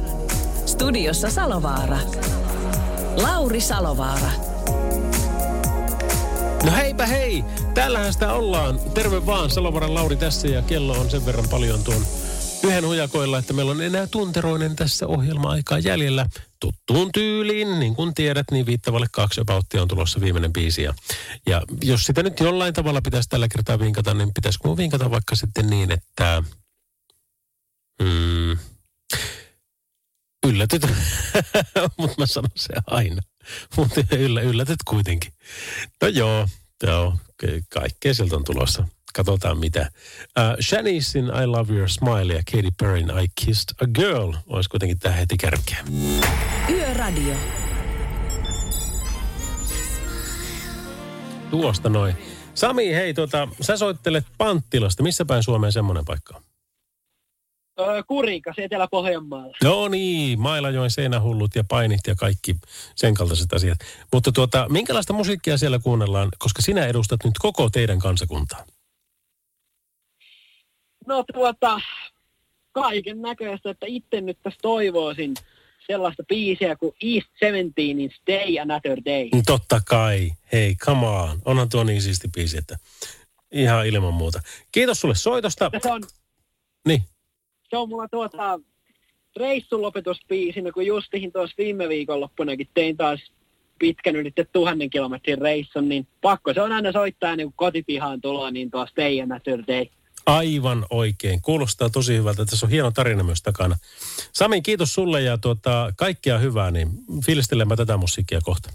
Studiossa 0.66 1.30
Salovaara. 1.30 1.98
Lauri 3.22 3.62
Salovaara. 3.62 4.55
No 6.66 6.72
heipä 6.76 7.06
hei, 7.06 7.44
täällähän 7.74 8.14
sitä 8.14 8.34
ollaan. 8.34 8.80
Terve 8.94 9.26
vaan, 9.26 9.50
Salovaran 9.50 9.94
Lauri 9.94 10.16
tässä 10.16 10.48
ja 10.48 10.62
kello 10.62 11.00
on 11.00 11.10
sen 11.10 11.26
verran 11.26 11.50
paljon 11.50 11.84
tuon 11.84 12.06
yhden 12.64 12.88
hujakoilla, 12.88 13.38
että 13.38 13.54
meillä 13.54 13.72
on 13.72 13.82
enää 13.82 14.08
tunteroinen 14.08 14.76
tässä 14.76 15.08
ohjelma-aikaa 15.08 15.80
jäljellä. 15.80 16.26
Tuttuun 16.60 17.12
tyyliin, 17.12 17.80
niin 17.80 17.96
kuin 17.96 18.14
tiedät, 18.14 18.52
niin 18.52 18.66
viittavalle 18.66 19.08
kaksi 19.12 19.42
abauttia 19.42 19.82
on 19.82 19.88
tulossa 19.88 20.22
viimeinen 20.22 20.54
biisi. 20.54 20.84
Ja, 20.84 20.94
ja 21.48 21.62
jos 21.84 22.06
sitä 22.06 22.24
nyt 22.24 22.40
jollain 22.40 22.74
tavalla 22.74 23.02
pitäisi 23.02 23.30
tällä 23.30 23.48
kertaa 23.48 23.80
vinkata, 23.80 24.14
niin 24.14 24.34
pitäisikö 24.34 24.68
mun 24.68 24.78
vinkata 24.78 25.12
vaikka 25.12 25.36
sitten 25.36 25.70
niin, 25.70 25.92
että... 25.92 26.44
Mm, 28.02 28.58
yllätyt, 30.48 30.82
mutta 31.98 32.16
mä 32.18 32.26
sanon 32.26 32.52
se 32.56 32.74
aina. 32.88 33.22
Mutta 33.78 34.02
yllä, 34.18 34.42
yllätyt 34.42 34.84
kuitenkin. 34.86 35.34
No 36.02 36.08
joo, 36.08 36.48
joo, 36.84 37.14
ke- 37.44 37.64
kaikkea 37.70 38.14
sieltä 38.14 38.36
on 38.36 38.44
tulossa. 38.44 38.88
Katsotaan 39.14 39.58
mitä. 39.58 39.92
Uh, 40.40 40.60
Shanicein 40.62 41.26
I 41.26 41.46
Love 41.46 41.74
Your 41.74 41.90
Smile 41.90 42.34
ja 42.34 42.42
Katy 42.52 42.70
Perryn 42.80 43.10
I 43.10 43.28
Kissed 43.46 43.76
a 43.82 43.88
Girl 43.88 44.34
olisi 44.48 44.70
kuitenkin 44.70 45.00
tämä 45.00 45.16
heti 45.16 45.38
kärkeä. 45.38 45.86
Yöradio. 46.70 47.36
Tuosta 51.52 51.90
noin. 51.90 52.16
Sami, 52.56 52.94
hei, 52.94 53.14
tota, 53.14 53.48
sä 53.62 53.78
soittelet 53.78 54.26
Panttilasta. 54.38 55.04
Missä 55.04 55.26
päin 55.26 55.44
Suomeen 55.44 55.74
semmoinen 55.74 56.06
paikka 56.06 56.38
on? 56.38 56.44
Öö, 57.80 58.04
Kurikas, 58.08 58.56
Etelä-Pohjanmaalla. 58.58 59.58
No 59.64 59.88
niin, 59.88 60.40
Mailajoen 60.40 60.92
seinähullut 60.92 61.56
ja 61.56 61.64
painit 61.64 62.00
ja 62.08 62.16
kaikki 62.16 62.56
sen 62.96 63.14
kaltaiset 63.14 63.54
asiat. 63.54 63.80
Mutta 64.14 64.32
tuota, 64.32 64.66
minkälaista 64.70 65.14
musiikkia 65.14 65.58
siellä 65.58 65.80
kuunnellaan, 65.80 66.30
koska 66.38 66.62
sinä 66.62 66.86
edustat 66.86 67.24
nyt 67.24 67.34
koko 67.40 67.70
teidän 67.70 68.00
kansakuntaa? 68.00 68.66
No 71.08 71.24
tuota, 71.34 71.80
kaiken 72.72 73.22
näköistä, 73.22 73.70
että 73.70 73.86
itse 73.90 74.22
nyt 74.22 74.38
tässä 74.44 74.60
toivoisin 74.62 75.34
sellaista 75.88 76.24
biisiä 76.24 76.76
kuin 76.76 76.96
East 77.04 77.28
17 77.40 78.18
Stay 78.22 78.60
Another 78.62 78.98
Day. 79.06 79.30
Mm, 79.34 79.42
Totta 79.46 79.82
kai. 79.88 80.32
Hei, 80.52 80.76
come 80.76 81.08
on. 81.08 81.42
Onhan 81.46 81.70
tuo 81.70 81.84
niin 81.84 82.02
siisti 82.02 82.28
biisi, 82.28 82.58
että 82.58 82.78
ihan 83.52 83.88
ilman 83.88 84.14
muuta. 84.14 84.42
Kiitos 84.72 85.02
sulle 85.02 85.16
soitosta. 85.16 85.70
Ja 85.74 85.80
se 85.84 85.92
on, 85.92 86.04
Niin. 86.88 87.02
Se 87.76 87.80
on 87.80 87.90
mulla 87.90 88.08
tuota 88.08 88.60
reissun 89.36 89.82
lopetusbiisinä, 89.82 90.72
kun 90.72 90.86
justihin 90.86 91.32
tuossa 91.32 91.56
viime 91.58 91.90
viikonloppunakin 91.90 92.68
tein 92.74 92.98
taas 92.98 93.20
pitkän 93.80 94.16
yli 94.16 94.34
tuhannen 94.52 94.90
kilometrin 94.90 95.38
reissun, 95.38 95.90
niin 95.90 96.08
pakko 96.22 96.54
se 96.54 96.62
on 96.62 96.72
aina 96.72 96.92
soittaa 96.92 97.36
kuin 97.36 97.54
kotipihaan 97.56 98.22
tuloa, 98.22 98.52
niin 98.52 98.72
tuo 98.72 98.88
Stay 98.88 99.22
Another 99.22 99.64
Day. 99.68 99.86
Aivan 100.26 100.86
oikein. 100.90 101.42
Kuulostaa 101.42 101.90
tosi 101.90 102.18
hyvältä. 102.18 102.46
Tässä 102.46 102.66
on 102.66 102.70
hieno 102.70 102.92
tarina 102.92 103.24
myös 103.24 103.42
takana. 103.42 103.78
Sami, 104.34 104.62
kiitos 104.62 104.94
sulle 104.94 105.22
ja 105.22 105.38
tuota, 105.38 105.94
kaikkea 105.98 106.38
hyvää, 106.38 106.72
niin 106.72 106.90
fiilistelemään 107.26 107.78
tätä 107.78 107.98
musiikkia 107.98 108.40
kohta. 108.44 108.70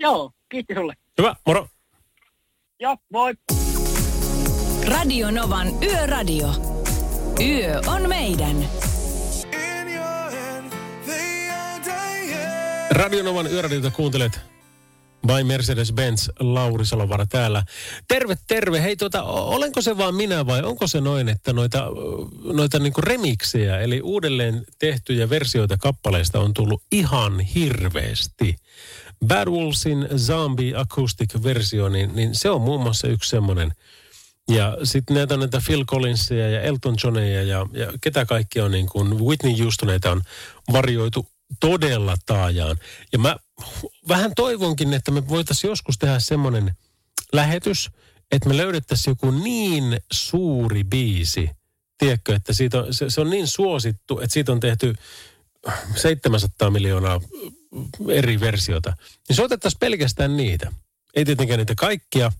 Joo, 0.00 0.30
kiitti 0.48 0.74
sulle. 0.74 0.94
Hyvä, 1.18 1.36
moro. 1.46 1.68
Joo, 2.80 2.96
moi. 3.12 3.34
Radio 4.88 5.30
Novan 5.30 5.68
Yöradio. 5.82 6.71
Yö 7.40 7.80
on 7.86 8.08
meidän. 8.08 8.68
Radionovan 12.90 13.46
yöradiota 13.46 13.90
kuuntelet 13.90 14.40
by 15.26 15.42
Mercedes-Benz, 15.42 16.32
Lauri 16.40 16.86
Salovara 16.86 17.26
täällä. 17.26 17.64
Terve, 18.08 18.36
terve. 18.48 18.82
Hei, 18.82 18.96
tuota, 18.96 19.22
olenko 19.22 19.82
se 19.82 19.98
vaan 19.98 20.14
minä 20.14 20.46
vai 20.46 20.62
onko 20.62 20.86
se 20.86 21.00
noin, 21.00 21.28
että 21.28 21.52
noita, 21.52 21.86
noita 22.44 22.78
niinku 22.78 23.00
remiksejä, 23.00 23.80
eli 23.80 24.00
uudelleen 24.00 24.64
tehtyjä 24.78 25.30
versioita 25.30 25.76
kappaleista 25.76 26.40
on 26.40 26.54
tullut 26.54 26.82
ihan 26.92 27.40
hirveästi. 27.40 28.56
Bad 29.26 29.48
Wolvesin 29.48 30.08
Zombie 30.16 30.74
Acoustic-versio, 30.76 31.88
niin, 31.88 32.10
niin 32.16 32.34
se 32.34 32.50
on 32.50 32.60
muun 32.60 32.82
muassa 32.82 33.08
yksi 33.08 33.30
semmoinen. 33.30 33.72
Ja 34.48 34.76
sitten 34.82 35.14
näitä 35.14 35.34
on 35.34 35.40
näitä 35.40 35.62
Phil 35.66 35.84
Collinsia 35.84 36.50
ja 36.50 36.60
Elton 36.60 36.96
Johneja 37.04 37.42
ja, 37.42 37.66
ja 37.72 37.92
ketä 38.00 38.26
kaikki 38.26 38.60
on 38.60 38.70
niin 38.70 38.88
kuin 38.88 39.20
Whitney 39.20 39.64
Houstoneita 39.64 40.10
on 40.10 40.22
varjoitu 40.72 41.26
todella 41.60 42.16
taajaan. 42.26 42.76
Ja 43.12 43.18
mä 43.18 43.36
vähän 44.08 44.32
toivonkin, 44.36 44.94
että 44.94 45.10
me 45.10 45.28
voitaisiin 45.28 45.68
joskus 45.68 45.98
tehdä 45.98 46.18
semmoinen 46.18 46.74
lähetys, 47.32 47.90
että 48.32 48.48
me 48.48 48.56
löydettäisiin 48.56 49.12
joku 49.12 49.30
niin 49.30 50.00
suuri 50.12 50.84
biisi, 50.84 51.50
tiedätkö, 51.98 52.34
että 52.34 52.52
siitä 52.52 52.78
on, 52.78 52.94
se, 52.94 53.10
se 53.10 53.20
on 53.20 53.30
niin 53.30 53.46
suosittu, 53.46 54.20
että 54.20 54.34
siitä 54.34 54.52
on 54.52 54.60
tehty 54.60 54.94
700 55.96 56.70
miljoonaa 56.70 57.20
eri 58.08 58.40
versiota. 58.40 58.96
Niin 59.28 59.36
soitettaisiin 59.36 59.78
pelkästään 59.78 60.36
niitä. 60.36 60.72
Ei 61.14 61.24
tietenkään 61.24 61.58
niitä 61.58 61.74
kaikkia, 61.74 62.32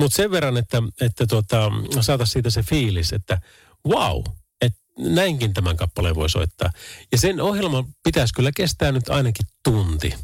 mutta 0.00 0.16
sen 0.16 0.30
verran, 0.30 0.56
että, 0.56 0.82
että 1.00 1.26
tota, 1.26 1.72
saataisiin 2.00 2.32
siitä 2.32 2.50
se 2.50 2.62
fiilis, 2.62 3.12
että 3.12 3.40
wow, 3.88 4.22
että 4.60 4.80
näinkin 4.98 5.54
tämän 5.54 5.76
kappaleen 5.76 6.14
voi 6.14 6.30
soittaa. 6.30 6.72
Ja 7.12 7.18
sen 7.18 7.40
ohjelman 7.40 7.84
pitäisi 8.04 8.34
kyllä 8.34 8.50
kestää 8.56 8.92
nyt 8.92 9.08
ainakin 9.08 9.46
tunti. 9.64 10.14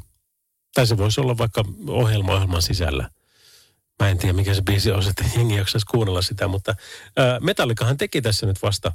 Tai 0.75 0.87
se 0.87 0.99
voisi 0.99 1.21
olla 1.21 1.39
vaikka 1.39 1.65
ohjelma 1.89 2.33
ohjelman 2.33 2.63
sisällä. 2.63 3.11
Mä 4.03 4.09
en 4.09 4.19
tiedä, 4.19 4.33
mikä 4.33 4.55
se 4.55 4.63
biisi 4.63 4.93
on, 4.93 5.09
että 5.09 5.25
jengi 5.37 5.57
jaksaisi 5.57 5.87
kuunnella 5.91 6.23
sitä, 6.23 6.49
mutta 6.49 6.75
ää, 7.17 7.41
Metallikahan 7.41 7.97
teki 7.97 8.23
tässä 8.23 8.47
nyt 8.47 8.63
vasta 8.63 8.93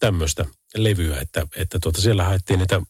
tämmöistä 0.00 0.44
levyä, 0.74 1.20
että, 1.20 1.46
että 1.56 1.78
tuota, 1.82 2.00
siellä 2.00 2.24
haettiin 2.24 2.58
niitä 2.58 2.80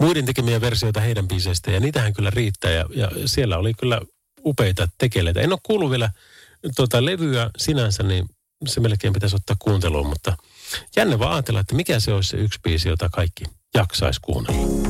muiden 0.00 0.24
tekemiä 0.24 0.60
versioita 0.60 1.00
heidän 1.00 1.28
biiseistä, 1.28 1.70
ja 1.70 1.80
niitähän 1.80 2.12
kyllä 2.12 2.30
riittää, 2.30 2.70
ja, 2.70 2.84
ja 2.94 3.10
siellä 3.26 3.58
oli 3.58 3.74
kyllä 3.74 4.00
upeita 4.44 4.88
tekeleitä. 4.98 5.40
En 5.40 5.52
ole 5.52 5.60
kuullut 5.62 5.90
vielä 5.90 6.10
tuota 6.76 7.04
levyä 7.04 7.50
sinänsä, 7.58 8.02
niin 8.02 8.28
se 8.66 8.80
melkein 8.80 9.12
pitäisi 9.12 9.36
ottaa 9.36 9.56
kuunteluun, 9.58 10.06
mutta 10.06 10.36
jännä 10.96 11.18
vaan 11.18 11.32
ajatella, 11.32 11.60
että 11.60 11.74
mikä 11.74 12.00
se 12.00 12.12
olisi 12.12 12.30
se 12.30 12.36
yksi 12.36 12.60
biisi, 12.62 12.88
jota 12.88 13.08
kaikki 13.12 13.44
jaksaisi 13.74 14.20
kuunnella. 14.20 14.88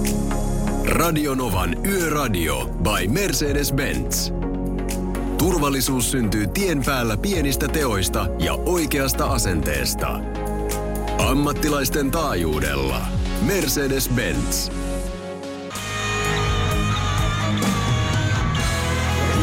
Radionovan 0.85 1.87
Yöradio 1.87 2.67
by 2.67 3.07
Mercedes-Benz. 3.07 4.33
Turvallisuus 5.39 6.11
syntyy 6.11 6.47
tien 6.47 6.85
päällä 6.85 7.17
pienistä 7.17 7.69
teoista 7.69 8.27
ja 8.39 8.55
oikeasta 8.55 9.27
asenteesta. 9.27 10.21
Ammattilaisten 11.19 12.11
taajuudella. 12.11 13.07
Mercedes-Benz. 13.47 14.73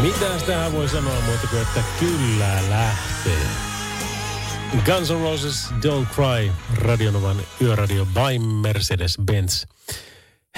Mitä 0.05 0.45
tähän 0.45 0.73
voi 0.73 0.89
sanoa 0.89 1.21
muuta 1.21 1.47
kuin, 1.47 1.61
että 1.61 1.83
kyllä 1.99 2.69
lähtee. 2.69 3.47
Guns 4.85 5.09
N' 5.09 5.21
Roses 5.21 5.69
Don't 5.71 6.15
Cry, 6.15 6.51
Radionovan 6.75 7.37
yöradio 7.61 8.05
by 8.05 8.39
Mercedes-Benz. 8.61 9.65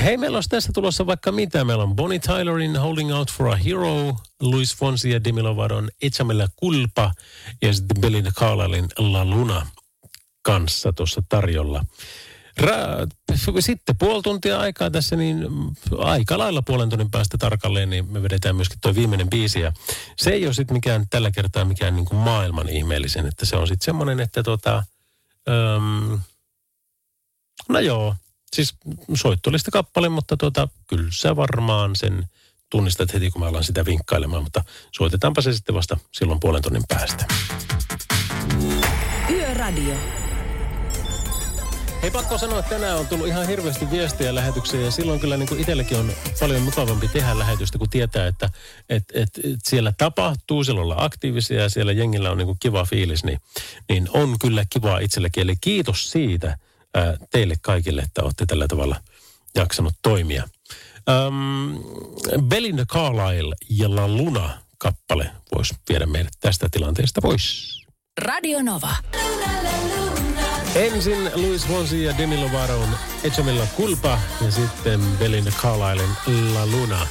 Hei, 0.04 0.18
meillä 0.18 0.38
olisi 0.38 0.50
tässä 0.50 0.72
tulossa 0.74 1.06
vaikka 1.06 1.32
mitä. 1.32 1.64
Meillä 1.64 1.84
on 1.84 1.96
Bonnie 1.96 2.20
Tylerin 2.20 2.76
Holding 2.76 3.16
Out 3.16 3.32
for 3.32 3.48
a 3.48 3.56
Hero, 3.56 4.16
Luis 4.42 4.76
Fonsi 4.76 5.12
ja 5.12 5.24
Demi 5.24 5.42
Lovadon 5.42 5.90
Echamella 6.02 6.48
Kulpa 6.56 7.12
ja 7.62 7.74
sitten 7.74 8.02
Belinda 8.02 8.32
Carlislein 8.32 8.88
La 8.98 9.26
Luna 9.26 9.68
kanssa 10.42 10.94
tuossa 10.94 11.22
tarjolla. 11.30 11.84
Ra- 12.62 13.08
sitten 13.60 13.98
puoli 13.98 14.22
tuntia 14.22 14.60
aikaa 14.60 14.92
tässä, 14.92 15.16
niin 15.16 15.48
aika 15.98 16.38
lailla 16.38 16.62
puolen 16.62 16.90
tunnin 16.90 17.12
päästä 17.12 17.38
tarkalleen, 17.38 17.90
niin 17.90 18.12
me 18.12 18.24
vedetään 18.24 18.56
myöskin 18.56 18.80
tuo 18.82 18.96
viimeinen 18.96 19.30
biisi. 19.30 19.60
Ja 19.60 19.72
se 20.18 20.30
ei 20.30 20.46
ole 20.46 20.54
sitten 20.54 20.78
mikään 20.78 21.06
tällä 21.10 21.32
kertaa 21.32 21.66
mikään 21.66 21.96
niin 21.96 22.06
kuin 22.06 22.20
maailman 22.20 22.70
ihmeellisen, 22.70 23.28
että 23.28 23.46
se 23.46 23.56
on 23.56 23.68
sitten 23.68 23.86
semmoinen, 23.86 24.20
että 24.20 24.44
tota, 24.44 24.84
öm, 25.50 26.20
no 27.70 27.80
joo, 27.80 28.16
siis 28.56 28.76
soittolista 29.14 29.72
kappale, 29.72 30.10
mutta 30.10 30.38
tota, 30.38 30.68
kyllä 30.88 31.10
sä 31.12 31.36
varmaan 31.36 31.96
sen 31.96 32.26
tunnistat 32.70 33.14
heti, 33.14 33.32
kun 33.32 33.42
mä 33.42 33.48
alan 33.48 33.64
sitä 33.64 33.86
vinkkailemaan, 33.86 34.44
mutta 34.44 34.64
soitetaanpa 34.92 35.42
se 35.42 35.54
sitten 35.54 35.76
vasta 35.76 35.98
silloin 36.14 36.40
puolen 36.40 36.62
tunnin 36.62 36.84
päästä. 36.88 37.26
Yöradio. 39.30 40.27
Hei, 42.02 42.12
pakko 42.12 42.38
sanoa, 42.38 42.60
että 42.60 42.70
tänään 42.70 42.98
on 42.98 43.08
tullut 43.08 43.28
ihan 43.28 43.48
hirveästi 43.48 43.92
viestejä 43.92 44.36
lähetykseen 44.36 44.86
ja 44.86 44.92
silloin 44.92 45.20
kyllä 45.20 45.38
niin 45.38 45.50
kuin 45.50 45.62
itselläkin 45.62 45.98
on 45.98 46.12
paljon 46.40 46.62
mukavampi 46.62 47.08
tehdä 47.08 47.40
lähetystä, 47.40 47.78
kun 47.78 47.90
tietää, 47.90 48.28
että 48.28 48.50
et, 48.90 49.04
et, 49.14 49.30
et 49.44 49.60
siellä 49.64 49.94
tapahtuu, 49.98 50.64
siellä 50.64 50.82
ollaan 50.82 51.04
aktiivisia 51.04 51.62
ja 51.62 51.70
siellä 51.70 51.92
jengillä 51.92 52.32
on 52.32 52.38
niin 52.38 52.46
kuin 52.46 52.58
kiva 52.60 52.86
fiilis, 52.86 53.24
niin, 53.24 53.40
niin 53.90 54.10
on 54.14 54.36
kyllä 54.40 54.66
kivaa 54.70 55.00
itsellekin. 55.00 55.44
Eli 55.44 55.56
kiitos 55.62 56.12
siitä 56.12 56.58
ää, 56.96 57.18
teille 57.32 57.56
kaikille, 57.62 58.02
että 58.02 58.24
olette 58.24 58.46
tällä 58.46 58.68
tavalla 58.68 58.96
jaksanut 59.56 59.94
toimia. 60.02 60.44
Um, 61.28 61.84
Belinda 62.42 62.86
Carlisle 62.86 63.56
ja 63.70 63.96
La 63.96 64.08
Luna 64.08 64.50
kappale 64.78 65.32
voisi 65.56 65.76
viedä 65.90 66.06
meidät 66.06 66.34
tästä 66.40 66.68
tilanteesta 66.72 67.22
pois. 67.22 67.78
Radio 68.22 68.62
Nova. 68.62 68.96
Ensin 70.76 71.32
Luis 71.36 71.68
Fonsi 71.68 72.04
ja 72.04 72.18
Demi 72.18 72.38
Lovaron 72.38 72.90
Echamilla 73.24 73.68
Kulpa 73.76 74.20
ja 74.46 74.52
sitten 74.52 75.00
Belinda 75.20 75.52
Carlislen 75.52 76.54
La 76.54 76.66
Luna. 76.66 77.08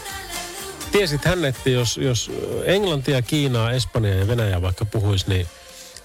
Tiesit 0.93 1.25
hän, 1.25 1.45
että 1.45 1.71
jos, 1.71 1.97
jos 1.97 2.31
Englantia, 2.65 3.23
Kiinaa, 3.23 3.73
Espanjaa 3.73 4.15
ja 4.15 4.29
Venäjää 4.29 4.63
vaikka 4.63 4.85
puhuisi, 4.85 5.29
niin 5.29 5.47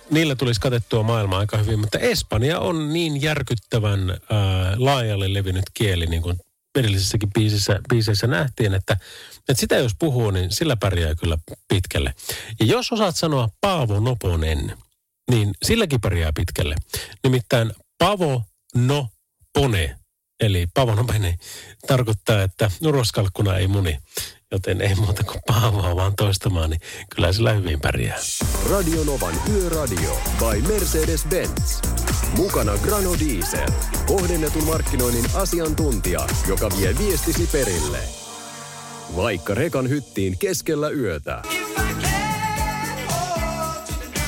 niillä 0.09 0.35
tulisi 0.35 0.61
katettua 0.61 1.03
maailmaa 1.03 1.39
aika 1.39 1.57
hyvin. 1.57 1.79
Mutta 1.79 1.99
Espanja 1.99 2.59
on 2.59 2.93
niin 2.93 3.21
järkyttävän 3.21 4.09
ää, 4.09 4.17
laajalle 4.77 5.33
levinnyt 5.33 5.65
kieli, 5.73 6.05
niin 6.05 6.21
kuin 6.21 6.39
edellisessäkin 6.75 7.29
biisissä, 7.33 7.79
biiseissä 7.89 8.27
nähtiin, 8.27 8.73
että, 8.73 8.97
että 9.39 9.53
sitä 9.61 9.75
jos 9.75 9.91
puhuu, 9.99 10.31
niin 10.31 10.51
sillä 10.51 10.75
pärjää 10.75 11.15
kyllä 11.15 11.37
pitkälle. 11.67 12.13
Ja 12.59 12.65
jos 12.65 12.91
osaat 12.91 13.15
sanoa 13.15 13.49
Paavo 13.61 13.99
Noponen, 13.99 14.77
niin 15.29 15.51
silläkin 15.63 16.01
pärjää 16.01 16.31
pitkälle. 16.35 16.75
Nimittäin 17.23 17.71
Pavo 17.97 18.43
no 18.75 19.07
pone, 19.53 19.95
eli 20.39 20.67
Pavo 20.73 20.95
no 20.95 21.03
pone, 21.03 21.37
tarkoittaa, 21.87 22.41
että 22.41 22.71
uroskalkkuna 22.85 23.57
ei 23.57 23.67
muni. 23.67 23.97
Joten 24.51 24.81
ei 24.81 24.95
muuta 24.95 25.23
kuin 25.23 25.41
Paavoa 25.47 25.95
vaan 25.95 26.15
toistamaan, 26.15 26.69
niin 26.69 26.81
kyllä 27.15 27.33
sillä 27.33 27.53
hyvin 27.53 27.81
pärjää. 27.81 28.19
Radionovan 28.69 29.35
Yöradio 29.53 30.21
by 30.39 30.61
Mercedes-Benz. 30.61 31.87
Mukana 32.37 32.77
Grano 32.77 33.15
Diesel. 33.19 33.67
Kohdennetun 34.05 34.63
markkinoinnin 34.63 35.25
asiantuntija, 35.33 36.27
joka 36.47 36.69
vie 36.77 36.95
viestisi 36.97 37.47
perille. 37.51 37.99
Vaikka 39.15 39.53
rekan 39.55 39.89
hyttiin 39.89 40.37
keskellä 40.37 40.89
yötä. 40.89 41.41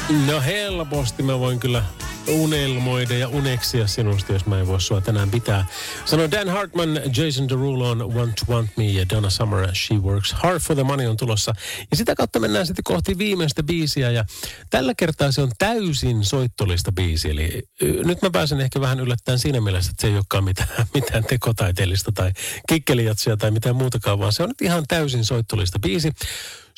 No 0.10 0.42
helposti 0.42 1.24
mä 1.24 1.40
voin 1.40 1.60
kyllä 1.60 1.84
unelmoida 2.28 3.18
ja 3.18 3.28
uneksia 3.28 3.88
sinusta, 3.88 4.34
jos 4.34 4.46
mä 4.46 4.60
en 4.60 4.68
voi 4.68 4.82
sua 4.82 5.02
tänään 5.02 5.32
pitää. 5.32 5.66
Sanoi 6.06 6.32
Dan 6.32 6.50
Hartman, 6.50 6.90
Jason 7.18 7.50
Derulo 7.50 7.90
on 7.90 8.14
Want 8.16 8.36
to 8.36 8.54
Want 8.54 8.70
Me 8.78 8.86
ja 8.86 9.10
Donna 9.10 9.30
Summer, 9.30 9.76
She 9.76 9.96
Works 9.96 10.34
Hard 10.34 10.60
for 10.60 10.76
the 10.76 10.84
Money 10.84 11.08
on 11.08 11.18
tulossa. 11.18 11.54
Ja 11.92 11.98
sitä 11.98 12.16
kautta 12.16 12.40
mennään 12.40 12.68
sitten 12.68 12.84
kohti 12.84 13.18
viimeistä 13.18 13.64
biisiä 13.64 14.12
ja 14.12 14.26
tällä 14.70 14.94
kertaa 14.98 15.32
se 15.32 15.42
on 15.42 15.52
täysin 15.58 16.26
soittolista 16.26 16.92
biisi. 16.92 17.30
Eli 17.30 17.64
nyt 18.06 18.22
mä 18.22 18.30
pääsen 18.30 18.62
ehkä 18.62 18.82
vähän 18.82 19.00
yllättäen 19.00 19.40
siinä 19.40 19.62
mielessä, 19.62 19.92
että 19.92 20.02
se 20.02 20.08
ei 20.08 20.16
olekaan 20.16 20.44
mitään, 20.44 20.70
mitään 20.94 21.24
tekotaiteellista 21.24 22.12
tai 22.12 22.32
kikkelijatsia 22.70 23.38
tai 23.38 23.52
mitään 23.52 23.76
muutakaan, 23.76 24.20
vaan 24.20 24.34
se 24.34 24.44
on 24.44 24.50
nyt 24.50 24.62
ihan 24.62 24.84
täysin 24.88 25.26
soittolista 25.26 25.80
biisi. 25.80 26.12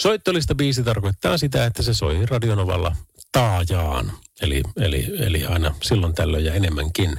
Soittolista 0.02 0.56
biisi 0.56 0.84
tarkoittaa 0.84 1.38
sitä, 1.38 1.66
että 1.66 1.84
se 1.84 1.94
soi 1.94 2.26
Radionovalla 2.26 2.96
taajaan. 3.36 4.12
Eli, 4.42 4.64
eli, 4.78 5.06
eli 5.20 5.46
aina 5.46 5.76
silloin 5.84 6.16
tällöin 6.16 6.46
ja 6.46 6.54
enemmänkin. 6.54 7.10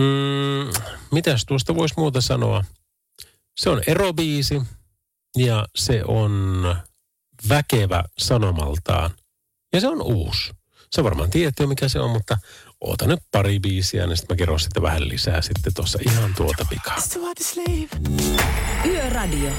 Mm, 0.00 0.72
mitäs 1.12 1.44
tuosta 1.44 1.74
voisi 1.74 1.94
muuta 1.96 2.20
sanoa? 2.20 2.64
Se 3.56 3.70
on 3.70 3.82
erobiisi 3.86 4.62
ja 5.36 5.66
se 5.76 6.02
on 6.04 6.76
väkevä 7.48 8.04
sanomaltaan. 8.18 9.10
Ja 9.72 9.80
se 9.80 9.88
on 9.88 10.02
uusi. 10.02 10.52
Se 10.90 11.04
varmaan 11.04 11.30
tiedät 11.30 11.54
jo 11.60 11.66
mikä 11.66 11.88
se 11.88 12.00
on, 12.00 12.10
mutta 12.10 12.38
oota 12.80 13.06
nyt 13.06 13.20
pari 13.30 13.60
biisiä, 13.60 14.06
niin 14.06 14.16
sitten 14.16 14.34
mä 14.34 14.38
kerron 14.38 14.60
sitten 14.60 14.82
vähän 14.82 15.08
lisää 15.08 15.42
sitten 15.42 15.74
tuossa 15.74 15.98
ihan 16.08 16.34
tuota 16.34 16.66
pikaa. 16.70 17.00
Yöradio. 18.86 19.50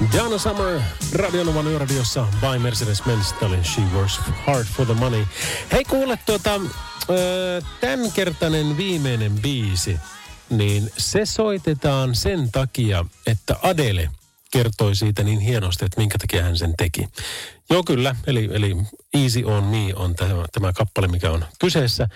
Donna 0.00 0.38
Summer, 0.38 0.80
Radionovan 1.12 1.66
yöradiossa 1.66 2.26
by 2.40 2.58
Mercedes-Benz. 2.58 3.34
She 3.62 3.82
Works 3.94 4.20
Hard 4.46 4.64
for 4.64 4.86
the 4.86 4.94
Money. 4.94 5.26
Hei 5.72 5.84
kuule, 5.84 6.18
tuota, 6.26 6.60
tämänkertainen 7.80 8.76
viimeinen 8.76 9.32
biisi, 9.42 9.98
niin 10.50 10.92
se 10.98 11.26
soitetaan 11.26 12.14
sen 12.14 12.52
takia, 12.52 13.04
että 13.26 13.56
Adele 13.62 14.10
kertoi 14.50 14.96
siitä 14.96 15.22
niin 15.22 15.40
hienosti, 15.40 15.84
että 15.84 16.00
minkä 16.00 16.18
takia 16.18 16.42
hän 16.42 16.56
sen 16.56 16.74
teki. 16.76 17.08
Joo 17.70 17.82
kyllä, 17.82 18.16
eli, 18.26 18.48
eli 18.52 18.76
Easy 19.14 19.44
on 19.44 19.64
Me 19.64 19.94
on 19.96 20.14
tämä, 20.14 20.44
tämä 20.52 20.72
kappale, 20.72 21.08
mikä 21.08 21.30
on 21.30 21.44
kyseessä. 21.58 22.08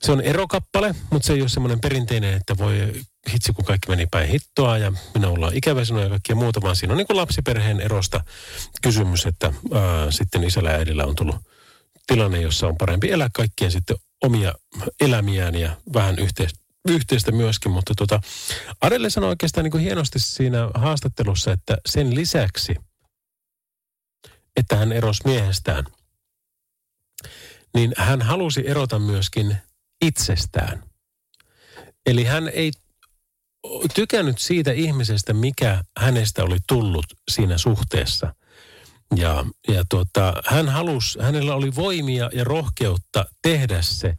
Se 0.00 0.12
on 0.12 0.20
erokappale, 0.20 0.94
mutta 1.10 1.26
se 1.26 1.32
ei 1.32 1.40
ole 1.40 1.48
semmoinen 1.48 1.80
perinteinen, 1.80 2.34
että 2.34 2.58
voi 2.58 2.92
hitsi 3.32 3.52
kun 3.52 3.64
kaikki 3.64 3.88
meni 3.88 4.06
päin 4.10 4.28
hittoa 4.28 4.78
ja 4.78 4.92
minä 5.14 5.28
ollaan 5.28 5.56
ikävä 5.56 5.84
sinua 5.84 6.02
ja 6.02 6.08
kaikkia 6.08 6.36
muuta, 6.36 6.62
vaan 6.62 6.76
siinä 6.76 6.92
on 6.92 6.98
niin 6.98 7.06
kuin 7.06 7.16
lapsiperheen 7.16 7.80
erosta 7.80 8.24
kysymys, 8.82 9.26
että 9.26 9.52
ää, 9.72 10.10
sitten 10.10 10.44
isällä 10.44 10.70
ja 10.70 10.76
äidillä 10.76 11.04
on 11.04 11.14
tullut 11.16 11.36
tilanne, 12.06 12.40
jossa 12.40 12.66
on 12.66 12.76
parempi 12.76 13.10
elää 13.10 13.28
kaikkien 13.32 13.70
sitten 13.70 13.96
omia 14.22 14.54
elämiään 15.00 15.54
ja 15.54 15.76
vähän 15.94 16.18
yhteistä, 16.18 16.58
yhteistä 16.88 17.32
myöskin, 17.32 17.72
mutta 17.72 17.94
tota, 17.96 18.20
Adelle 18.80 19.10
sanoi 19.10 19.28
oikeastaan 19.28 19.64
niin 19.64 19.70
kuin 19.70 19.84
hienosti 19.84 20.18
siinä 20.18 20.58
haastattelussa, 20.74 21.52
että 21.52 21.76
sen 21.86 22.14
lisäksi, 22.14 22.76
että 24.56 24.76
hän 24.76 24.92
erosi 24.92 25.22
miehestään, 25.24 25.84
niin 27.74 27.92
hän 27.96 28.22
halusi 28.22 28.62
erota 28.66 28.98
myöskin 28.98 29.56
itsestään. 30.02 30.82
Eli 32.06 32.24
hän 32.24 32.48
ei 32.48 32.70
tykännyt 33.94 34.38
siitä 34.38 34.72
ihmisestä, 34.72 35.32
mikä 35.32 35.84
hänestä 35.98 36.44
oli 36.44 36.58
tullut 36.68 37.06
siinä 37.30 37.58
suhteessa. 37.58 38.34
Ja, 39.16 39.44
ja 39.68 39.84
tuota, 39.90 40.42
hän 40.46 40.68
halusi, 40.68 41.18
hänellä 41.22 41.54
oli 41.54 41.74
voimia 41.74 42.30
ja 42.32 42.44
rohkeutta 42.44 43.26
tehdä 43.42 43.82
se, 43.82 44.14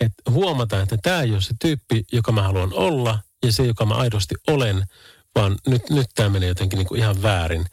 että 0.00 0.30
huomata, 0.30 0.80
että 0.82 0.96
tämä 1.02 1.22
ei 1.22 1.32
ole 1.32 1.40
se 1.40 1.54
tyyppi, 1.60 2.04
joka 2.12 2.32
mä 2.32 2.42
haluan 2.42 2.72
olla 2.72 3.18
ja 3.44 3.52
se, 3.52 3.62
joka 3.62 3.86
mä 3.86 3.94
aidosti 3.94 4.34
olen, 4.48 4.84
vaan 5.34 5.58
nyt, 5.66 5.90
nyt 5.90 6.06
tämä 6.14 6.28
menee 6.28 6.48
jotenkin 6.48 6.76
niin 6.76 6.86
kuin 6.86 6.98
ihan 6.98 7.22
väärin. 7.22 7.66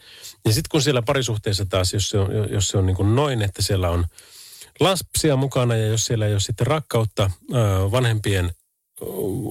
Ja 0.46 0.54
sitten 0.54 0.70
kun 0.72 0.82
siellä 0.82 1.02
parisuhteessa 1.02 1.66
taas, 1.66 1.94
jos 1.94 2.10
se 2.10 2.18
on, 2.20 2.30
jos 2.52 2.68
se 2.68 2.78
on 2.78 2.86
niin 2.86 2.96
kuin 2.96 3.16
noin, 3.16 3.42
että 3.42 3.62
siellä 3.62 3.90
on 3.90 4.06
lapsia 4.80 5.36
mukana 5.36 5.76
ja 5.76 5.88
jos 5.88 6.06
siellä 6.06 6.26
ei 6.26 6.34
ole 6.34 6.40
sitten 6.40 6.68
rakkautta 6.68 7.32
vanhempien 7.92 8.52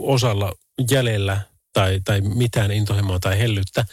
osalla 0.03 0.53
jäljellä 0.91 1.41
tai, 1.79 2.01
tai 2.05 2.21
mitään 2.21 2.71
intohimoa 2.71 3.19
tai 3.19 3.39
hellyttä, 3.39 3.85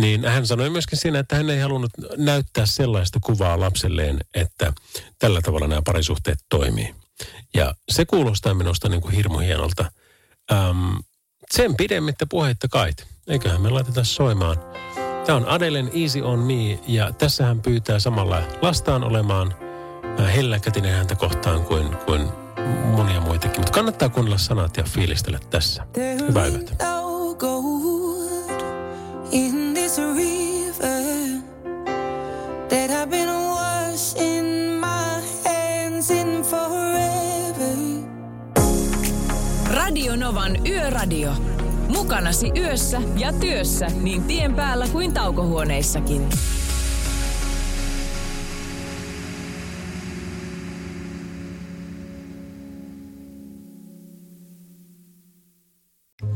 niin 0.00 0.24
hän 0.24 0.46
sanoi 0.46 0.70
myöskin 0.70 0.98
siinä, 0.98 1.18
että 1.18 1.36
hän 1.36 1.50
ei 1.50 1.60
halunnut 1.60 1.90
näyttää 2.16 2.66
sellaista 2.66 3.18
kuvaa 3.22 3.60
lapselleen, 3.60 4.18
että 4.34 4.72
tällä 5.18 5.40
tavalla 5.42 5.66
nämä 5.66 5.82
parisuhteet 5.84 6.38
toimii. 6.48 6.94
Ja 7.54 7.74
se 7.88 8.04
kuulostaa 8.04 8.54
minusta 8.54 8.88
niin 8.88 9.00
kuin 9.00 9.14
hirmu 9.14 9.38
hienolta. 9.38 9.92
Ähm, 10.52 10.96
sen 11.50 11.76
pidemmittä 11.76 12.26
puheitta 12.26 12.68
kait. 12.68 13.06
Eiköhän 13.28 13.60
me 13.60 13.70
laiteta 13.70 14.04
soimaan. 14.04 14.56
Tämä 15.26 15.36
on 15.36 15.48
Adelen 15.48 15.90
Easy 15.94 16.20
on 16.20 16.38
Me 16.38 16.78
ja 16.88 17.12
tässä 17.12 17.46
hän 17.46 17.62
pyytää 17.62 17.98
samalla 17.98 18.42
lastaan 18.62 19.04
olemaan 19.04 19.54
helläkätinen 20.34 20.94
häntä 20.94 21.14
kohtaan 21.14 21.64
kuin, 21.64 21.96
kuin 21.96 22.47
monia 22.96 23.20
muitakin. 23.20 23.60
Mutta 23.60 23.72
kannattaa 23.72 24.08
kuunnella 24.08 24.38
sanat 24.38 24.76
ja 24.76 24.84
fiilistellä 24.84 25.38
tässä. 25.50 25.86
Hyvää 26.28 26.46
yötä. 26.46 26.74
gold 27.38 28.60
in 29.30 29.74
this 29.74 29.98
river 29.98 31.42
that 32.68 32.90
I've 32.90 33.10
been 33.10 33.28
washing 33.28 34.80
my 34.80 35.22
hands 35.44 36.10
in 36.10 36.42
forever. 36.42 37.76
Radio 39.70 40.16
Novan 40.16 40.66
Yöradio. 40.66 41.32
Mukanasi 41.88 42.50
yössä 42.56 43.00
ja 43.16 43.32
työssä 43.32 43.86
niin 44.02 44.22
tien 44.22 44.54
päällä 44.54 44.86
kuin 44.92 45.12
taukohuoneissakin. 45.14 46.28